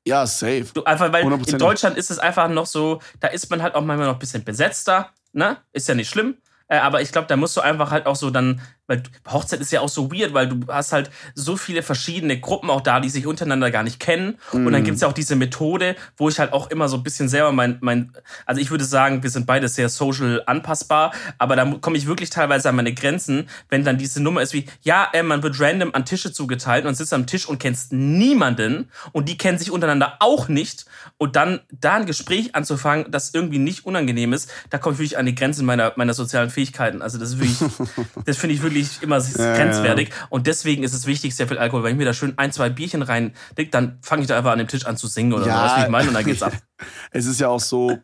[0.05, 0.67] Ja, safe.
[0.75, 1.59] Du, einfach, weil in 100%.
[1.59, 4.43] Deutschland ist es einfach noch so, da ist man halt auch manchmal noch ein bisschen
[4.43, 5.59] besetzter, ne?
[5.73, 6.39] Ist ja nicht schlimm.
[6.67, 8.61] Äh, aber ich glaube, da musst du einfach halt auch so dann,
[8.91, 12.69] weil Hochzeit ist ja auch so weird, weil du hast halt so viele verschiedene Gruppen
[12.71, 14.37] auch da, die sich untereinander gar nicht kennen.
[14.53, 14.73] Und Mhm.
[14.73, 17.53] dann gibt's ja auch diese Methode, wo ich halt auch immer so ein bisschen selber
[17.53, 18.13] mein, mein,
[18.47, 22.31] also ich würde sagen, wir sind beide sehr social anpassbar, aber da komme ich wirklich
[22.31, 25.95] teilweise an meine Grenzen, wenn dann diese Nummer ist wie, ja, äh, man wird random
[25.95, 30.17] an Tische zugeteilt und sitzt am Tisch und kennst niemanden und die kennen sich untereinander
[30.19, 30.87] auch nicht
[31.17, 35.19] und dann da ein Gespräch anzufangen, das irgendwie nicht unangenehm ist, da komme ich wirklich
[35.19, 37.03] an die Grenzen meiner, meiner sozialen Fähigkeiten.
[37.03, 37.71] Also das ist wirklich,
[38.25, 39.55] das finde ich wirklich immer ja.
[39.57, 41.83] grenzwertig und deswegen ist es wichtig, sehr viel Alkohol.
[41.85, 44.53] Wenn ich mir da schön ein, zwei Bierchen rein dick, dann fange ich da einfach
[44.53, 46.09] an dem Tisch an zu singen oder so, weißt du, wie ich meine?
[46.09, 46.53] Und dann geht's ab.
[47.11, 47.99] Es ist ja auch so,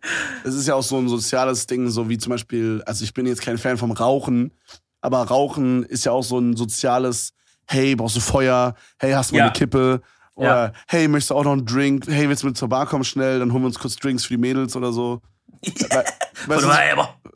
[0.44, 3.24] es ist ja auch so ein soziales Ding, so wie zum Beispiel, also ich bin
[3.26, 4.52] jetzt kein Fan vom Rauchen,
[5.00, 7.32] aber Rauchen ist ja auch so ein soziales,
[7.66, 8.74] hey, brauchst du Feuer?
[8.98, 9.44] Hey, hast du mal Ja.
[9.46, 10.02] eine Kippe?
[10.34, 10.72] Oder Ja.
[10.88, 12.06] hey, möchtest du auch noch einen Drink?
[12.06, 13.38] Hey, willst du mit zur Bar kommen schnell?
[13.38, 15.22] Dann holen wir uns kurz Drinks für die Mädels oder so.
[15.62, 15.72] We
[16.54, 16.68] weißt, du,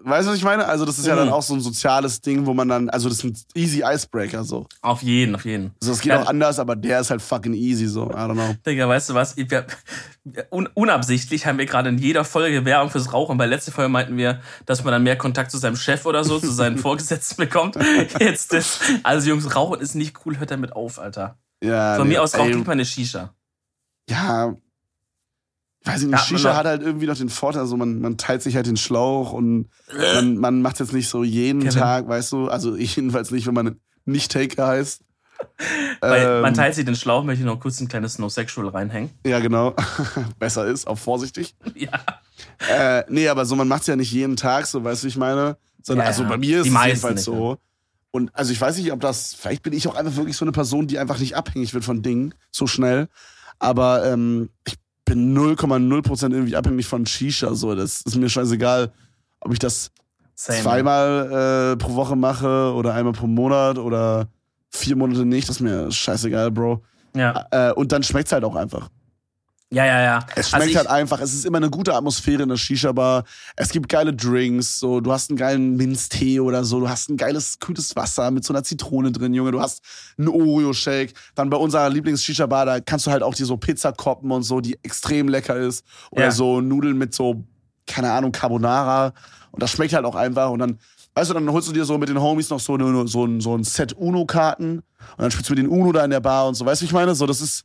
[0.09, 0.67] weißt was ich meine?
[0.67, 1.33] Also das ist ja dann Mhm.
[1.33, 4.67] auch so ein soziales Ding, wo man dann, also das ist ein easy Icebreaker so.
[4.83, 5.73] auf jeden, auf jeden.
[5.81, 6.23] Also das geht Ja.
[6.23, 8.09] auch anders, aber der ist halt fucking easy so.
[8.11, 8.55] I don't know.
[8.67, 9.37] Digga, weißt du was?
[9.37, 9.67] Wir,
[10.51, 13.37] un, unabsichtlich haben wir gerade in jeder Folge Werbung fürs Rauchen.
[13.39, 16.39] Bei letzter Folge meinten wir, dass man dann mehr Kontakt zu seinem Chef oder so,
[16.39, 17.77] zu seinen Vorgesetzten bekommt.
[18.21, 18.81] Jetzt das.
[19.03, 21.39] Also Jungs, Rauchen ist nicht cool, hört damit auf, Alter.
[21.65, 23.35] Ja, Von nee, mir aus raucht lieber eine Shisha.
[24.09, 24.55] ja,
[25.85, 28.57] weiß ich nicht, Shisha hat halt irgendwie noch den Vorteil, also man, man teilt sich
[28.57, 29.69] halt den Schlauch und
[30.15, 31.79] man, man macht jetzt nicht so jeden Kevin.
[31.79, 35.03] Tag, weißt du, also jedenfalls nicht, wenn man nicht Taker heißt.
[36.01, 38.69] Weil Ähm, man teilt sich den Schlauch, möchte ich noch kurz ein kleines No Sexual
[38.69, 39.11] reinhängen.
[39.25, 39.75] Ja, genau.
[40.39, 41.55] Besser ist, auch vorsichtig.
[41.75, 41.91] Ja.
[42.69, 45.09] Äh, nee, aber so, man macht es ja nicht jeden Tag, so weißt du, wie
[45.11, 45.57] ich meine.
[45.83, 47.57] Sondern, Ja, also bei mir ist es jedenfalls nicht, so.
[48.11, 50.53] Und also ich weiß nicht, ob das, vielleicht bin ich auch einfach wirklich so eine
[50.53, 53.09] Person, die einfach nicht abhängig wird von Dingen so schnell.
[53.59, 54.77] Aber ähm, ich
[55.11, 57.55] bin 0,0% irgendwie abhängig von Shisha.
[57.55, 58.93] So, das ist mir scheißegal,
[59.41, 59.91] ob ich das
[60.35, 60.61] Same.
[60.61, 64.29] zweimal äh, pro Woche mache oder einmal pro Monat oder
[64.71, 65.49] vier Monate nicht.
[65.49, 66.83] Das ist mir scheißegal, Bro.
[67.17, 68.89] Ja, Äh, und dann schmeckt's halt auch einfach.
[69.73, 70.01] Ja, ja.
[70.03, 70.27] ja.
[70.35, 71.21] Es schmeckt also halt einfach.
[71.21, 73.25] Es ist immer eine gute Atmosphäre in der Shisha-Bar.
[73.57, 74.81] Es gibt geile Drinks.
[74.81, 76.81] So, du hast einen geilen Minztee oder so.
[76.81, 79.53] Du hast ein geiles, kühles Wasser mit so einer Zitrone drin, Junge.
[79.53, 79.83] Du hast
[80.19, 81.15] einen Oreo-Shake.
[81.37, 84.61] Dann bei unserer Lieblings-Shisha-Bar, da kannst du halt auch dir so Pizza koppen und so,
[84.61, 85.85] die extrem lecker ist.
[86.11, 86.31] Oder Ja.
[86.33, 87.45] so Nudeln mit so,
[87.87, 89.13] keine Ahnung, Carbonara.
[89.53, 90.51] Und das schmeckt halt auch einfach.
[90.51, 90.79] Und dann,
[91.15, 93.41] weißt du, dann holst du dir so mit den Homies noch so, eine, so, ein,
[93.41, 94.79] so ein Set Uno-Karten.
[94.79, 94.85] Und
[95.19, 96.67] dann spielst du mit den Uno da in der Bar und so.
[96.67, 97.15] Weißt du, wie ich meine?
[97.15, 97.63] So, das ist,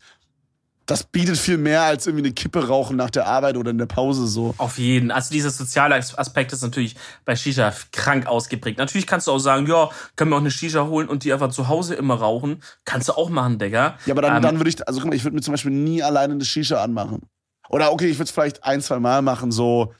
[0.85, 3.87] das bietet viel mehr als irgendwie eine Kippe rauchen nach der Arbeit oder in der
[3.87, 4.53] Pause so.
[4.57, 5.09] Auf jeden.
[5.09, 8.77] Also dieser soziale Aspekt ist natürlich bei Shisha krank ausgeprägt.
[8.77, 11.49] Natürlich kannst du auch sagen, ja, können wir auch eine Shisha holen und die einfach
[11.49, 12.61] zu Hause immer rauchen.
[12.83, 13.97] Kannst du auch machen, Digga.
[14.05, 15.71] Ja, aber dann, Ähm, dann würde ich, also guck mal, ich würde mir zum Beispiel
[15.71, 17.21] nie alleine eine Shisha anmachen.
[17.69, 19.93] Oder okay, ich würde es vielleicht ein, zwei Mal machen, so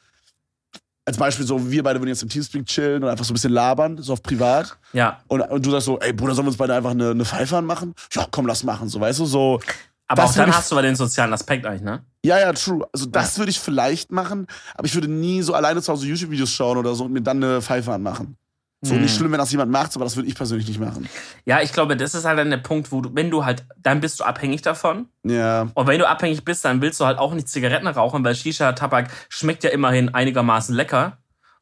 [1.08, 3.54] als Beispiel so, wir beide würden jetzt im Teamspeak chillen und einfach so ein bisschen
[3.54, 4.78] labern, so auf privat.
[4.92, 5.20] Ja.
[5.28, 7.58] Und, und du sagst so, ey Bruder, sollen wir uns beide einfach eine, eine Pfeife
[7.58, 7.94] anmachen?
[8.12, 9.60] Ja, komm, lass machen, so, weißt du, so.
[10.08, 12.04] Aber Das auch dann hast du aber den sozialen Aspekt eigentlich, ne?
[12.24, 12.86] Ja, ja, true.
[12.94, 16.52] Also das würde ich vielleicht machen, aber ich würde nie so alleine zu Hause YouTube-Videos
[16.52, 18.38] schauen oder so und mir dann eine Pfeife anmachen.
[18.82, 19.02] So, Hm.
[19.02, 21.10] nicht schlimm, wenn das jemand macht, aber das würde ich persönlich nicht machen.
[21.46, 24.00] Ja, ich glaube, das ist halt dann der Punkt, wo du, wenn du halt, dann
[24.00, 25.08] bist du abhängig davon.
[25.24, 25.70] Ja.
[25.74, 29.10] Und wenn du abhängig bist, dann willst du halt auch nicht Zigaretten rauchen, weil Shisha-Tabak
[29.30, 31.18] schmeckt ja immerhin einigermaßen lecker.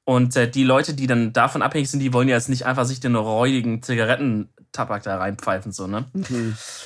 [0.05, 2.83] Und äh, die Leute, die dann davon abhängig sind, die wollen ja jetzt nicht einfach
[2.83, 3.81] sich den räudigen
[4.73, 6.05] Zigarettentabak da reinpfeifen, so, ne?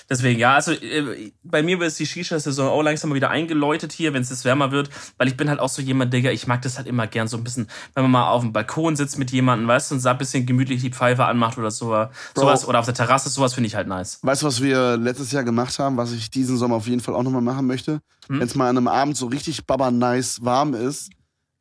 [0.09, 4.13] Deswegen, ja, also äh, bei mir wird die Shisha-Saison auch langsam mal wieder eingeläutet hier,
[4.13, 6.61] wenn es jetzt wärmer wird, weil ich bin halt auch so jemand, Digga, ich mag
[6.61, 9.31] das halt immer gern so ein bisschen, wenn man mal auf dem Balkon sitzt mit
[9.31, 12.79] jemandem, weißt du, und so ein bisschen gemütlich die Pfeife anmacht oder so, sowas, oder
[12.79, 14.19] auf der Terrasse, sowas finde ich halt nice.
[14.21, 17.15] Weißt du, was wir letztes Jahr gemacht haben, was ich diesen Sommer auf jeden Fall
[17.15, 18.01] auch nochmal machen möchte?
[18.27, 18.39] Hm?
[18.39, 21.09] Wenn es mal an einem Abend so richtig baba nice warm ist,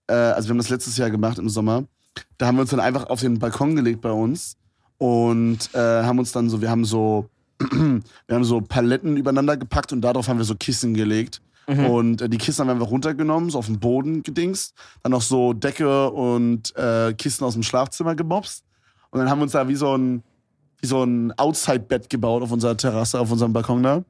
[0.09, 1.85] äh, also wir haben das letztes Jahr gemacht im Sommer,
[2.39, 4.57] da haben wir uns dann einfach auf den Balkon gelegt bei uns
[4.99, 7.29] und äh, haben uns dann so, wir haben so,
[7.59, 11.41] wir haben so Paletten übereinander gepackt und darauf haben wir so Kissen gelegt.
[11.69, 11.87] Mhm.
[11.87, 14.75] Und äh, die Kissen haben wir einfach runtergenommen, so auf den Boden gedingst.
[15.03, 18.65] Dann noch so Decke und äh, Kissen aus dem Schlafzimmer gemobst.
[19.11, 20.23] Und dann haben wir uns da wie so ein,
[20.81, 24.05] wie so ein Outside-Bett gebaut auf unserer Terrasse, auf unserem Balkon da.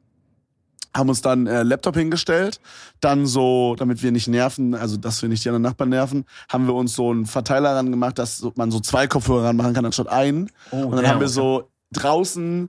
[0.97, 2.61] Haben uns dann äh, Laptop hingestellt.
[3.01, 6.67] Dann so, damit wir nicht nerven, also dass wir nicht die anderen Nachbarn nerven, haben
[6.67, 9.85] wir uns so einen Verteiler ran gemacht, dass so- man so zwei Kopfhörer ranmachen kann
[9.85, 10.51] anstatt einen.
[10.71, 12.69] Oh, Und dann haben wir so draußen,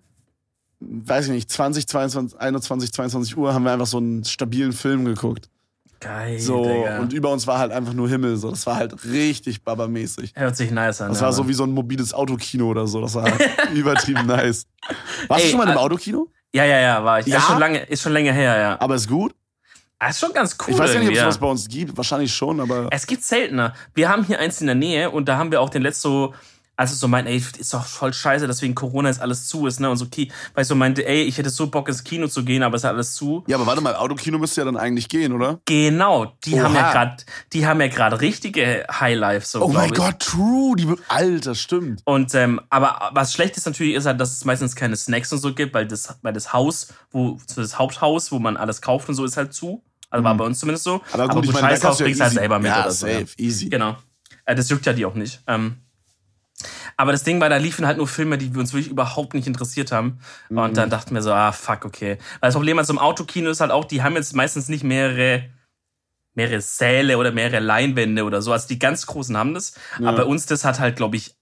[0.80, 5.06] weiß ich nicht, 20, 22, 21, 22 Uhr, haben wir einfach so einen stabilen Film
[5.06, 5.50] geguckt.
[6.00, 7.00] Geil, So, Digga.
[7.00, 8.38] und über uns war halt einfach nur Himmel.
[8.38, 10.34] So, das war halt richtig babamäßig.
[10.36, 11.10] Hört sich nice an.
[11.10, 11.50] Das ja, war so Mann.
[11.50, 13.02] wie so ein mobiles Autokino oder so.
[13.02, 13.42] Das war halt
[13.74, 14.68] übertrieben nice.
[15.28, 16.28] Warst Ey, du schon mal im äh, Autokino?
[16.58, 17.28] Ja, ja, ja, war ich.
[17.28, 17.38] Ja?
[17.38, 18.78] Ist schon lange, ist schon länger her, ja.
[18.80, 19.34] Aber ist gut?
[20.00, 20.74] Ah, ist schon ganz cool.
[20.74, 21.98] Ich weiß ja nicht, ob es irgendwie, sowas bei uns gibt.
[21.98, 22.88] Wahrscheinlich schon, aber.
[22.92, 23.74] Es gibt seltener.
[23.94, 26.34] Wir haben hier eins in der Nähe und da haben wir auch den letzten so,
[26.78, 29.66] als es so meint, ey, ist doch voll scheiße, dass wegen Corona jetzt alles zu
[29.66, 29.90] ist, ne?
[29.90, 32.62] Und so, weil ich so meinte, ey, ich hätte so Bock ins Kino zu gehen,
[32.62, 33.44] aber es ist alles zu.
[33.48, 35.60] Ja, aber warte mal, Autokino müsste ja dann eigentlich gehen, oder?
[35.66, 36.64] Genau, die Oha.
[36.64, 37.18] haben ja gerade,
[37.52, 39.92] die haben ja gerade richtige Highlife, so Oh mein.
[39.92, 40.76] Gott, true.
[40.78, 42.02] Die, Alter, stimmt.
[42.06, 45.40] Und ähm, aber was schlecht ist natürlich, ist halt, dass es meistens keine Snacks und
[45.40, 49.10] so gibt, weil das, weil das Haus, wo so das Haupthaus, wo man alles kauft
[49.10, 49.82] und so, ist halt zu.
[50.12, 50.98] Also war bei uns zumindest so.
[50.98, 51.02] Mhm.
[51.14, 52.82] Aber gut, ich meine, da Scheiß kannst drauf, du ja kriegst halt selber mit ja,
[52.82, 53.08] oder so.
[53.08, 53.70] safe, easy.
[53.70, 53.98] Genau.
[54.46, 55.42] Äh, das juckt ja die auch nicht.
[55.48, 55.78] Ähm,
[56.96, 59.92] aber das Ding war, da liefen halt nur Filme, die uns wirklich überhaupt nicht interessiert
[59.92, 60.20] haben.
[60.50, 60.58] Mhm.
[60.58, 62.18] Und dann dachten wir so, ah, fuck, okay.
[62.40, 64.84] Weil das Problem an so einem Autokino ist halt auch, die haben jetzt meistens nicht
[64.84, 65.50] mehrere,
[66.34, 68.52] mehrere Säle oder mehrere Leinwände oder so.
[68.52, 69.76] Also die ganz großen haben das.
[70.00, 70.10] Ja.
[70.10, 71.36] Aber bei uns, das hat halt, glaube ich,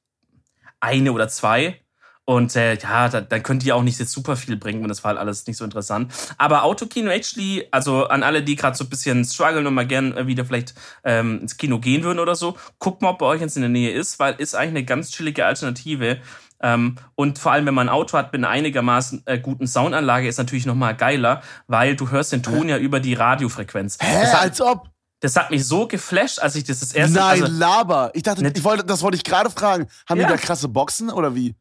[0.82, 1.82] eine oder zwei.
[2.28, 5.04] Und äh, ja, da, dann könnt ihr auch nicht jetzt super viel bringen und das
[5.04, 6.12] war halt alles nicht so interessant.
[6.40, 10.18] Aber Autokino actually, also an alle, die gerade so ein bisschen strugglen und mal gern
[10.18, 10.74] äh, wieder vielleicht
[11.04, 13.70] ähm, ins Kino gehen würden oder so, guckt mal, ob bei euch jetzt in der
[13.70, 16.18] Nähe ist, weil ist eigentlich eine ganz chillige Alternative.
[16.64, 20.28] Ähm, und vor allem, wenn man ein Auto hat mit einer einigermaßen äh, guten Soundanlage,
[20.28, 23.98] ist natürlich noch mal geiler, weil du hörst den Ton ja über die Radiofrequenz.
[24.02, 24.90] Hä, Das hat, als ob.
[25.20, 28.10] das hat mich so geflasht, als ich das das erste Nein, also, Laber.
[28.16, 29.86] Ich dachte, Nicht- ich wollte, das wollte ich gerade fragen.
[30.10, 30.26] Haben Ja.
[30.28, 31.54] die da krasse Boxen oder wie?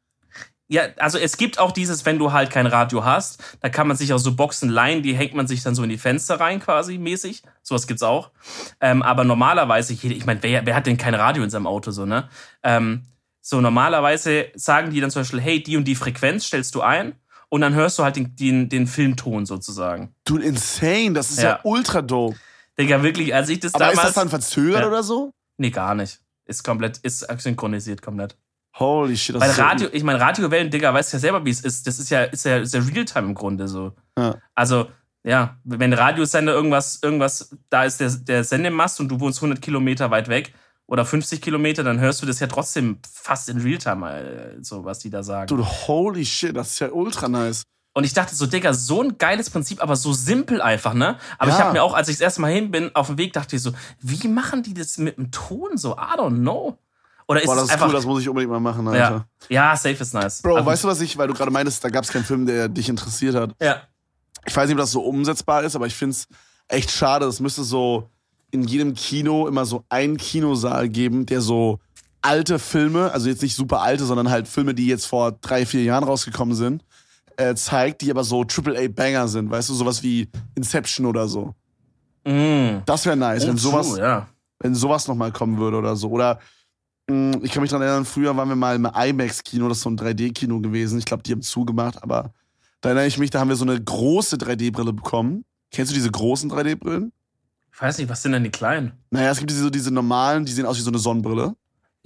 [0.66, 3.98] Ja, also es gibt auch dieses, wenn du halt kein Radio hast, da kann man
[3.98, 6.58] sich auch so Boxen leihen, die hängt man sich dann so in die Fenster rein
[6.58, 7.42] quasi mäßig.
[7.62, 8.30] Sowas gibt's auch.
[8.80, 12.06] Ähm, aber normalerweise, ich meine, wer, wer hat denn kein Radio in seinem Auto so,
[12.06, 12.28] ne?
[12.62, 13.02] Ähm,
[13.42, 17.14] so normalerweise sagen die dann zum Beispiel, hey, die und die Frequenz stellst du ein
[17.50, 20.14] und dann hörst du halt den, den, den Filmton sozusagen.
[20.24, 21.12] Dude, insane.
[21.12, 21.60] Das ist ja, Ja.
[21.64, 22.38] ultra dope.
[22.78, 23.98] Digga, wirklich, als ich das Aber damals.
[23.98, 24.88] ist das dann verzögert Ja.
[24.88, 25.30] oder so?
[25.58, 26.20] nee, gar nicht.
[26.46, 28.36] Ist komplett, ist synchronisiert komplett.
[28.78, 29.34] Holy shit.
[29.36, 31.86] Das Weil ist ja Radio, ich meine, Radiowellen, Digga, weißt ja selber, wie es ist.
[31.86, 33.92] Das ist ja, ist ja, ist ja Realtime im Grunde so.
[34.18, 34.36] Ja.
[34.54, 34.88] Also,
[35.22, 39.62] ja, wenn der Radiosender irgendwas, irgendwas, da ist der, der Sendemast und du wohnst 100
[39.62, 40.54] Kilometer weit weg
[40.86, 44.98] oder 50 Kilometer, dann hörst du das ja trotzdem fast in Realtime, äh, so was
[44.98, 45.46] die da sagen.
[45.46, 46.54] Dude, holy shit.
[46.56, 47.62] Das ist ja ultra nice.
[47.96, 51.16] Und ich dachte so, Digga, so ein geiles Prinzip, aber so simpel einfach, ne?
[51.38, 51.62] Aber ich Ja.
[51.64, 53.62] habe mir auch, als ich das erste Mal hin bin, auf dem Weg, dachte ich
[53.62, 53.70] so,
[54.00, 55.92] wie machen die das mit dem Ton so?
[55.92, 56.76] I don't know.
[57.26, 57.86] Oder ist Boah, das ist einfach.
[57.88, 57.92] cool.
[57.94, 59.26] Das muss ich unbedingt mal machen, Alter.
[59.48, 59.70] ja.
[59.70, 60.42] ja, safe ist nice.
[60.42, 62.44] Bro, Aber- weißt du, was ich, weil du gerade meintest, da gab es keinen Film,
[62.46, 63.54] der dich interessiert hat.
[63.60, 63.82] Ja.
[64.46, 66.26] Ich weiß nicht, ob das so umsetzbar ist, aber ich finde es
[66.68, 67.24] echt schade.
[67.26, 68.08] Es müsste so
[68.50, 71.80] in jedem Kino immer so einen Kinosaal geben, der so
[72.20, 75.82] alte Filme, also jetzt nicht super alte, sondern halt Filme, die jetzt vor drei, vier
[75.82, 76.84] Jahren rausgekommen sind,
[77.36, 79.50] äh, zeigt, die aber so AAA-Banger sind.
[79.50, 81.54] Weißt du, sowas wie Inception oder so.
[82.24, 82.78] Mm.
[82.86, 84.28] Das wäre nice, wenn Oh, sowas, true, ja.
[84.60, 86.08] wenn sowas nochmal kommen würde oder so.
[86.10, 86.38] Oder
[87.06, 89.98] ich kann mich dran erinnern, früher waren wir mal im IMAX-Kino, das ist so ein
[89.98, 90.98] 3D-Kino gewesen.
[90.98, 92.32] Ich glaube, die haben zugemacht, aber
[92.80, 95.44] da erinnere ich mich, da haben wir so eine große 3D-Brille bekommen.
[95.70, 97.12] Kennst du diese großen 3D-Brillen?
[97.72, 98.92] Ich weiß nicht, was sind denn die kleinen?
[99.10, 101.54] Naja, es gibt diese, so diese normalen, die sehen aus wie so eine Sonnenbrille.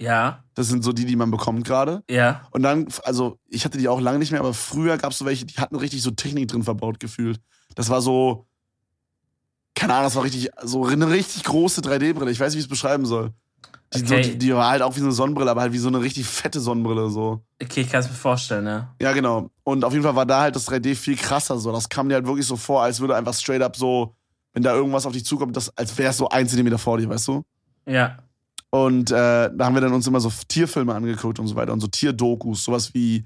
[0.01, 2.03] Ja, Das sind so die, die man bekommt gerade.
[2.09, 2.47] ja.
[2.51, 5.25] Und dann, also ich hatte die auch lange nicht mehr, aber früher gab es so
[5.25, 7.39] welche, die hatten richtig so Technik drin verbaut gefühlt.
[7.75, 8.47] Das war so,
[9.75, 12.31] keine Ahnung, das war richtig, so eine richtig große 3D-Brille.
[12.31, 13.31] Ich weiß nicht, wie ich es beschreiben soll.
[13.93, 14.23] Die, Okay.
[14.23, 15.99] so, die, die war halt auch wie so eine Sonnenbrille, aber halt wie so eine
[15.99, 17.41] richtig fette Sonnenbrille so.
[17.61, 18.93] Okay, ich kann es mir vorstellen, ja.
[19.01, 19.49] Ja, genau.
[19.63, 21.71] Und auf jeden Fall war da halt das 3D viel krasser so.
[21.71, 24.13] Das kam dir halt wirklich so vor, als würde einfach straight up so,
[24.53, 27.09] wenn da irgendwas auf dich zukommt, das, als wäre es so ein Zentimeter vor dir,
[27.09, 27.43] weißt du?
[27.87, 28.19] Ja.
[28.69, 31.79] Und äh, da haben wir dann uns immer so Tierfilme angeguckt und so weiter und
[31.79, 33.25] so Tierdokus, sowas wie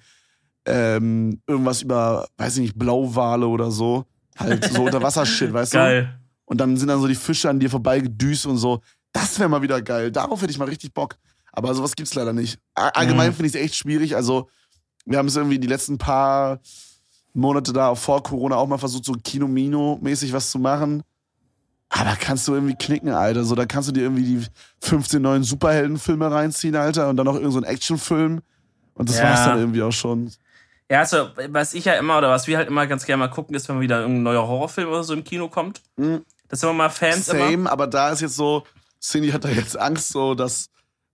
[0.66, 4.06] ähm, irgendwas über, weiß ich nicht, Blauwale oder so.
[4.38, 5.78] Halt so Unterwasser-Shit, weißt du?
[5.78, 6.20] Geil.
[6.46, 8.82] Und dann sind dann so die Fische an dir vorbeigedüst und so.
[9.14, 10.12] Das wäre mal wieder geil.
[10.12, 11.16] Darauf hätte ich mal richtig Bock.
[11.52, 12.60] Aber sowas gibt's leider nicht.
[12.74, 13.34] Allgemein Mhm.
[13.36, 14.16] finde ich es echt schwierig.
[14.16, 14.50] Also,
[15.06, 16.60] wir haben es irgendwie die letzten paar
[17.34, 21.04] Monate da vor Corona auch mal versucht, so Kino-Mino-mäßig was zu machen.
[21.90, 23.44] Aber kannst du irgendwie knicken, Alter.
[23.44, 24.46] So, da kannst du dir irgendwie die
[24.82, 28.42] 15 neuen Superheldenfilme reinziehen, Alter, und dann noch irgendein so Actionfilm.
[28.96, 29.26] Und das Ja.
[29.26, 30.32] war's dann irgendwie auch schon.
[30.90, 33.56] Ja, also, was ich ja immer, oder was wir halt immer ganz gerne mal gucken,
[33.56, 35.82] ist, wenn wieder irgendein neuer Horrorfilm oder so im Kino kommt.
[35.98, 36.24] Mhm.
[36.50, 37.48] Das sind wir mal Fans immer.
[37.48, 38.64] Same, aber da ist jetzt so,
[39.04, 40.70] Cindy hat da jetzt Angst, so, dass,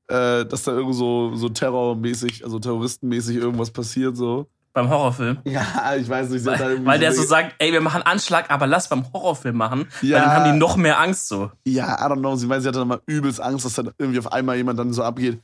[0.07, 4.47] äh, dass da irgendwo so, so terrormäßig, also terroristenmäßig irgendwas passiert, so.
[4.73, 5.39] Beim Horrorfilm.
[5.45, 8.87] Ja, ich weiß nicht, Weil, weil der so sagt, ey, wir machen Anschlag, aber lass
[8.87, 9.87] beim Horrorfilm machen.
[10.03, 10.17] Ja.
[10.17, 11.51] Weil dann haben die noch mehr Angst so.
[11.65, 12.35] Ja, I don't know.
[12.35, 14.93] Sie meint, sie hatte dann mal übelst Angst, dass dann irgendwie auf einmal jemand dann
[14.93, 15.39] so abgeht.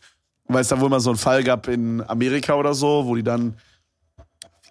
[0.48, 3.24] Weil es da wohl mal so einen Fall gab in Amerika oder so, wo die
[3.24, 3.56] dann,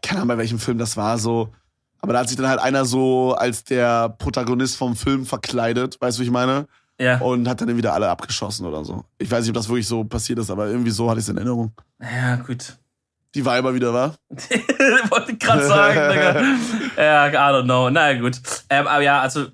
[0.03, 1.53] keine Ahnung, bei welchem Film das war, so.
[2.01, 6.19] Aber da hat sich dann halt einer so als der Protagonist vom Film verkleidet, weißt
[6.19, 6.69] du, wie ich meine?
[7.01, 7.19] Ja.
[7.19, 9.05] Und hat dann wieder alle abgeschossen oder so.
[9.19, 11.29] Ich weiß nicht, ob das wirklich so passiert ist, aber irgendwie so hatte ich es
[11.29, 11.73] in Erinnerung.
[12.01, 12.77] Ja, gut.
[13.35, 14.15] Die Weiber wieder, war?
[14.31, 16.45] Wollte ich gerade sagen, Digga.
[17.03, 17.91] Ja, I don't know.
[17.91, 18.41] Na ja, gut.
[18.71, 19.47] Ähm, aber ja, also,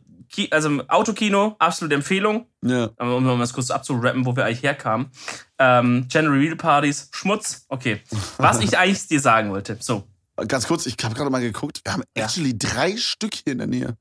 [0.50, 2.46] also Autokino, absolute Empfehlung.
[2.62, 2.90] Ja.
[2.98, 5.10] Aber um noch mal kurz abzurappen, wo wir eigentlich herkamen.
[5.58, 7.64] Ähm, General Real Partys, Schmutz.
[7.68, 8.02] Okay.
[8.36, 9.78] Was ich eigentlich dir sagen wollte.
[9.80, 10.04] So.
[10.46, 11.80] Ganz kurz, ich habe gerade mal geguckt.
[11.84, 12.24] Wir haben Ja.
[12.24, 13.96] actually drei Stück hier in der Nähe.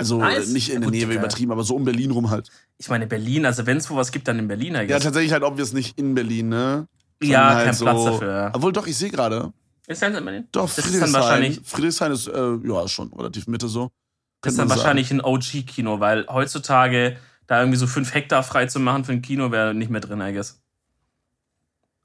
[0.00, 0.48] Also Nice.
[0.50, 1.20] äh, nicht in Ja, der gut, Nähe, Digga.
[1.20, 2.48] übertrieben, aber so um Berlin rum halt.
[2.78, 4.74] Ich meine, Berlin, also wenn es wo was gibt, dann in Berlin.
[4.76, 6.86] I Ja, tatsächlich halt, ob wir es nicht in Berlin, ne?
[7.20, 8.30] Ja, Sondern kein Platz dafür.
[8.32, 8.50] Ja.
[8.54, 9.52] Obwohl, doch, ich sehe gerade.
[9.88, 10.46] Ist das in Berlin?
[10.52, 11.12] Doch, Das ist dann Friedrichshain.
[11.20, 13.84] wahrscheinlich- Friedrichshain ist, äh, ja, schon relativ Mitte so.
[13.84, 14.78] Das Könnte ist dann sagen.
[14.80, 17.16] wahrscheinlich ein OG-Kino, weil heutzutage
[17.48, 20.20] da irgendwie so fünf Hektar frei zu machen für ein Kino wäre nicht mehr drin,
[20.20, 20.60] I guess.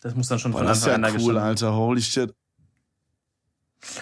[0.02, 1.38] Das muss dann schon Boah, von das ist Anfang ja an da cool.
[1.38, 1.76] Alter.
[1.76, 2.34] Holy shit.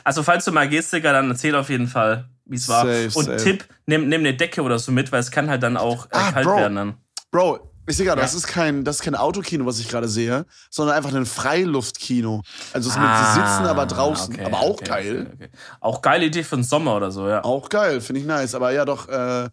[0.03, 2.85] Also falls du mal gehst, Digga, dann erzähl auf jeden Fall, wie es war.
[2.85, 3.37] Safe, Und safe.
[3.37, 6.09] Tipp, nimm, nimm eine Decke oder so mit, weil es kann halt dann auch äh,
[6.11, 6.55] Ah, kalt Bro.
[6.57, 6.93] werden dann.
[7.31, 8.25] Bro, ich sehe gerade, Ja.
[8.25, 12.41] das ist kein, das ist kein Autokino, was ich gerade sehe, sondern einfach ein Freiluftkino.
[12.73, 14.35] Also es Ah, mit Sitzen, aber draußen.
[14.35, 15.21] okay, aber auch okay, geil.
[15.33, 15.49] Okay, okay.
[15.79, 17.43] Auch geile Idee für den Sommer oder so, ja.
[17.43, 18.53] Auch geil, finde ich nice.
[18.55, 19.49] Aber ja, doch, äh,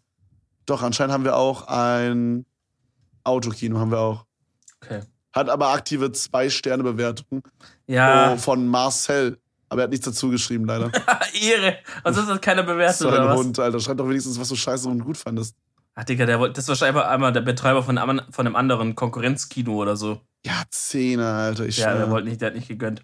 [0.66, 2.44] doch, anscheinend haben wir auch ein
[3.24, 4.24] Autokino, haben wir auch.
[4.82, 5.00] Okay.
[5.32, 7.42] Hat aber aktive Zwei-Sterne-Bewertung
[7.86, 9.38] Ja, oh, von Marcel.
[9.68, 10.90] Aber er hat nichts dazu geschrieben, leider.
[11.40, 11.78] Ehre.
[12.04, 13.36] Und sonst hat keiner bewertet, so oder ein was?
[13.38, 13.80] Hund, Alter.
[13.80, 15.54] Schreib doch wenigstens, was du scheiße und gut fandest.
[15.94, 18.94] Ach, Digga, der, wollte- das ist wahrscheinlich einmal der Betreiber von, einem- von einem anderen
[18.94, 20.20] Konkurrenzkino oder so.
[20.46, 21.66] Ja, Zähne, Alter.
[21.66, 23.02] Ich Ja, der wollte nicht, der hat nicht gegönnt.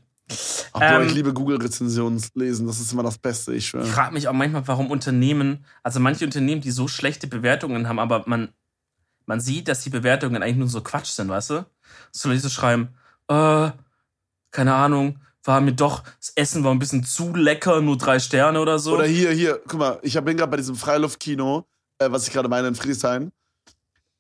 [0.73, 2.67] Ach, Ähm, ich liebe Google-Rezensionen lesen.
[2.67, 3.85] Das ist immer das Beste, ich schwöre.
[3.85, 7.99] Ich frage mich auch manchmal, warum Unternehmen, also manche Unternehmen, die so schlechte Bewertungen haben,
[7.99, 8.49] aber man,
[9.27, 11.67] man sieht, dass die Bewertungen eigentlich nur so Quatsch sind, weißt du?
[12.13, 12.89] So Leute so schreiben,
[13.29, 13.71] äh,
[14.51, 18.61] keine Ahnung, war mir doch, das Essen war ein bisschen zu lecker, nur drei Sterne
[18.61, 18.95] oder so.
[18.95, 21.67] Oder hier, hier, guck mal, ich bin gerade bei diesem Freiluftkino,
[21.99, 23.31] äh, was ich gerade meine in Friedrichshain.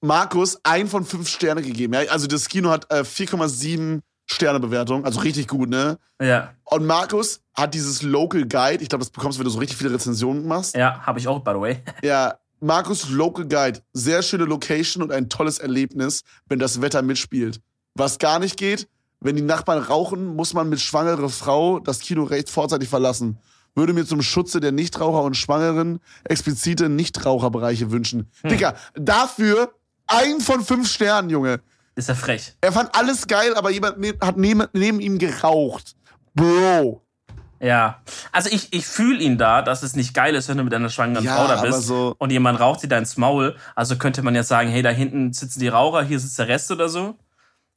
[0.01, 1.95] Markus ein von fünf Sterne gegeben.
[1.95, 2.01] Ja?
[2.11, 5.99] Also das Kino hat äh, 4,7 Sterne Bewertung, also richtig gut, ne?
[6.21, 9.59] ja, Und Markus hat dieses Local Guide, ich glaube, das bekommst du, wenn du so
[9.59, 10.75] richtig viele Rezensionen machst.
[10.75, 11.83] ja, habe ich auch, by the way.
[12.03, 17.61] Ja, Markus Local Guide, sehr schöne Location und ein tolles Erlebnis, wenn das Wetter mitspielt.
[17.95, 18.89] Was gar nicht geht,
[19.25, 23.39] wenn die Nachbarn rauchen, muss man mit schwangerer Frau das Kino recht vorzeitig verlassen.
[23.75, 28.31] Würde mir zum Schutze der Nichtraucher und Schwangeren explizite Nichtraucherbereiche wünschen.
[28.45, 29.73] Digga, dafür
[30.07, 31.61] ein von fünf Sternen, Junge.
[31.97, 32.55] Ist ja frech.
[32.61, 35.97] Er fand alles geil, aber jemand ne hat neben, neben ihm geraucht.
[36.35, 37.01] Bro.
[37.61, 38.03] Ja.
[38.31, 40.91] Also ich, ich fühle ihn da, dass es nicht geil ist, wenn du mit einer
[40.91, 43.57] schwangeren Ja, Frau da bist so- und jemand raucht dir da ins Maul.
[43.75, 46.71] Also könnte man ja sagen, hey, da hinten sitzen die Raucher, hier sitzt der Rest
[46.71, 47.17] oder so.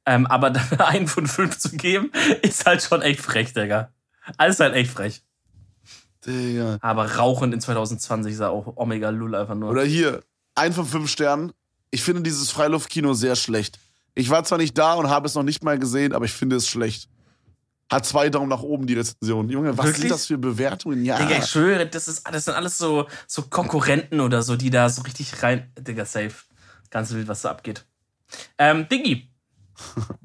[0.08, 2.12] Ähm, aber dann einen von fünf zu geben,
[2.42, 3.92] ist halt schon echt frech, Digga.
[4.38, 5.22] Alles halt echt frech.
[6.26, 6.78] Digga.
[6.82, 9.70] Aber Rauchen in 2020 ist ja auch Omega Lull einfach nur.
[9.70, 10.24] Oder hier,
[10.56, 11.52] ein von fünf Sternen.
[11.92, 13.80] Ich finde dieses Freiluftkino sehr schlecht.
[14.16, 16.56] Ich war zwar nicht da und habe es noch nicht mal gesehen, aber ich finde
[16.56, 17.10] es schlecht.
[17.90, 19.50] Hat zwei Daumen nach oben die Rezension.
[19.50, 20.02] Junge, was Wirklich?
[20.02, 21.06] sind das für Bewertungen?
[21.06, 21.18] Ja.
[21.18, 24.90] Digga, ich schwöre, das, ist, das sind alles so, so Konkurrenten oder so, die da
[24.90, 25.72] so richtig rein.
[25.78, 26.34] Digga, safe.
[26.90, 27.86] Ganz wild, was da abgeht.
[28.58, 29.30] Ähm, Diggi.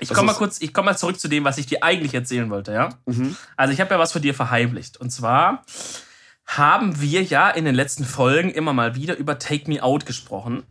[0.00, 2.48] Ich komme mal kurz, ich komme mal zurück zu dem, was ich dir eigentlich erzählen
[2.50, 2.90] wollte, ja?
[3.06, 3.36] Mhm.
[3.56, 4.96] Also ich habe ja was von dir verheimlicht.
[4.96, 5.64] Und zwar
[6.46, 10.62] haben wir ja in den letzten Folgen immer mal wieder über Take Me Out gesprochen.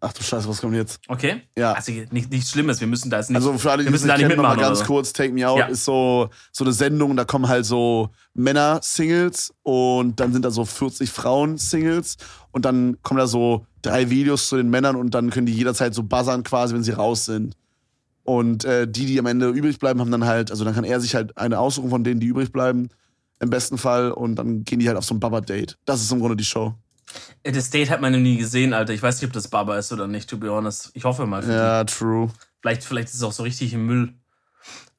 [0.00, 1.00] Ach du Scheiße, was kommt jetzt?
[1.08, 1.42] Okay?
[1.56, 1.72] Ja.
[1.72, 3.36] Also nicht, nichts Schlimmes, wir müssen da jetzt nicht.
[3.36, 4.74] Also für alle, die wir müssen nicht da nicht kennen, noch mal mitmachen.
[4.74, 4.84] ganz so.
[4.84, 5.66] kurz, Take Me Out Ja.
[5.66, 10.64] ist so, so eine Sendung, da kommen halt so Männer-Singles und dann sind da so
[10.64, 12.16] 40 Frauen-Singles
[12.52, 15.94] und dann kommen da so drei Videos zu den Männern und dann können die jederzeit
[15.94, 17.56] so buzzern quasi, wenn sie raus sind.
[18.24, 21.00] Und äh, die, die am Ende übrig bleiben, haben dann halt, also dann kann er
[21.00, 22.90] sich halt eine aussuchen von denen, die übrig bleiben,
[23.40, 25.78] im besten Fall und dann gehen die halt auf so ein Baba-Date.
[25.84, 26.74] Das ist im Grunde die Show.
[27.42, 28.92] Das Date hat man noch nie gesehen, Alter.
[28.92, 30.90] Ich weiß nicht, ob das Baba ist oder nicht, to be honest.
[30.94, 31.42] Ich hoffe mal.
[31.42, 31.50] Die.
[31.50, 32.28] Ja, true.
[32.60, 34.14] Vielleicht, vielleicht ist es auch so richtig im Müll.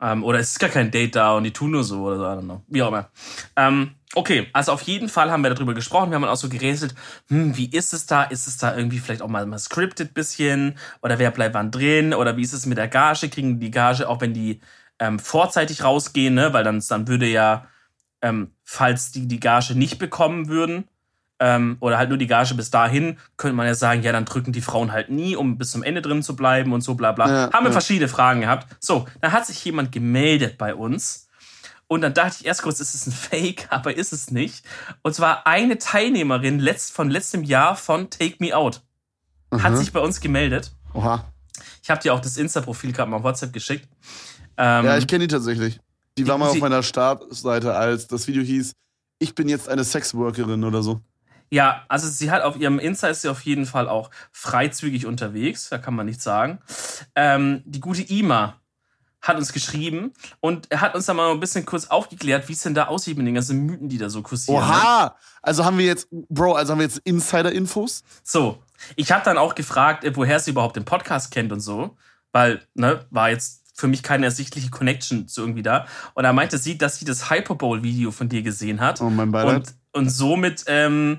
[0.02, 2.24] Ähm, oder es ist gar kein Date da und die tun nur so oder so,
[2.24, 2.64] I don't know.
[2.68, 3.10] Wie auch immer.
[3.56, 6.10] Ähm, okay, also auf jeden Fall haben wir darüber gesprochen.
[6.12, 6.96] Wir haben auch so gerätselt,
[7.28, 8.24] hm, wie ist es da?
[8.24, 10.78] Ist es da irgendwie vielleicht auch mal, mal scripted bisschen?
[11.02, 12.14] Oder wer bleibt wann drin?
[12.14, 13.30] Oder wie ist es mit der Gage?
[13.30, 14.62] Kriegen die Gage auch, wenn die
[15.00, 16.54] ähm, vorzeitig rausgehen, ne?
[16.54, 17.68] Weil dann, dann würde ja,
[18.22, 20.88] ähm, falls die die Gage nicht bekommen würden,
[21.40, 24.52] ähm, oder halt nur die Gage bis dahin, könnte man ja sagen, ja, dann drücken
[24.52, 27.28] die Frauen halt nie, um bis zum Ende drin zu bleiben und so bla bla.
[27.30, 27.72] Ja, Haben wir ja.
[27.72, 28.68] verschiedene Fragen gehabt.
[28.80, 31.28] So, dann hat sich jemand gemeldet bei uns.
[31.88, 34.64] Und dann dachte ich erst kurz, ist es ein Fake, aber ist es nicht.
[35.02, 38.82] Und zwar eine Teilnehmerin letzt, von letztem Jahr von Take Me Out.
[39.52, 39.78] Hat Mhm.
[39.78, 40.72] sich bei uns gemeldet.
[40.94, 41.26] Oha.
[41.82, 43.88] Ich habe dir auch das Insta-Profil gerade mal auf WhatsApp geschickt.
[44.58, 45.80] Ähm, Ja, ich kenne die tatsächlich.
[46.18, 48.74] Die war mal auf meiner Startseite, als das Video hieß,
[49.20, 51.00] ich bin jetzt eine Sexworkerin oder so.
[51.52, 55.70] Ja, also sie hat auf ihrem Insta ist sie auf jeden Fall auch freizügig unterwegs,
[55.70, 56.60] da kann man nichts sagen.
[57.16, 58.56] Ähm, die gute Ima
[59.22, 62.62] hat uns geschrieben und er hat uns da mal ein bisschen kurz aufgeklärt, wie es
[62.62, 64.60] denn da aussieht mit den ganzen Mythen, die da so kursieren.
[64.60, 64.66] ne?
[64.66, 65.16] Oha!
[65.42, 68.04] Also haben wir jetzt, Bro, also haben wir jetzt Insider-Infos?
[68.24, 68.64] So,
[68.96, 71.98] ich habe dann auch gefragt, äh, woher sie überhaupt den Podcast kennt und so,
[72.32, 75.86] weil, ne, war jetzt für mich keine ersichtliche Connection zu irgendwie da.
[76.14, 79.02] Und da meinte sie, dass sie das Hyperbowl-Video von dir gesehen hat.
[79.02, 79.56] Oh, mein Beileid.
[79.56, 81.18] und, und somit ähm,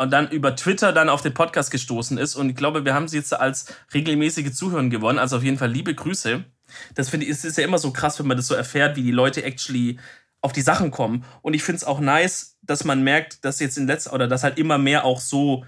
[0.00, 2.34] und dann über Twitter dann auf den Podcast gestoßen ist.
[2.34, 5.18] Und ich glaube, wir haben sie jetzt als regelmäßige Zuhörer gewonnen.
[5.18, 6.44] Also auf jeden Fall liebe Grüße.
[6.94, 9.02] Das finde ich, es ist ja immer so krass, wenn man das so erfährt, wie
[9.02, 9.98] die Leute actually
[10.40, 11.24] auf die Sachen kommen.
[11.42, 14.42] Und ich finde es auch nice, dass man merkt, dass jetzt in letzter oder dass
[14.42, 15.64] halt immer mehr auch so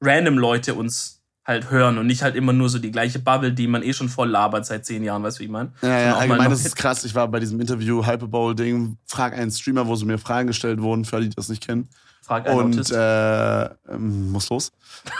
[0.00, 3.66] random Leute uns halt hören und nicht halt immer nur so die gleiche Bubble, die
[3.66, 5.72] man eh schon voll labert seit zehn Jahren, weißt du, wie ich meine?
[5.80, 7.04] Ja, ja, allgemein, ist krass.
[7.04, 11.06] Ich war bei diesem Interview Hyperbowl-Ding, frag einen Streamer, wo so mir Fragen gestellt wurden,
[11.06, 11.88] für alle, die das nicht kennen.
[12.28, 14.70] Frag Und äh, ähm, muss los.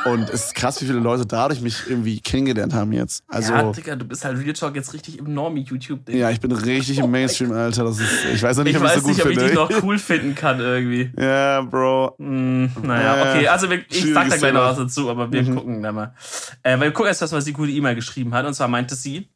[0.04, 3.24] Und es ist krass, wie viele Leute dadurch mich irgendwie kennengelernt haben jetzt.
[3.28, 6.28] Also, ja, ja, Digga, du bist halt Real Talk jetzt richtig im Normie-YouTube-Ding.
[6.28, 7.84] ich bin richtig im Mainstream, Alter.
[7.84, 9.38] Das ist, ich weiß noch nicht, Ich ob ich weiß so gut nicht, ob ich
[9.38, 9.50] finde.
[9.50, 11.10] dich noch cool finden kann irgendwie.
[11.18, 12.16] ja, Bro.
[12.18, 15.42] Hm, naja, Ja, okay, also wir, ich sag da gleich noch was dazu, aber wir
[15.42, 15.54] Mhm.
[15.56, 16.14] gucken da mal.
[16.62, 18.44] Äh, weil wir gucken erst, was die gute E-Mail geschrieben hat.
[18.44, 19.30] Und zwar meinte sie,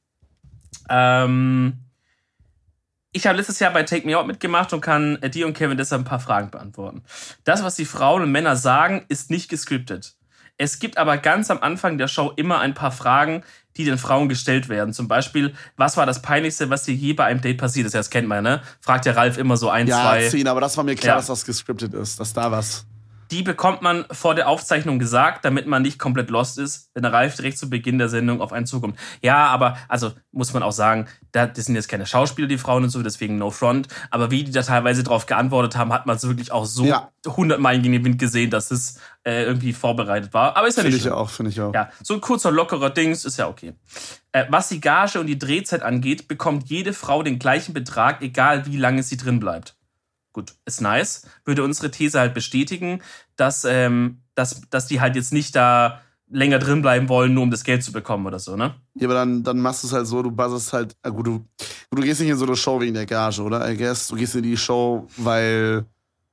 [0.91, 1.79] ähm,
[3.13, 5.77] ich habe letztes Jahr bei Take Me Out mitgemacht und kann äh, dir und Kevin
[5.77, 7.03] deshalb ein paar Fragen beantworten.
[7.45, 10.15] Das, was die Frauen und Männer sagen, ist nicht gescriptet.
[10.59, 13.43] Es gibt aber ganz am Anfang der Show immer ein paar Fragen,
[13.77, 14.93] die den Frauen gestellt werden.
[14.93, 17.95] Zum Beispiel, was war das Peinlichste, was dir je bei einem Date passiert ist?
[17.95, 18.63] Ja, Das kennt man, ne?
[18.81, 20.29] Fragt ja Ralf immer so ein, Ja, zwei.
[20.29, 21.17] zehn, aber das war mir klar, Ja.
[21.17, 22.85] dass das gescriptet ist, dass da was.
[23.33, 27.15] Die bekommt man vor der Aufzeichnung gesagt, damit man nicht komplett lost ist, wenn der
[27.15, 28.99] Ralf direkt zu Beginn der Sendung auf einen zukommt.
[29.23, 32.85] Ja, aber, also muss man auch sagen, da, das sind jetzt keine Schauspieler, die Frauen
[32.85, 33.89] und so, deswegen no front.
[34.11, 37.11] Aber wie die da teilweise drauf geantwortet haben, hat man es wirklich auch so Ja.
[37.27, 40.55] 100 Meilen gegen den Wind gesehen, dass es äh, irgendwie vorbereitet war.
[40.57, 41.15] Aber ist ja Finde nicht ich schlimm.
[41.15, 41.73] auch, finde ich auch.
[41.73, 43.73] Ja, so ein kurzer, lockerer Dings ist ja okay.
[44.33, 48.67] Äh, was die Gage und die Drehzeit angeht, bekommt jede Frau den gleichen Betrag, egal
[48.67, 49.75] wie lange sie drin bleibt.
[50.33, 51.27] Gut, ist nice.
[51.45, 53.03] Würde unsere These halt bestätigen,
[53.37, 56.01] dass, ähm, dass, dass die halt jetzt nicht da
[56.31, 58.75] länger drin bleiben wollen, nur um das Geld zu bekommen oder so, ne?
[58.95, 61.45] Ja, aber dann, dann machst du es halt so, du buzzest halt, ah, gut, du,
[61.91, 63.71] du gehst nicht in so eine Show wegen der Gage, oder?
[63.71, 65.85] I guess, du gehst in die Show, weil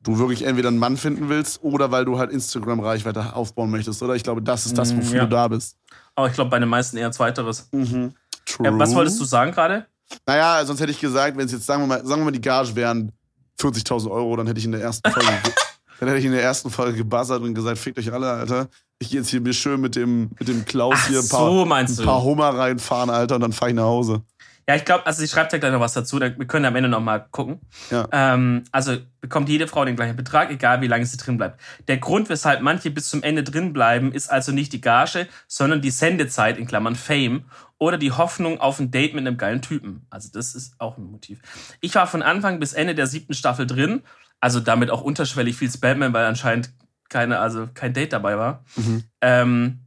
[0.02, 4.16] du wirklich entweder einen Mann finden willst oder weil du halt Instagram-Reichweite aufbauen möchtest, oder?
[4.16, 5.24] Ich glaube, das ist das, Mm, wofür ja.
[5.26, 5.76] du da bist.
[6.16, 7.68] Aber ich glaube, bei den meisten eher Zweiteres.
[7.74, 8.14] Mhm.
[8.46, 8.68] True.
[8.68, 9.86] Äh, was wolltest du sagen gerade?
[10.26, 12.42] Naja, sonst hätte ich gesagt, wenn es jetzt, sagen wir mal, sagen wir mal, die
[12.42, 13.12] Gage wären
[13.60, 15.28] 40.000 Euro, dann hätte ich in der ersten Folge,
[16.00, 18.68] dann hätte ich in der ersten Folge gebuzzert und gesagt, fickt euch alle, Alter.
[19.00, 21.88] Ich gehe jetzt hier mir schön mit dem, mit dem Klaus Ach hier ein paar,
[21.88, 24.24] so, ein paar Hummer reinfahren, Alter, und dann fahre ich nach Hause.
[24.68, 26.76] Ja, ich glaube, also sie schreibt ja gleich noch was dazu, dann- wir können am
[26.76, 27.60] Ende noch mal gucken.
[27.90, 28.08] Ja.
[28.12, 31.60] Ähm, also bekommt jede Frau den gleichen Betrag, egal wie lange sie drin bleibt.
[31.88, 35.82] Der Grund, weshalb manche bis zum Ende drin bleiben, ist also nicht die Gage, sondern
[35.82, 37.46] die Sendezeit in Klammern Fame
[37.80, 40.06] oder die Hoffnung auf ein Date mit einem geilen Typen.
[40.10, 41.40] Also das ist auch ein Motiv.
[41.82, 44.04] Ich war von Anfang bis Ende der siebten Staffel drin,
[44.40, 46.72] also damit auch unterschwellig viel Spamman, weil anscheinend
[47.10, 48.64] keine, also kein Date dabei war.
[48.76, 49.04] Mhm.
[49.22, 49.80] Ähm,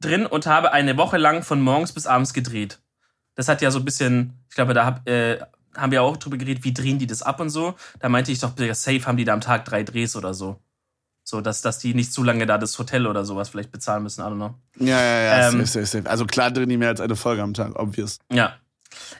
[0.00, 2.80] drin und habe eine Woche lang von morgens bis abends gedreht.
[3.36, 5.40] Das hat ja so ein bisschen, ich glaube, da hab, äh,
[5.76, 7.74] haben wir auch drüber geredet, wie drehen die das ab und so.
[7.98, 10.60] Da meinte ich doch, safe haben die da am Tag drei Drehs oder so.
[11.26, 14.20] So, dass, dass die nicht zu lange da das Hotel oder sowas vielleicht bezahlen müssen,
[14.20, 14.54] I don't know.
[14.78, 16.10] Ja, ja, ja, Ähm, safe, safe, safe.
[16.10, 18.18] Also klar drehen die mehr als eine Folge am Tag, obvious.
[18.30, 18.56] Ja.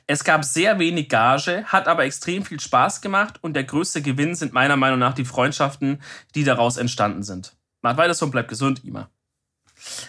[0.07, 4.35] Es gab sehr wenig Gage, hat aber extrem viel Spaß gemacht und der größte Gewinn
[4.35, 6.01] sind meiner Meinung nach die Freundschaften,
[6.35, 7.57] die daraus entstanden sind.
[7.83, 9.09] Macht weiter so und bleibt gesund, Ima.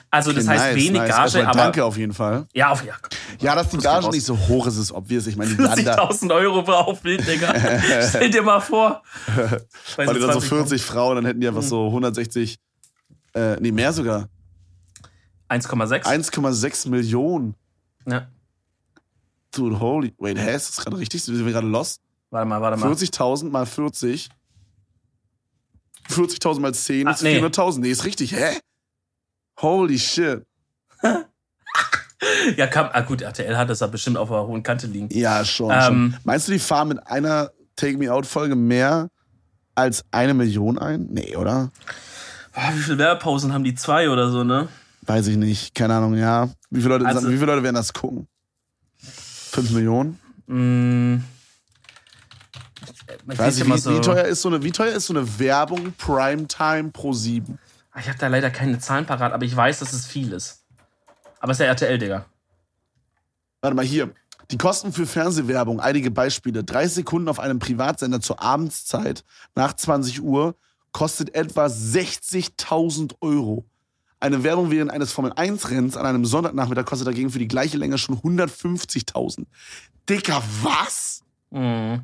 [0.10, 1.10] Also, das Okay, heißt nice, wenig nice.
[1.10, 1.58] Gage, Erstmal aber.
[1.58, 2.48] Danke auf jeden Fall.
[2.54, 2.94] Ja, auf ja.
[3.40, 5.28] Ja, dass die Gage nicht so hoch ist, ist obvious.
[5.28, 7.54] Ich meine, die landen da, 40.000 Euro pro Bild, Digga.
[8.10, 9.04] Stell dir mal vor.
[9.96, 11.68] Weil die dann so 20 40 Frauen, dann hätten die einfach Mhm.
[11.68, 12.58] so 160,
[13.34, 14.30] äh, nee, mehr sogar.
[15.50, 16.04] 1,6.
[16.06, 17.56] 1,6 Millionen.
[18.08, 18.28] Ja.
[19.52, 20.14] Dude, holy.
[20.18, 20.56] Wait, hä?
[20.56, 21.24] Ist das gerade richtig?
[21.24, 22.02] Sind wir gerade lost?
[22.32, 22.92] Warte mal, warte mal.
[22.92, 24.30] 40.000 mal 40.
[26.10, 27.40] 40.000 mal 10 Ah, ist nee.
[27.40, 27.80] 400.000.
[27.80, 28.32] Nee, ist richtig.
[28.34, 28.58] Hä?
[29.62, 30.46] Holy shit.
[32.58, 35.10] Ja, kam, ah gut, RTL hat das ja bestimmt auf einer hohen Kante liegen.
[35.12, 35.70] Ja, schon.
[35.72, 35.82] Ähm.
[35.84, 36.18] schon.
[36.24, 39.10] Meinst du, die fahren mit einer Take Me Out Folge mehr
[39.76, 41.08] als eine Million ein?
[41.12, 41.72] Nee, oder?
[42.54, 43.76] Boah, wie viele Werbepausen haben die?
[43.76, 44.70] Zwei oder so, ne?
[45.04, 45.76] Weiß ich nicht.
[45.76, 46.50] Keine Ahnung, ja.
[46.72, 48.28] Wie viele Leute, Also- wie viele Leute werden das gucken?
[48.98, 50.20] Fünf Millionen?
[50.48, 51.18] Mm.
[53.32, 55.08] Ich, Weiß lese ich, mal wie, so- wie, teuer ist so eine, wie teuer ist
[55.08, 57.60] so eine Werbung Primetime pro 7?
[57.96, 60.66] Ah, Ich habe da leider keine Zahlen parat, aber ich weiß, dass es viel ist.
[61.40, 62.26] Aber es ist ja RTL, Digga.
[63.62, 64.14] Warte mal hier.
[64.52, 66.64] Die Kosten für Fernsehwerbung, einige Beispiele.
[66.64, 69.24] 30 Sekunden auf einem Privatsender zur Abendszeit
[69.56, 70.56] nach 20 Uhr
[70.92, 73.66] kostet etwa 60.000 Euro.
[74.20, 78.18] Eine Werbung während eines Formel-1-Renns an einem Sonntagnachmittag kostet dagegen für die gleiche Länge schon
[78.18, 79.46] 150.000.
[80.10, 81.24] Dicker, was?
[81.50, 82.02] Mhm.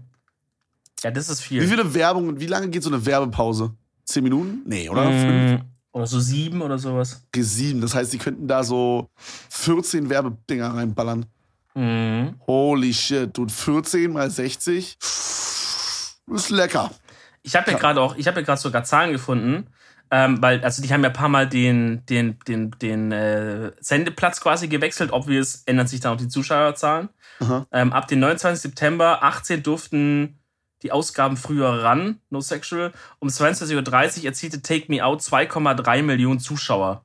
[1.03, 1.61] Ja, das ist viel.
[1.63, 3.73] Wie viele Werbungen, wie lange geht so eine Werbepause?
[4.05, 4.61] Zehn Minuten?
[4.65, 5.03] Nee, oder?
[5.03, 5.61] Fünf?
[5.93, 7.23] Oder so sieben oder sowas.
[7.27, 7.81] Okay, sieben.
[7.81, 9.09] Das heißt, die könnten da so
[9.49, 11.25] 14 Werbedinger reinballern.
[11.73, 12.35] Mhm.
[12.47, 13.51] Holy shit, dude.
[13.51, 14.97] 14 mal 60.
[14.99, 16.91] Ist lecker.
[17.43, 19.67] Ich habe ja gerade auch, ich habe ja gerade sogar Zahlen gefunden,
[20.11, 24.39] ähm, weil, also die haben ja ein paar Mal den, den, den, den äh, Sendeplatz
[24.39, 25.11] quasi gewechselt.
[25.11, 27.09] Obvious ändern sich dann auch die Zuschauerzahlen.
[27.71, 28.61] Ähm, ab dem 29.
[28.61, 30.40] September 18 durften
[30.83, 32.91] die Ausgaben früher ran, No Sexual.
[33.19, 37.03] Um 22.30 Uhr erzielte Take Me Out 2,3 Millionen Zuschauer.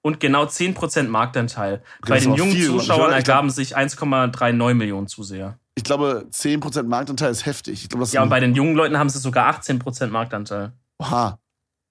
[0.00, 1.82] Und genau 10% Marktanteil.
[2.00, 2.66] Bei das ist den jungen viel.
[2.66, 5.58] Zuschauern ergaben sich 1,39 Millionen Zuseher.
[5.74, 7.84] Ich glaube, 10% Marktanteil ist heftig.
[7.84, 10.72] Ich glaube, das Ja, und bei den jungen Leuten haben sie sogar 18% Marktanteil.
[10.98, 11.38] Oha.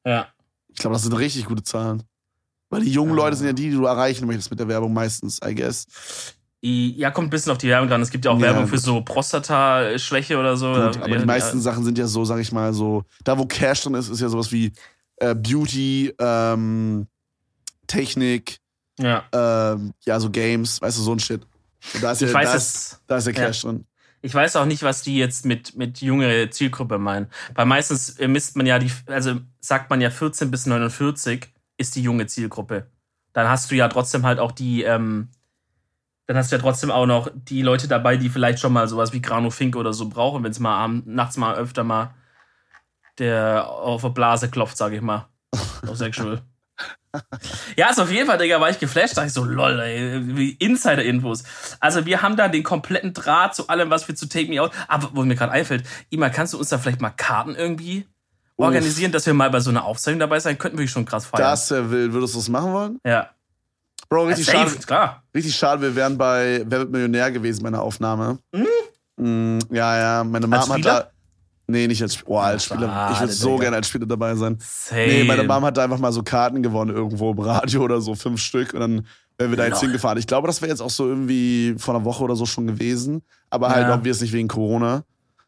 [0.05, 0.27] Ja.
[0.67, 2.03] Ich glaube, das sind richtig gute Zahlen.
[2.69, 3.23] Weil die jungen Ja.
[3.23, 5.87] Leute sind ja die, die du erreichen möchtest mit der Werbung meistens, I guess.
[6.63, 8.01] Ja, kommt ein bisschen auf die Werbung dran.
[8.01, 8.83] Es gibt ja auch Ja, Werbung für gut.
[8.83, 10.67] so Prostata-Schwäche oder so.
[10.67, 13.37] Gut, Ja, aber die ja, meisten Sachen sind ja so, sag ich mal, so, da
[13.37, 14.71] wo Cash drin ist, ist ja sowas wie
[15.17, 17.07] äh, Beauty, ähm,
[17.87, 18.57] Technik,
[18.99, 19.23] Ja.
[19.33, 21.41] ähm, ja, so Games, weißt du, so ein Shit.
[21.95, 23.33] Und da ist, ja, Ich weiß da, ist, da ist Ja.
[23.33, 23.85] Cash drin.
[24.21, 27.27] Ich weiß auch nicht, was die jetzt mit, mit junge Zielgruppe meinen.
[27.55, 31.47] Weil meistens äh, misst man ja die, also sagt man ja 14 bis 49
[31.77, 32.85] ist die junge Zielgruppe.
[33.33, 35.29] Dann hast du ja trotzdem halt auch die, ähm,
[36.27, 39.13] dann hast du ja trotzdem auch noch die Leute dabei, die vielleicht schon mal sowas
[39.13, 42.13] wie Grano Fink oder so brauchen, wenn es mal abend, nachts mal öfter mal
[43.21, 45.27] der auf der Blase klopft, sag ich mal.
[45.87, 46.41] Auf sexual.
[47.75, 49.17] ja, also auf jeden Fall, Digga, war ich geflasht.
[49.17, 51.43] Dachte ich so, lol, ey, wie Insider-Infos.
[51.79, 54.71] Also wir haben da den kompletten Draht zu allem, was wir zu Take Me Out.
[54.87, 58.07] Aber wo mir gerade einfällt, Ima, kannst du uns da vielleicht mal Karten irgendwie
[58.57, 60.77] organisieren, dass wir mal bei so einer Aufzeichnung dabei sein könnten?
[60.77, 61.43] Würde ich schon krass feiern.
[61.43, 62.13] Das wäre wild.
[62.13, 62.99] Würdest du das machen wollen?
[63.05, 63.29] ja.
[64.11, 64.85] Bro, richtig Safe, schade.
[64.85, 65.23] klar.
[65.33, 68.39] Richtig schade, wir wären bei Wer wird Millionär gewesen bei einer Aufnahme.
[69.15, 71.07] Mm, ja, ja, meine Mom hat da.
[71.67, 73.09] Nee, nicht als, oh, als Spieler.
[73.13, 74.57] Ich würde so gerne als Spieler dabei sein.
[74.59, 74.95] Safe.
[75.07, 78.13] Nee, meine Mom hat da einfach mal so Karten gewonnen irgendwo im Radio oder so,
[78.13, 78.73] fünf Stück.
[78.73, 79.07] Und dann
[79.37, 79.83] wären wir da jetzt Lol.
[79.83, 80.17] hingefahren.
[80.17, 83.21] Ich glaube, das wäre jetzt auch so irgendwie vor einer Woche oder so schon gewesen.
[83.49, 83.95] Aber halt Ja.
[83.95, 85.03] obvious nicht wegen Corona.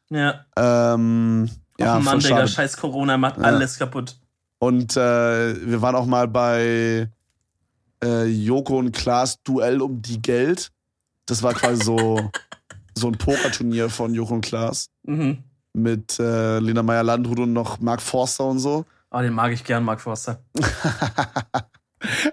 [0.10, 0.46] Ja.
[0.56, 3.44] Ähm, ja, Ja, Mann, Digga, scheiß Corona macht Ja.
[3.44, 4.16] alles kaputt.
[4.60, 7.10] Und äh, wir waren auch mal bei
[8.04, 10.72] äh, Joko und Klaas Duell um die Geld.
[11.26, 12.30] Das war quasi so,
[12.96, 15.44] so ein Pokerturnier von Joko und Klaas Mhm.
[15.74, 18.86] mit äh, Lena Meyer-Landrut und noch Mark Forster und so.
[19.12, 20.42] Oh, den mag ich gern, Mark Forster.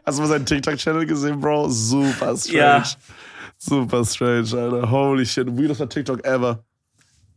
[0.04, 1.68] Hast du mal seinen TikTok-Channel gesehen, Bro?
[1.68, 2.58] Super strange.
[2.58, 2.82] Ja.
[3.58, 4.90] Super strange, Alter.
[4.90, 5.46] Holy shit.
[5.46, 6.64] Weirdester TikTok ever.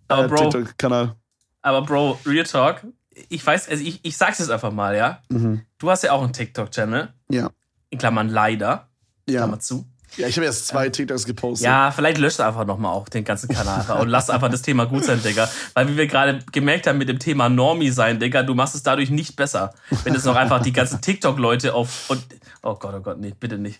[0.07, 1.15] Aber Äh, Bro, TikTok-Kanal.
[1.61, 2.85] aber Bro, Real Talk.
[3.29, 5.21] Ich weiß, also ich, ich sag's jetzt einfach mal, ja.
[5.29, 5.61] Mhm.
[5.77, 7.13] Du hast ja auch einen TikTok-Channel.
[7.29, 7.51] Ja.
[7.93, 8.89] In Klammern leider.
[9.29, 9.41] Ja.
[9.41, 9.85] Klammer zu.
[10.17, 11.65] ja, ich habe erst zwei TikToks gepostet.
[11.65, 15.05] Ja, vielleicht löscht einfach nochmal auch den ganzen Kanal und lass einfach das Thema gut
[15.05, 15.47] sein, Digga.
[15.75, 18.81] Weil wie wir gerade gemerkt haben mit dem Thema Normie sein, Digga, du machst es
[18.81, 19.75] dadurch nicht besser.
[20.03, 22.25] Wenn es noch einfach die ganzen TikTok-Leute auf und
[22.63, 23.79] oh Gott, oh Gott, nee, bitte nicht.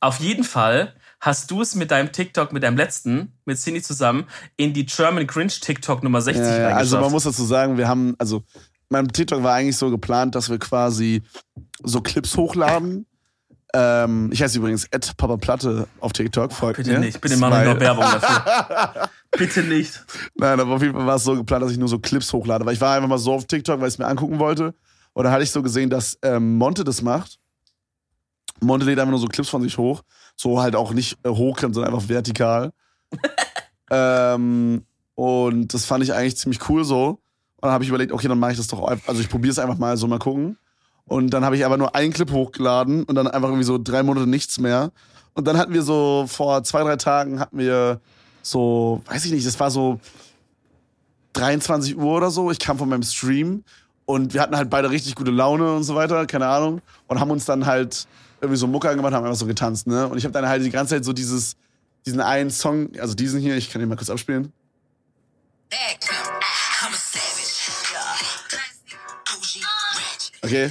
[0.00, 4.24] Auf jeden Fall hast du es mit deinem TikTok, mit deinem letzten, mit Cindy zusammen,
[4.56, 7.88] in die German Cringe TikTok Nummer 60 Ja, ja, also man muss dazu sagen, wir
[7.88, 8.42] haben, also
[8.88, 11.22] mein TikTok war eigentlich so geplant, dass wir quasi
[11.82, 13.06] so Clips hochladen.
[13.72, 16.52] Ähm, ich heiße übrigens Ed Papa Platte auf TikTok.
[16.52, 16.98] Folgt Bitte mir.
[17.00, 19.08] nicht, bitte mach nicht noch Werbung dafür.
[19.30, 20.04] bitte nicht.
[20.34, 22.64] Nein, aber auf jeden Fall war es so geplant, dass ich nur so Clips hochlade.
[22.66, 24.74] Weil ich war einfach mal so auf TikTok, weil ich es mir angucken wollte.
[25.12, 27.38] Und dann hatte ich so gesehen, dass ähm, Monte das macht.
[28.60, 30.02] Monte lädt einfach nur so Clips von sich hoch.
[30.36, 32.72] So halt auch nicht äh, hochkant, sondern einfach vertikal.
[33.90, 34.84] ähm,
[35.14, 37.08] und das fand ich eigentlich ziemlich cool so.
[37.08, 39.08] Und dann habe ich überlegt, okay, dann mache ich das doch einfach.
[39.08, 40.56] Also ich probiere es einfach mal so mal gucken.
[41.10, 44.04] Und dann habe ich aber nur einen Clip hochgeladen und dann einfach irgendwie so drei
[44.04, 44.92] Monate nichts mehr.
[45.34, 48.00] Und dann hatten wir so vor zwei, drei Tagen hatten wir
[48.42, 49.98] so, weiß ich nicht, das war so
[51.32, 52.52] 23 Uhr oder so.
[52.52, 53.64] Ich kam von meinem Stream
[54.06, 56.80] und wir hatten halt beide richtig gute Laune und so weiter, keine Ahnung.
[57.08, 58.06] Und haben uns dann halt
[58.40, 60.06] irgendwie so Mucke angemacht, haben einfach so getanzt, ne?
[60.06, 61.56] Und ich habe dann halt die ganze Zeit so dieses,
[62.06, 64.52] diesen einen Song, also diesen hier, ich kann den mal kurz abspielen.
[70.42, 70.70] Okay?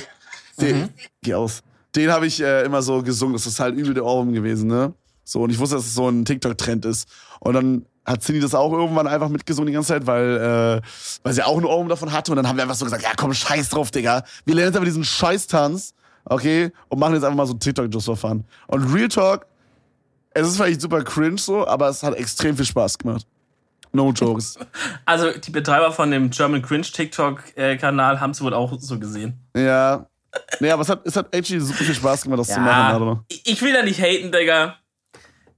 [0.61, 0.89] Den,
[1.21, 1.61] Geh aus.
[1.95, 3.33] Den habe ich äh, immer so gesungen.
[3.33, 4.93] Das ist halt übel der Ohrwurm gewesen, ne?
[5.23, 7.07] So, und ich wusste, dass es so ein TikTok-Trend ist.
[7.39, 10.87] Und dann hat Cindy das auch irgendwann einfach mitgesungen die ganze Zeit, weil, äh,
[11.23, 12.31] weil sie auch einen Ohrwurm davon hatte.
[12.31, 14.23] Und dann haben wir einfach so gesagt, ja komm, scheiß drauf, Digga.
[14.45, 15.93] Wir lernen jetzt aber diesen Scheiß-Tanz,
[16.25, 16.71] okay?
[16.87, 18.43] Und machen jetzt einfach mal so TikTok-Just for fun.
[18.67, 19.45] Und Real Talk,
[20.31, 23.25] es ist vielleicht super cringe so, aber es hat extrem viel Spaß gemacht.
[23.91, 24.57] No jokes.
[25.05, 29.39] Also die Betreiber von dem German Cringe TikTok-Kanal haben es wohl auch so gesehen.
[29.55, 30.05] ja.
[30.59, 33.61] Nee, aber es hat, es hat actually super viel Spaß gemacht, das zu machen, ich
[33.61, 34.75] will da nicht haten, Digga.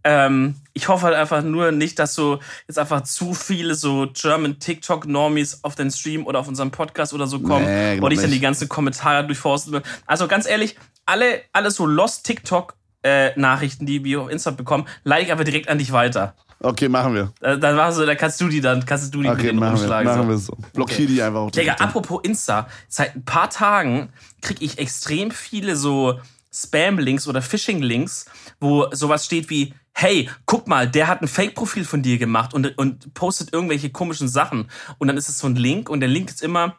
[0.03, 4.59] Ähm, ich hoffe halt einfach nur nicht, dass so jetzt einfach zu viele so German
[4.59, 8.31] TikTok-Normies auf den Stream oder auf unserem Podcast oder so kommen Nee, und ich dann
[8.31, 9.83] die ganzen Kommentare durchforsten will.
[10.07, 15.31] Also ganz ehrlich, alle, alle so Lost TikTok-Nachrichten, die wir auf Insta bekommen, leite ich
[15.31, 16.35] aber direkt an dich weiter.
[16.63, 17.33] Okay, machen wir.
[17.39, 19.59] Da, dann machst du, da kannst du die dann, kannst du die mit Okay, denen
[19.59, 20.07] machen wir, rumschlagen.
[20.07, 20.29] machen so.
[20.29, 20.57] wir so.
[20.73, 24.09] Blockier die einfach auf Digga, apropos Insta, seit ein paar Tagen
[24.41, 26.19] kriege ich extrem viele so
[26.53, 28.25] Spam-Links oder Phishing-Links,
[28.59, 32.77] wo sowas steht wie, hey, guck mal, der hat ein Fake-Profil von dir gemacht und,
[32.77, 34.69] und postet irgendwelche komischen Sachen.
[34.99, 36.77] Und dann ist es so ein Link und der Link ist immer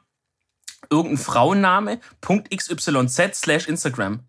[0.91, 4.21] irgendein Frauenname, .xyz slash Instagram.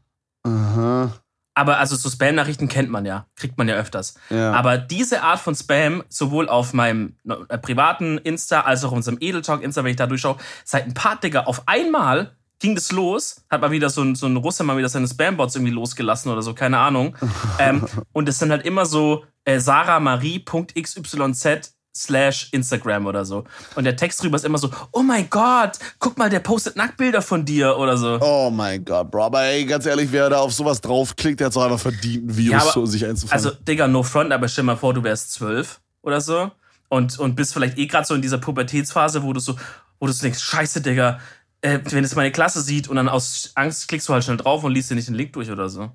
[0.43, 1.13] Aha.
[1.55, 4.15] Aber also so Spam-Nachrichten kennt man ja, kriegt man ja öfters.
[4.30, 4.53] Ja.
[4.53, 9.17] Aber diese Art von Spam, sowohl auf meinem äh, privaten Insta als auch auf unserem
[9.19, 13.43] Edeltalk Insta, wenn ich da durchschaue, seit ein paar Digga, auf einmal ging das los,
[13.49, 16.41] hat mal wieder so ein, so ein Russe mal wieder seine Spambots irgendwie losgelassen oder
[16.41, 17.15] so, keine Ahnung.
[17.59, 23.43] ähm, und es sind halt immer so äh, saramarie.xyz slash Instagram oder so.
[23.75, 27.21] Und der Text drüber ist immer so, oh mein Gott, guck mal, der postet Nacktbilder
[27.21, 28.17] von dir oder so.
[28.21, 29.25] Oh mein Gott, Bro.
[29.25, 32.37] Aber ey, ganz ehrlich, wer da auf sowas draufklickt, der hat doch einfach verdient, ein
[32.37, 33.45] Virus Ja, aber- zu sich einzufangen.
[33.45, 36.51] Also, Digga, no front, aber stell mal vor, du wärst zwölf oder so
[36.89, 39.55] und, und bist vielleicht eh gerade so in dieser Pubertätsphase, wo du so,
[39.99, 41.19] wo du so denkst, scheiße, Digga,
[41.61, 44.63] äh, wenn es meine Klasse sieht und dann aus Angst klickst du halt schnell drauf
[44.63, 45.91] und liest dir nicht den Link durch oder so.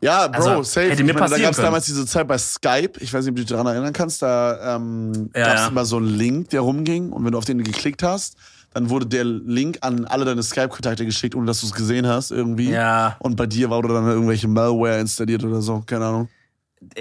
[0.00, 0.90] Ja, Bro, also, safe.
[0.90, 3.30] hätte mir ich meine, da gab es damals diese Zeit bei Skype, ich weiß nicht,
[3.30, 5.68] ob du dich daran erinnern kannst, da ähm, Ja, gab es ja.
[5.68, 8.36] immer so einen Link, der rumging und wenn du auf den geklickt hast,
[8.74, 12.32] dann wurde der Link an alle deine Skype-Kontakte geschickt, ohne dass du es gesehen hast
[12.32, 12.70] irgendwie.
[12.70, 13.16] Ja.
[13.20, 16.28] Und bei dir wurde dann irgendwelche Malware installiert oder so, keine Ahnung.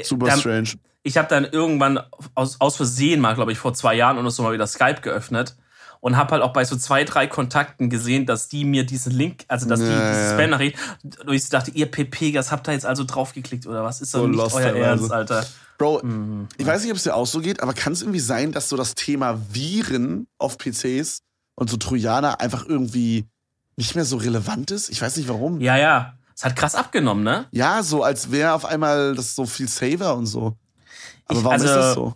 [0.04, 0.70] Super Dann- strange.
[1.02, 2.00] ich habe dann irgendwann
[2.36, 5.56] aus, aus Versehen mal, glaube ich, vor zwei Jahren oder so mal wieder Skype geöffnet
[6.04, 9.46] und habe halt auch bei so zwei, drei Kontakten gesehen, dass die mir diesen Link,
[9.48, 10.34] also dass die Ja, diese ja.
[10.34, 10.78] Spam-Nachricht,
[11.26, 14.02] und ich dachte, ihr PPgas habt da jetzt also draufgeklickt oder was?
[14.02, 14.76] Ist doch So nicht lost euer.
[14.76, 15.46] Ernst, Alter.
[15.78, 16.50] Bro, Mhm.
[16.58, 18.68] ich weiß nicht, ob es dir auch so geht, aber kann es irgendwie sein, dass
[18.68, 21.20] so das Thema Viren auf PCs
[21.56, 23.26] und so Trojaner einfach irgendwie
[23.78, 24.90] nicht mehr so relevant ist?
[24.90, 25.62] Ich weiß nicht warum.
[25.62, 26.16] Ja, ja.
[26.36, 27.46] Es hat krass abgenommen, ne?
[27.52, 30.58] Ja, so als wäre auf einmal das so viel safer und so.
[31.28, 32.16] Aber Ich- warum ist also- das so?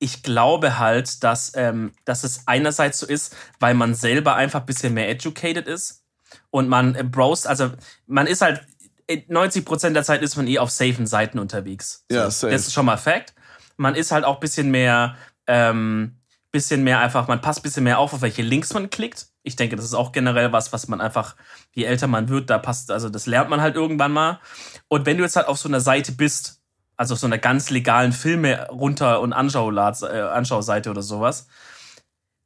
[0.00, 4.66] Ich glaube halt, dass, ähm, dass es einerseits so ist, weil man selber einfach ein
[4.66, 6.02] bisschen mehr educated ist
[6.50, 7.70] und man äh, browst, also
[8.06, 8.66] man ist halt,
[9.06, 12.04] äh, 90% der Zeit ist man eh auf safen Seiten unterwegs.
[12.10, 12.52] Ja, so, safe.
[12.52, 13.34] Das ist schon mal Fact.
[13.76, 15.16] Man ist halt auch ein bisschen mehr,
[15.46, 16.16] ähm,
[16.52, 19.28] bisschen mehr einfach, man passt ein bisschen mehr auf, auf welche Links man klickt.
[19.42, 21.36] Ich denke, das ist auch generell was, was man einfach,
[21.72, 24.40] je älter man wird, da passt, also das lernt man halt irgendwann mal.
[24.88, 26.59] Und wenn du jetzt halt auf so einer Seite bist,
[27.00, 31.46] also auf so einer ganz legalen Filme runter- und äh, Anschauseite oder sowas,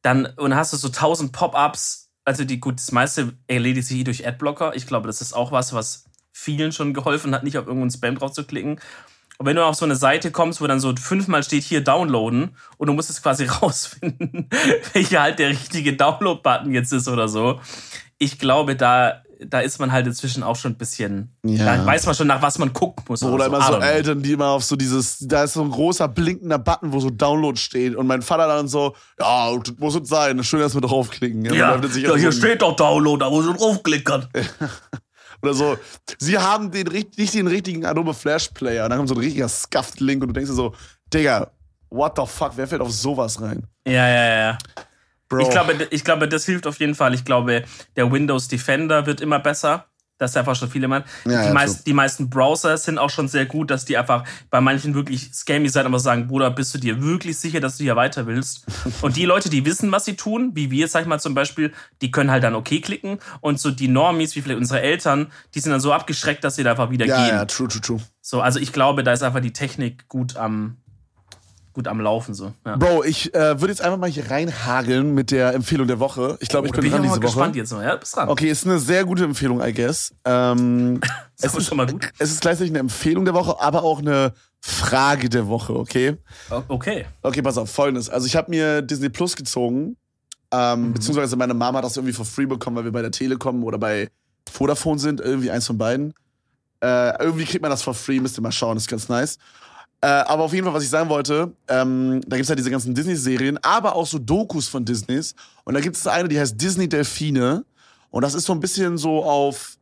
[0.00, 4.24] dann und hast du so tausend Pop-ups, also die gut, das meiste erledigt sich durch
[4.24, 4.76] Adblocker.
[4.76, 8.16] Ich glaube, das ist auch was, was vielen schon geholfen hat, nicht auf irgendeinen Spam
[8.16, 8.78] drauf zu klicken.
[9.38, 12.56] Und wenn du auf so eine Seite kommst, wo dann so fünfmal steht, hier downloaden,
[12.76, 14.48] und du musst es quasi rausfinden,
[14.92, 17.60] welcher halt der richtige Download-Button jetzt ist oder so.
[18.18, 21.76] Ich glaube, da, da ist man halt inzwischen auch schon ein bisschen, Ja.
[21.76, 23.22] da weiß man schon, nach was man gucken muss.
[23.22, 23.50] Oder so.
[23.50, 23.78] immer so.
[23.80, 27.10] Eltern, die immer auf so dieses, da ist so ein großer blinkender Button, wo so
[27.10, 27.94] Download steht.
[27.96, 31.44] Und mein Vater dann so, ja, das muss es sein, schön erstmal draufklicken.
[31.44, 34.28] Ja, man ja, hier so steht doch Download, da muss du draufklickern.
[35.42, 35.76] Oder so,
[36.18, 38.84] sie haben den, nicht den richtigen Adobe Flash Player.
[38.84, 40.74] Und dann kommt so ein richtiger scuffed Link und du denkst dir so,
[41.12, 41.50] Digga,
[41.90, 43.66] what the fuck, wer fällt auf sowas rein?
[43.86, 44.58] Ja, ja, ja.
[45.28, 45.40] Bro.
[45.40, 47.14] Ich glaube, ich glaube, das hilft auf jeden Fall.
[47.14, 47.64] Ich glaube,
[47.96, 49.86] der Windows Defender wird immer besser.
[50.18, 51.04] Das ist einfach schon viele machen.
[51.24, 54.24] Ja, die, ja, meist, die meisten Browser sind auch schon sehr gut, dass die einfach
[54.48, 57.82] bei manchen wirklich scammy sein, aber sagen, Bruder, bist du dir wirklich sicher, dass du
[57.82, 58.64] hier weiter willst?
[59.02, 61.72] Und die Leute, die wissen, was sie tun, wie wir, sag ich mal zum Beispiel,
[62.00, 63.18] die können halt dann okay klicken.
[63.40, 66.62] Und so die Normies, wie vielleicht unsere Eltern, die sind dann so abgeschreckt, dass sie
[66.62, 67.34] da einfach wieder ja, gehen.
[67.34, 68.00] ja, true, true, true.
[68.20, 70.76] So, also ich glaube, da ist einfach die Technik gut am,
[71.74, 72.32] gut am Laufen.
[72.34, 72.52] So.
[72.64, 72.76] Ja.
[72.76, 76.38] Bro, ich äh, würde jetzt einfach mal hier reinhageln mit der Empfehlung der Woche.
[76.40, 77.26] Ich glaube, ich Oh, da bin bin dran ich diese Woche.
[77.32, 77.82] gespannt jetzt noch.
[77.82, 78.28] Ja, bist dran.
[78.28, 80.14] Okay, ist eine sehr gute Empfehlung, I guess.
[80.24, 81.00] Ähm,
[81.40, 82.08] Das ist schon mal gut.
[82.18, 86.16] es ist gleichzeitig eine Empfehlung der Woche, aber auch eine Frage der Woche, okay?
[86.68, 87.04] Okay.
[87.22, 88.08] Okay, pass auf, folgendes.
[88.08, 89.96] Also ich habe mir Disney Plus gezogen,
[90.52, 93.62] ähm, beziehungsweise meine Mama hat das irgendwie for free bekommen, weil wir bei der Telekom
[93.64, 94.08] oder bei
[94.50, 96.14] Vodafone sind, irgendwie eins von beiden.
[96.80, 99.38] Äh, irgendwie kriegt man das for free, müsst ihr mal schauen, ist ganz nice.
[100.04, 102.94] Äh, aber auf jeden Fall, was ich sagen wollte, ähm, da gibt's halt diese ganzen
[102.94, 105.34] Disney-Serien, aber auch so Dokus von Disneys.
[105.64, 107.64] Und da gibt es eine, die heißt Disney Delfine.
[108.10, 109.78] Und das ist so ein bisschen so auf,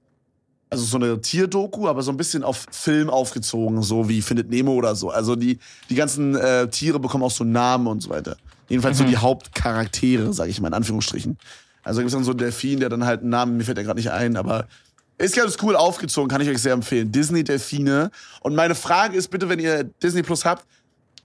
[0.71, 4.75] also so eine Tierdoku, aber so ein bisschen auf Film aufgezogen, so wie Findet Nemo
[4.75, 5.11] oder so.
[5.11, 5.59] Also die,
[5.91, 8.37] die ganzen äh, Tiere bekommen auch so Namen und so weiter.
[8.69, 11.37] Jedenfalls so die Hauptcharaktere, sage ich mal in Anführungsstrichen.
[11.83, 13.85] Also da gibt's dann so einen Delfin, der dann halt einen Namen, mir fällt der
[13.85, 14.69] gerade nicht ein, aber
[15.19, 17.13] ist ganz cool aufgezogen, kann ich euch sehr empfehlen.
[17.13, 18.11] Disney Delfine.
[18.41, 20.67] Und meine Frage ist bitte, wenn ihr Disney Plus habt,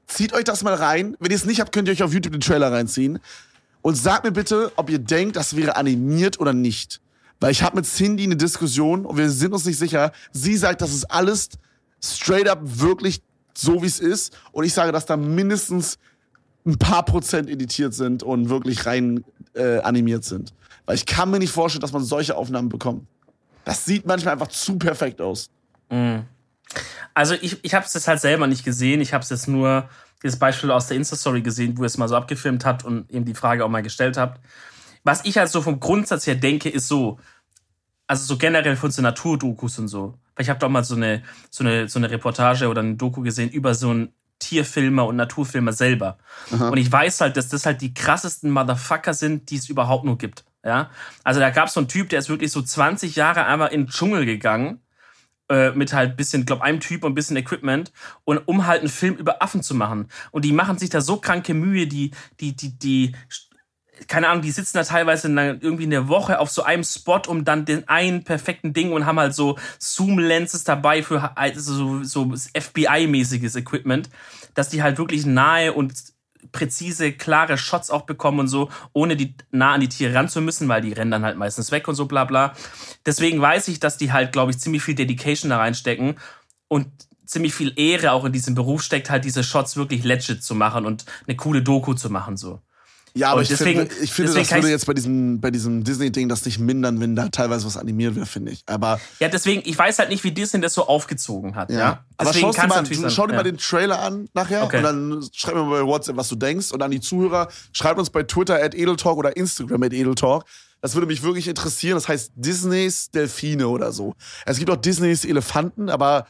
[0.08, 1.16] zieht euch das mal rein.
[1.20, 3.20] Wenn ihr es nicht habt, könnt ihr euch auf YouTube den Trailer reinziehen.
[3.82, 7.00] Und sagt mir bitte, ob ihr denkt, das wäre animiert oder nicht.
[7.40, 10.12] Weil ich habe mit Cindy eine Diskussion und wir sind uns nicht sicher.
[10.32, 11.50] Sie sagt, das ist alles
[12.04, 13.22] straight up wirklich
[13.54, 14.38] so, wie es ist.
[14.52, 15.98] Und ich sage, dass da mindestens
[16.66, 19.24] ein paar Prozent editiert sind und wirklich rein
[19.54, 20.54] äh, animiert sind.
[20.86, 23.08] Weil ich kann mir nicht vorstellen, dass man solche Aufnahmen bekommt.
[23.68, 25.50] Das sieht manchmal einfach zu perfekt aus.
[27.14, 29.02] Also ich, ich habe es jetzt halt selber nicht gesehen.
[29.02, 29.90] Ich habe es jetzt nur
[30.24, 33.26] dieses Beispiel aus der Insta-Story gesehen, wo ihr es mal so abgefilmt habt und eben
[33.26, 34.40] die Frage auch mal gestellt habt.
[35.04, 37.20] Was ich halt so vom Grundsatz her denke, ist so,
[38.08, 40.18] also so generell von so Naturdokus und so.
[40.36, 43.22] Weil ich habe doch mal so eine, so, eine, so eine Reportage oder eine Doku
[43.22, 46.18] gesehen über so einen Tierfilmer und Naturfilmer selber.
[46.72, 50.18] Und ich weiß halt, dass das halt die krassesten Motherfucker sind, die es überhaupt nur
[50.18, 50.46] gibt.
[50.64, 50.90] Ja?
[51.24, 53.82] Also da gab es so einen Typ, der ist wirklich so 20 Jahre einmal in
[53.82, 54.82] den Dschungel gegangen
[55.50, 57.92] äh, mit halt bisschen, glaub, einem Typ und bisschen Equipment
[58.26, 60.10] und um halt einen Film über Affen zu machen.
[60.32, 63.16] Und die machen sich da so kranke Mühe, die, die, die, die,
[64.08, 67.22] keine Ahnung, die sitzen da teilweise einer, irgendwie in der Woche auf so einem Spot,
[67.28, 72.04] um dann den einen perfekten Ding und haben halt so Zoom-Lenses dabei für also so,
[72.04, 72.24] so
[72.54, 74.10] FBI-mäßiges Equipment,
[74.54, 75.94] dass die halt wirklich nahe und
[76.52, 80.42] präzise, klare Shots auch bekommen und so, ohne die nah an die Tiere ran zu
[80.42, 82.54] müssen, weil die rennen dann halt meistens weg und so bla bla.
[83.06, 86.16] Deswegen weiß ich, dass die halt, glaube ich, ziemlich viel Dedication da reinstecken
[86.68, 86.88] und
[87.26, 90.86] ziemlich viel Ehre auch in diesem Beruf steckt, halt diese Shots wirklich legit zu machen
[90.86, 92.62] und eine coole Doku zu machen so.
[93.18, 96.30] Ja, aber ich deswegen- finde, ich finde das würde jetzt bei diesem, bei diesem Disney-Ding
[96.30, 98.64] das nicht mindern, wenn da teilweise was animiert wäre, finde ich.
[98.68, 101.70] Aber, Ja, deswegen, ich weiß halt nicht, wie Disney das so aufgezogen hat.
[101.72, 101.78] Ja.
[101.78, 102.04] ja.
[102.18, 103.38] Aber Deswegen schau dir kann's mal, du, sein- schau dir ja.
[103.38, 104.78] mal den Trailer an nachher Okay.
[104.78, 106.72] und dann schreib mir mal bei WhatsApp, was du denkst.
[106.72, 110.44] Und an die Zuhörer, schreibt uns bei Twitter at Edeltalk oder Instagram at Edeltalk.
[110.82, 111.96] Das würde mich wirklich interessieren.
[111.96, 114.14] Das heißt Disneys Delfine oder so.
[114.46, 116.28] Es gibt auch Disneys Elefanten, aber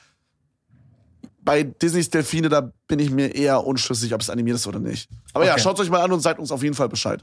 [1.48, 5.10] bei Disneys Delfine, da bin ich mir eher unschlüssig, ob es animiert ist oder nicht.
[5.34, 5.62] Aber ja, Okay.
[5.62, 7.22] schaut euch mal an und sagt uns auf jeden Fall Bescheid.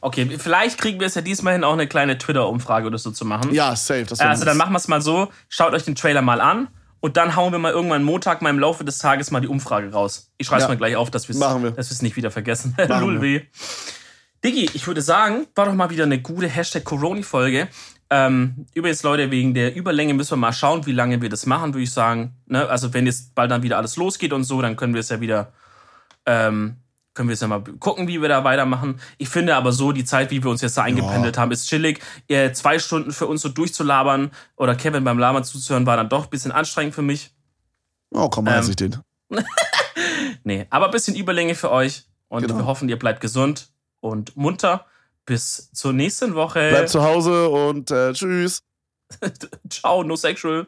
[0.00, 3.24] Okay, vielleicht kriegen wir es ja diesmal hin, auch eine kleine Twitter-Umfrage oder so zu
[3.24, 3.54] machen.
[3.54, 4.04] Ja, safe.
[4.08, 6.66] Das Also dann machen wir es mal so, schaut euch den Trailer mal an
[7.00, 9.92] und dann hauen wir mal irgendwann Montag mal im Laufe des Tages mal die Umfrage
[9.92, 10.32] raus.
[10.36, 10.68] Ich schreibe es Ja.
[10.70, 11.74] mal gleich auf, dass wir Machen wir.
[11.78, 12.76] es nicht wieder vergessen.
[12.88, 13.42] Lul weh.
[14.44, 17.68] Diggi, ich würde sagen, war doch mal wieder eine gute Hashtag Corona-Folge.
[18.10, 21.74] Ähm, übrigens, Leute, wegen der Überlänge müssen wir mal schauen, wie lange wir das machen,
[21.74, 22.34] würde ich sagen.
[22.46, 22.66] Ne?
[22.68, 25.20] Also wenn jetzt bald dann wieder alles losgeht und so, dann können wir es ja
[25.20, 25.52] wieder,
[26.24, 26.76] ähm,
[27.12, 28.98] können wir es ja mal gucken, wie wir da weitermachen.
[29.18, 32.00] Ich finde aber so, die Zeit, wie wir uns jetzt da eingependelt haben, ist chillig.
[32.28, 36.24] Äh, zwei Stunden für uns so durchzulabern oder Kevin beim Labern zuzuhören, war dann doch
[36.24, 37.34] ein bisschen anstrengend für mich.
[38.14, 38.96] Oh, komm mal, Ähm, ähm, ich den.
[40.44, 42.04] Nee, aber ein bisschen Überlänge für euch.
[42.28, 42.56] Und Genau.
[42.58, 43.68] wir hoffen, ihr bleibt gesund
[44.00, 44.86] und munter.
[45.28, 46.70] Bis zur nächsten Woche.
[46.70, 48.62] Bleibt zu Hause und äh, tschüss.
[49.68, 50.66] Ciao, no sexual.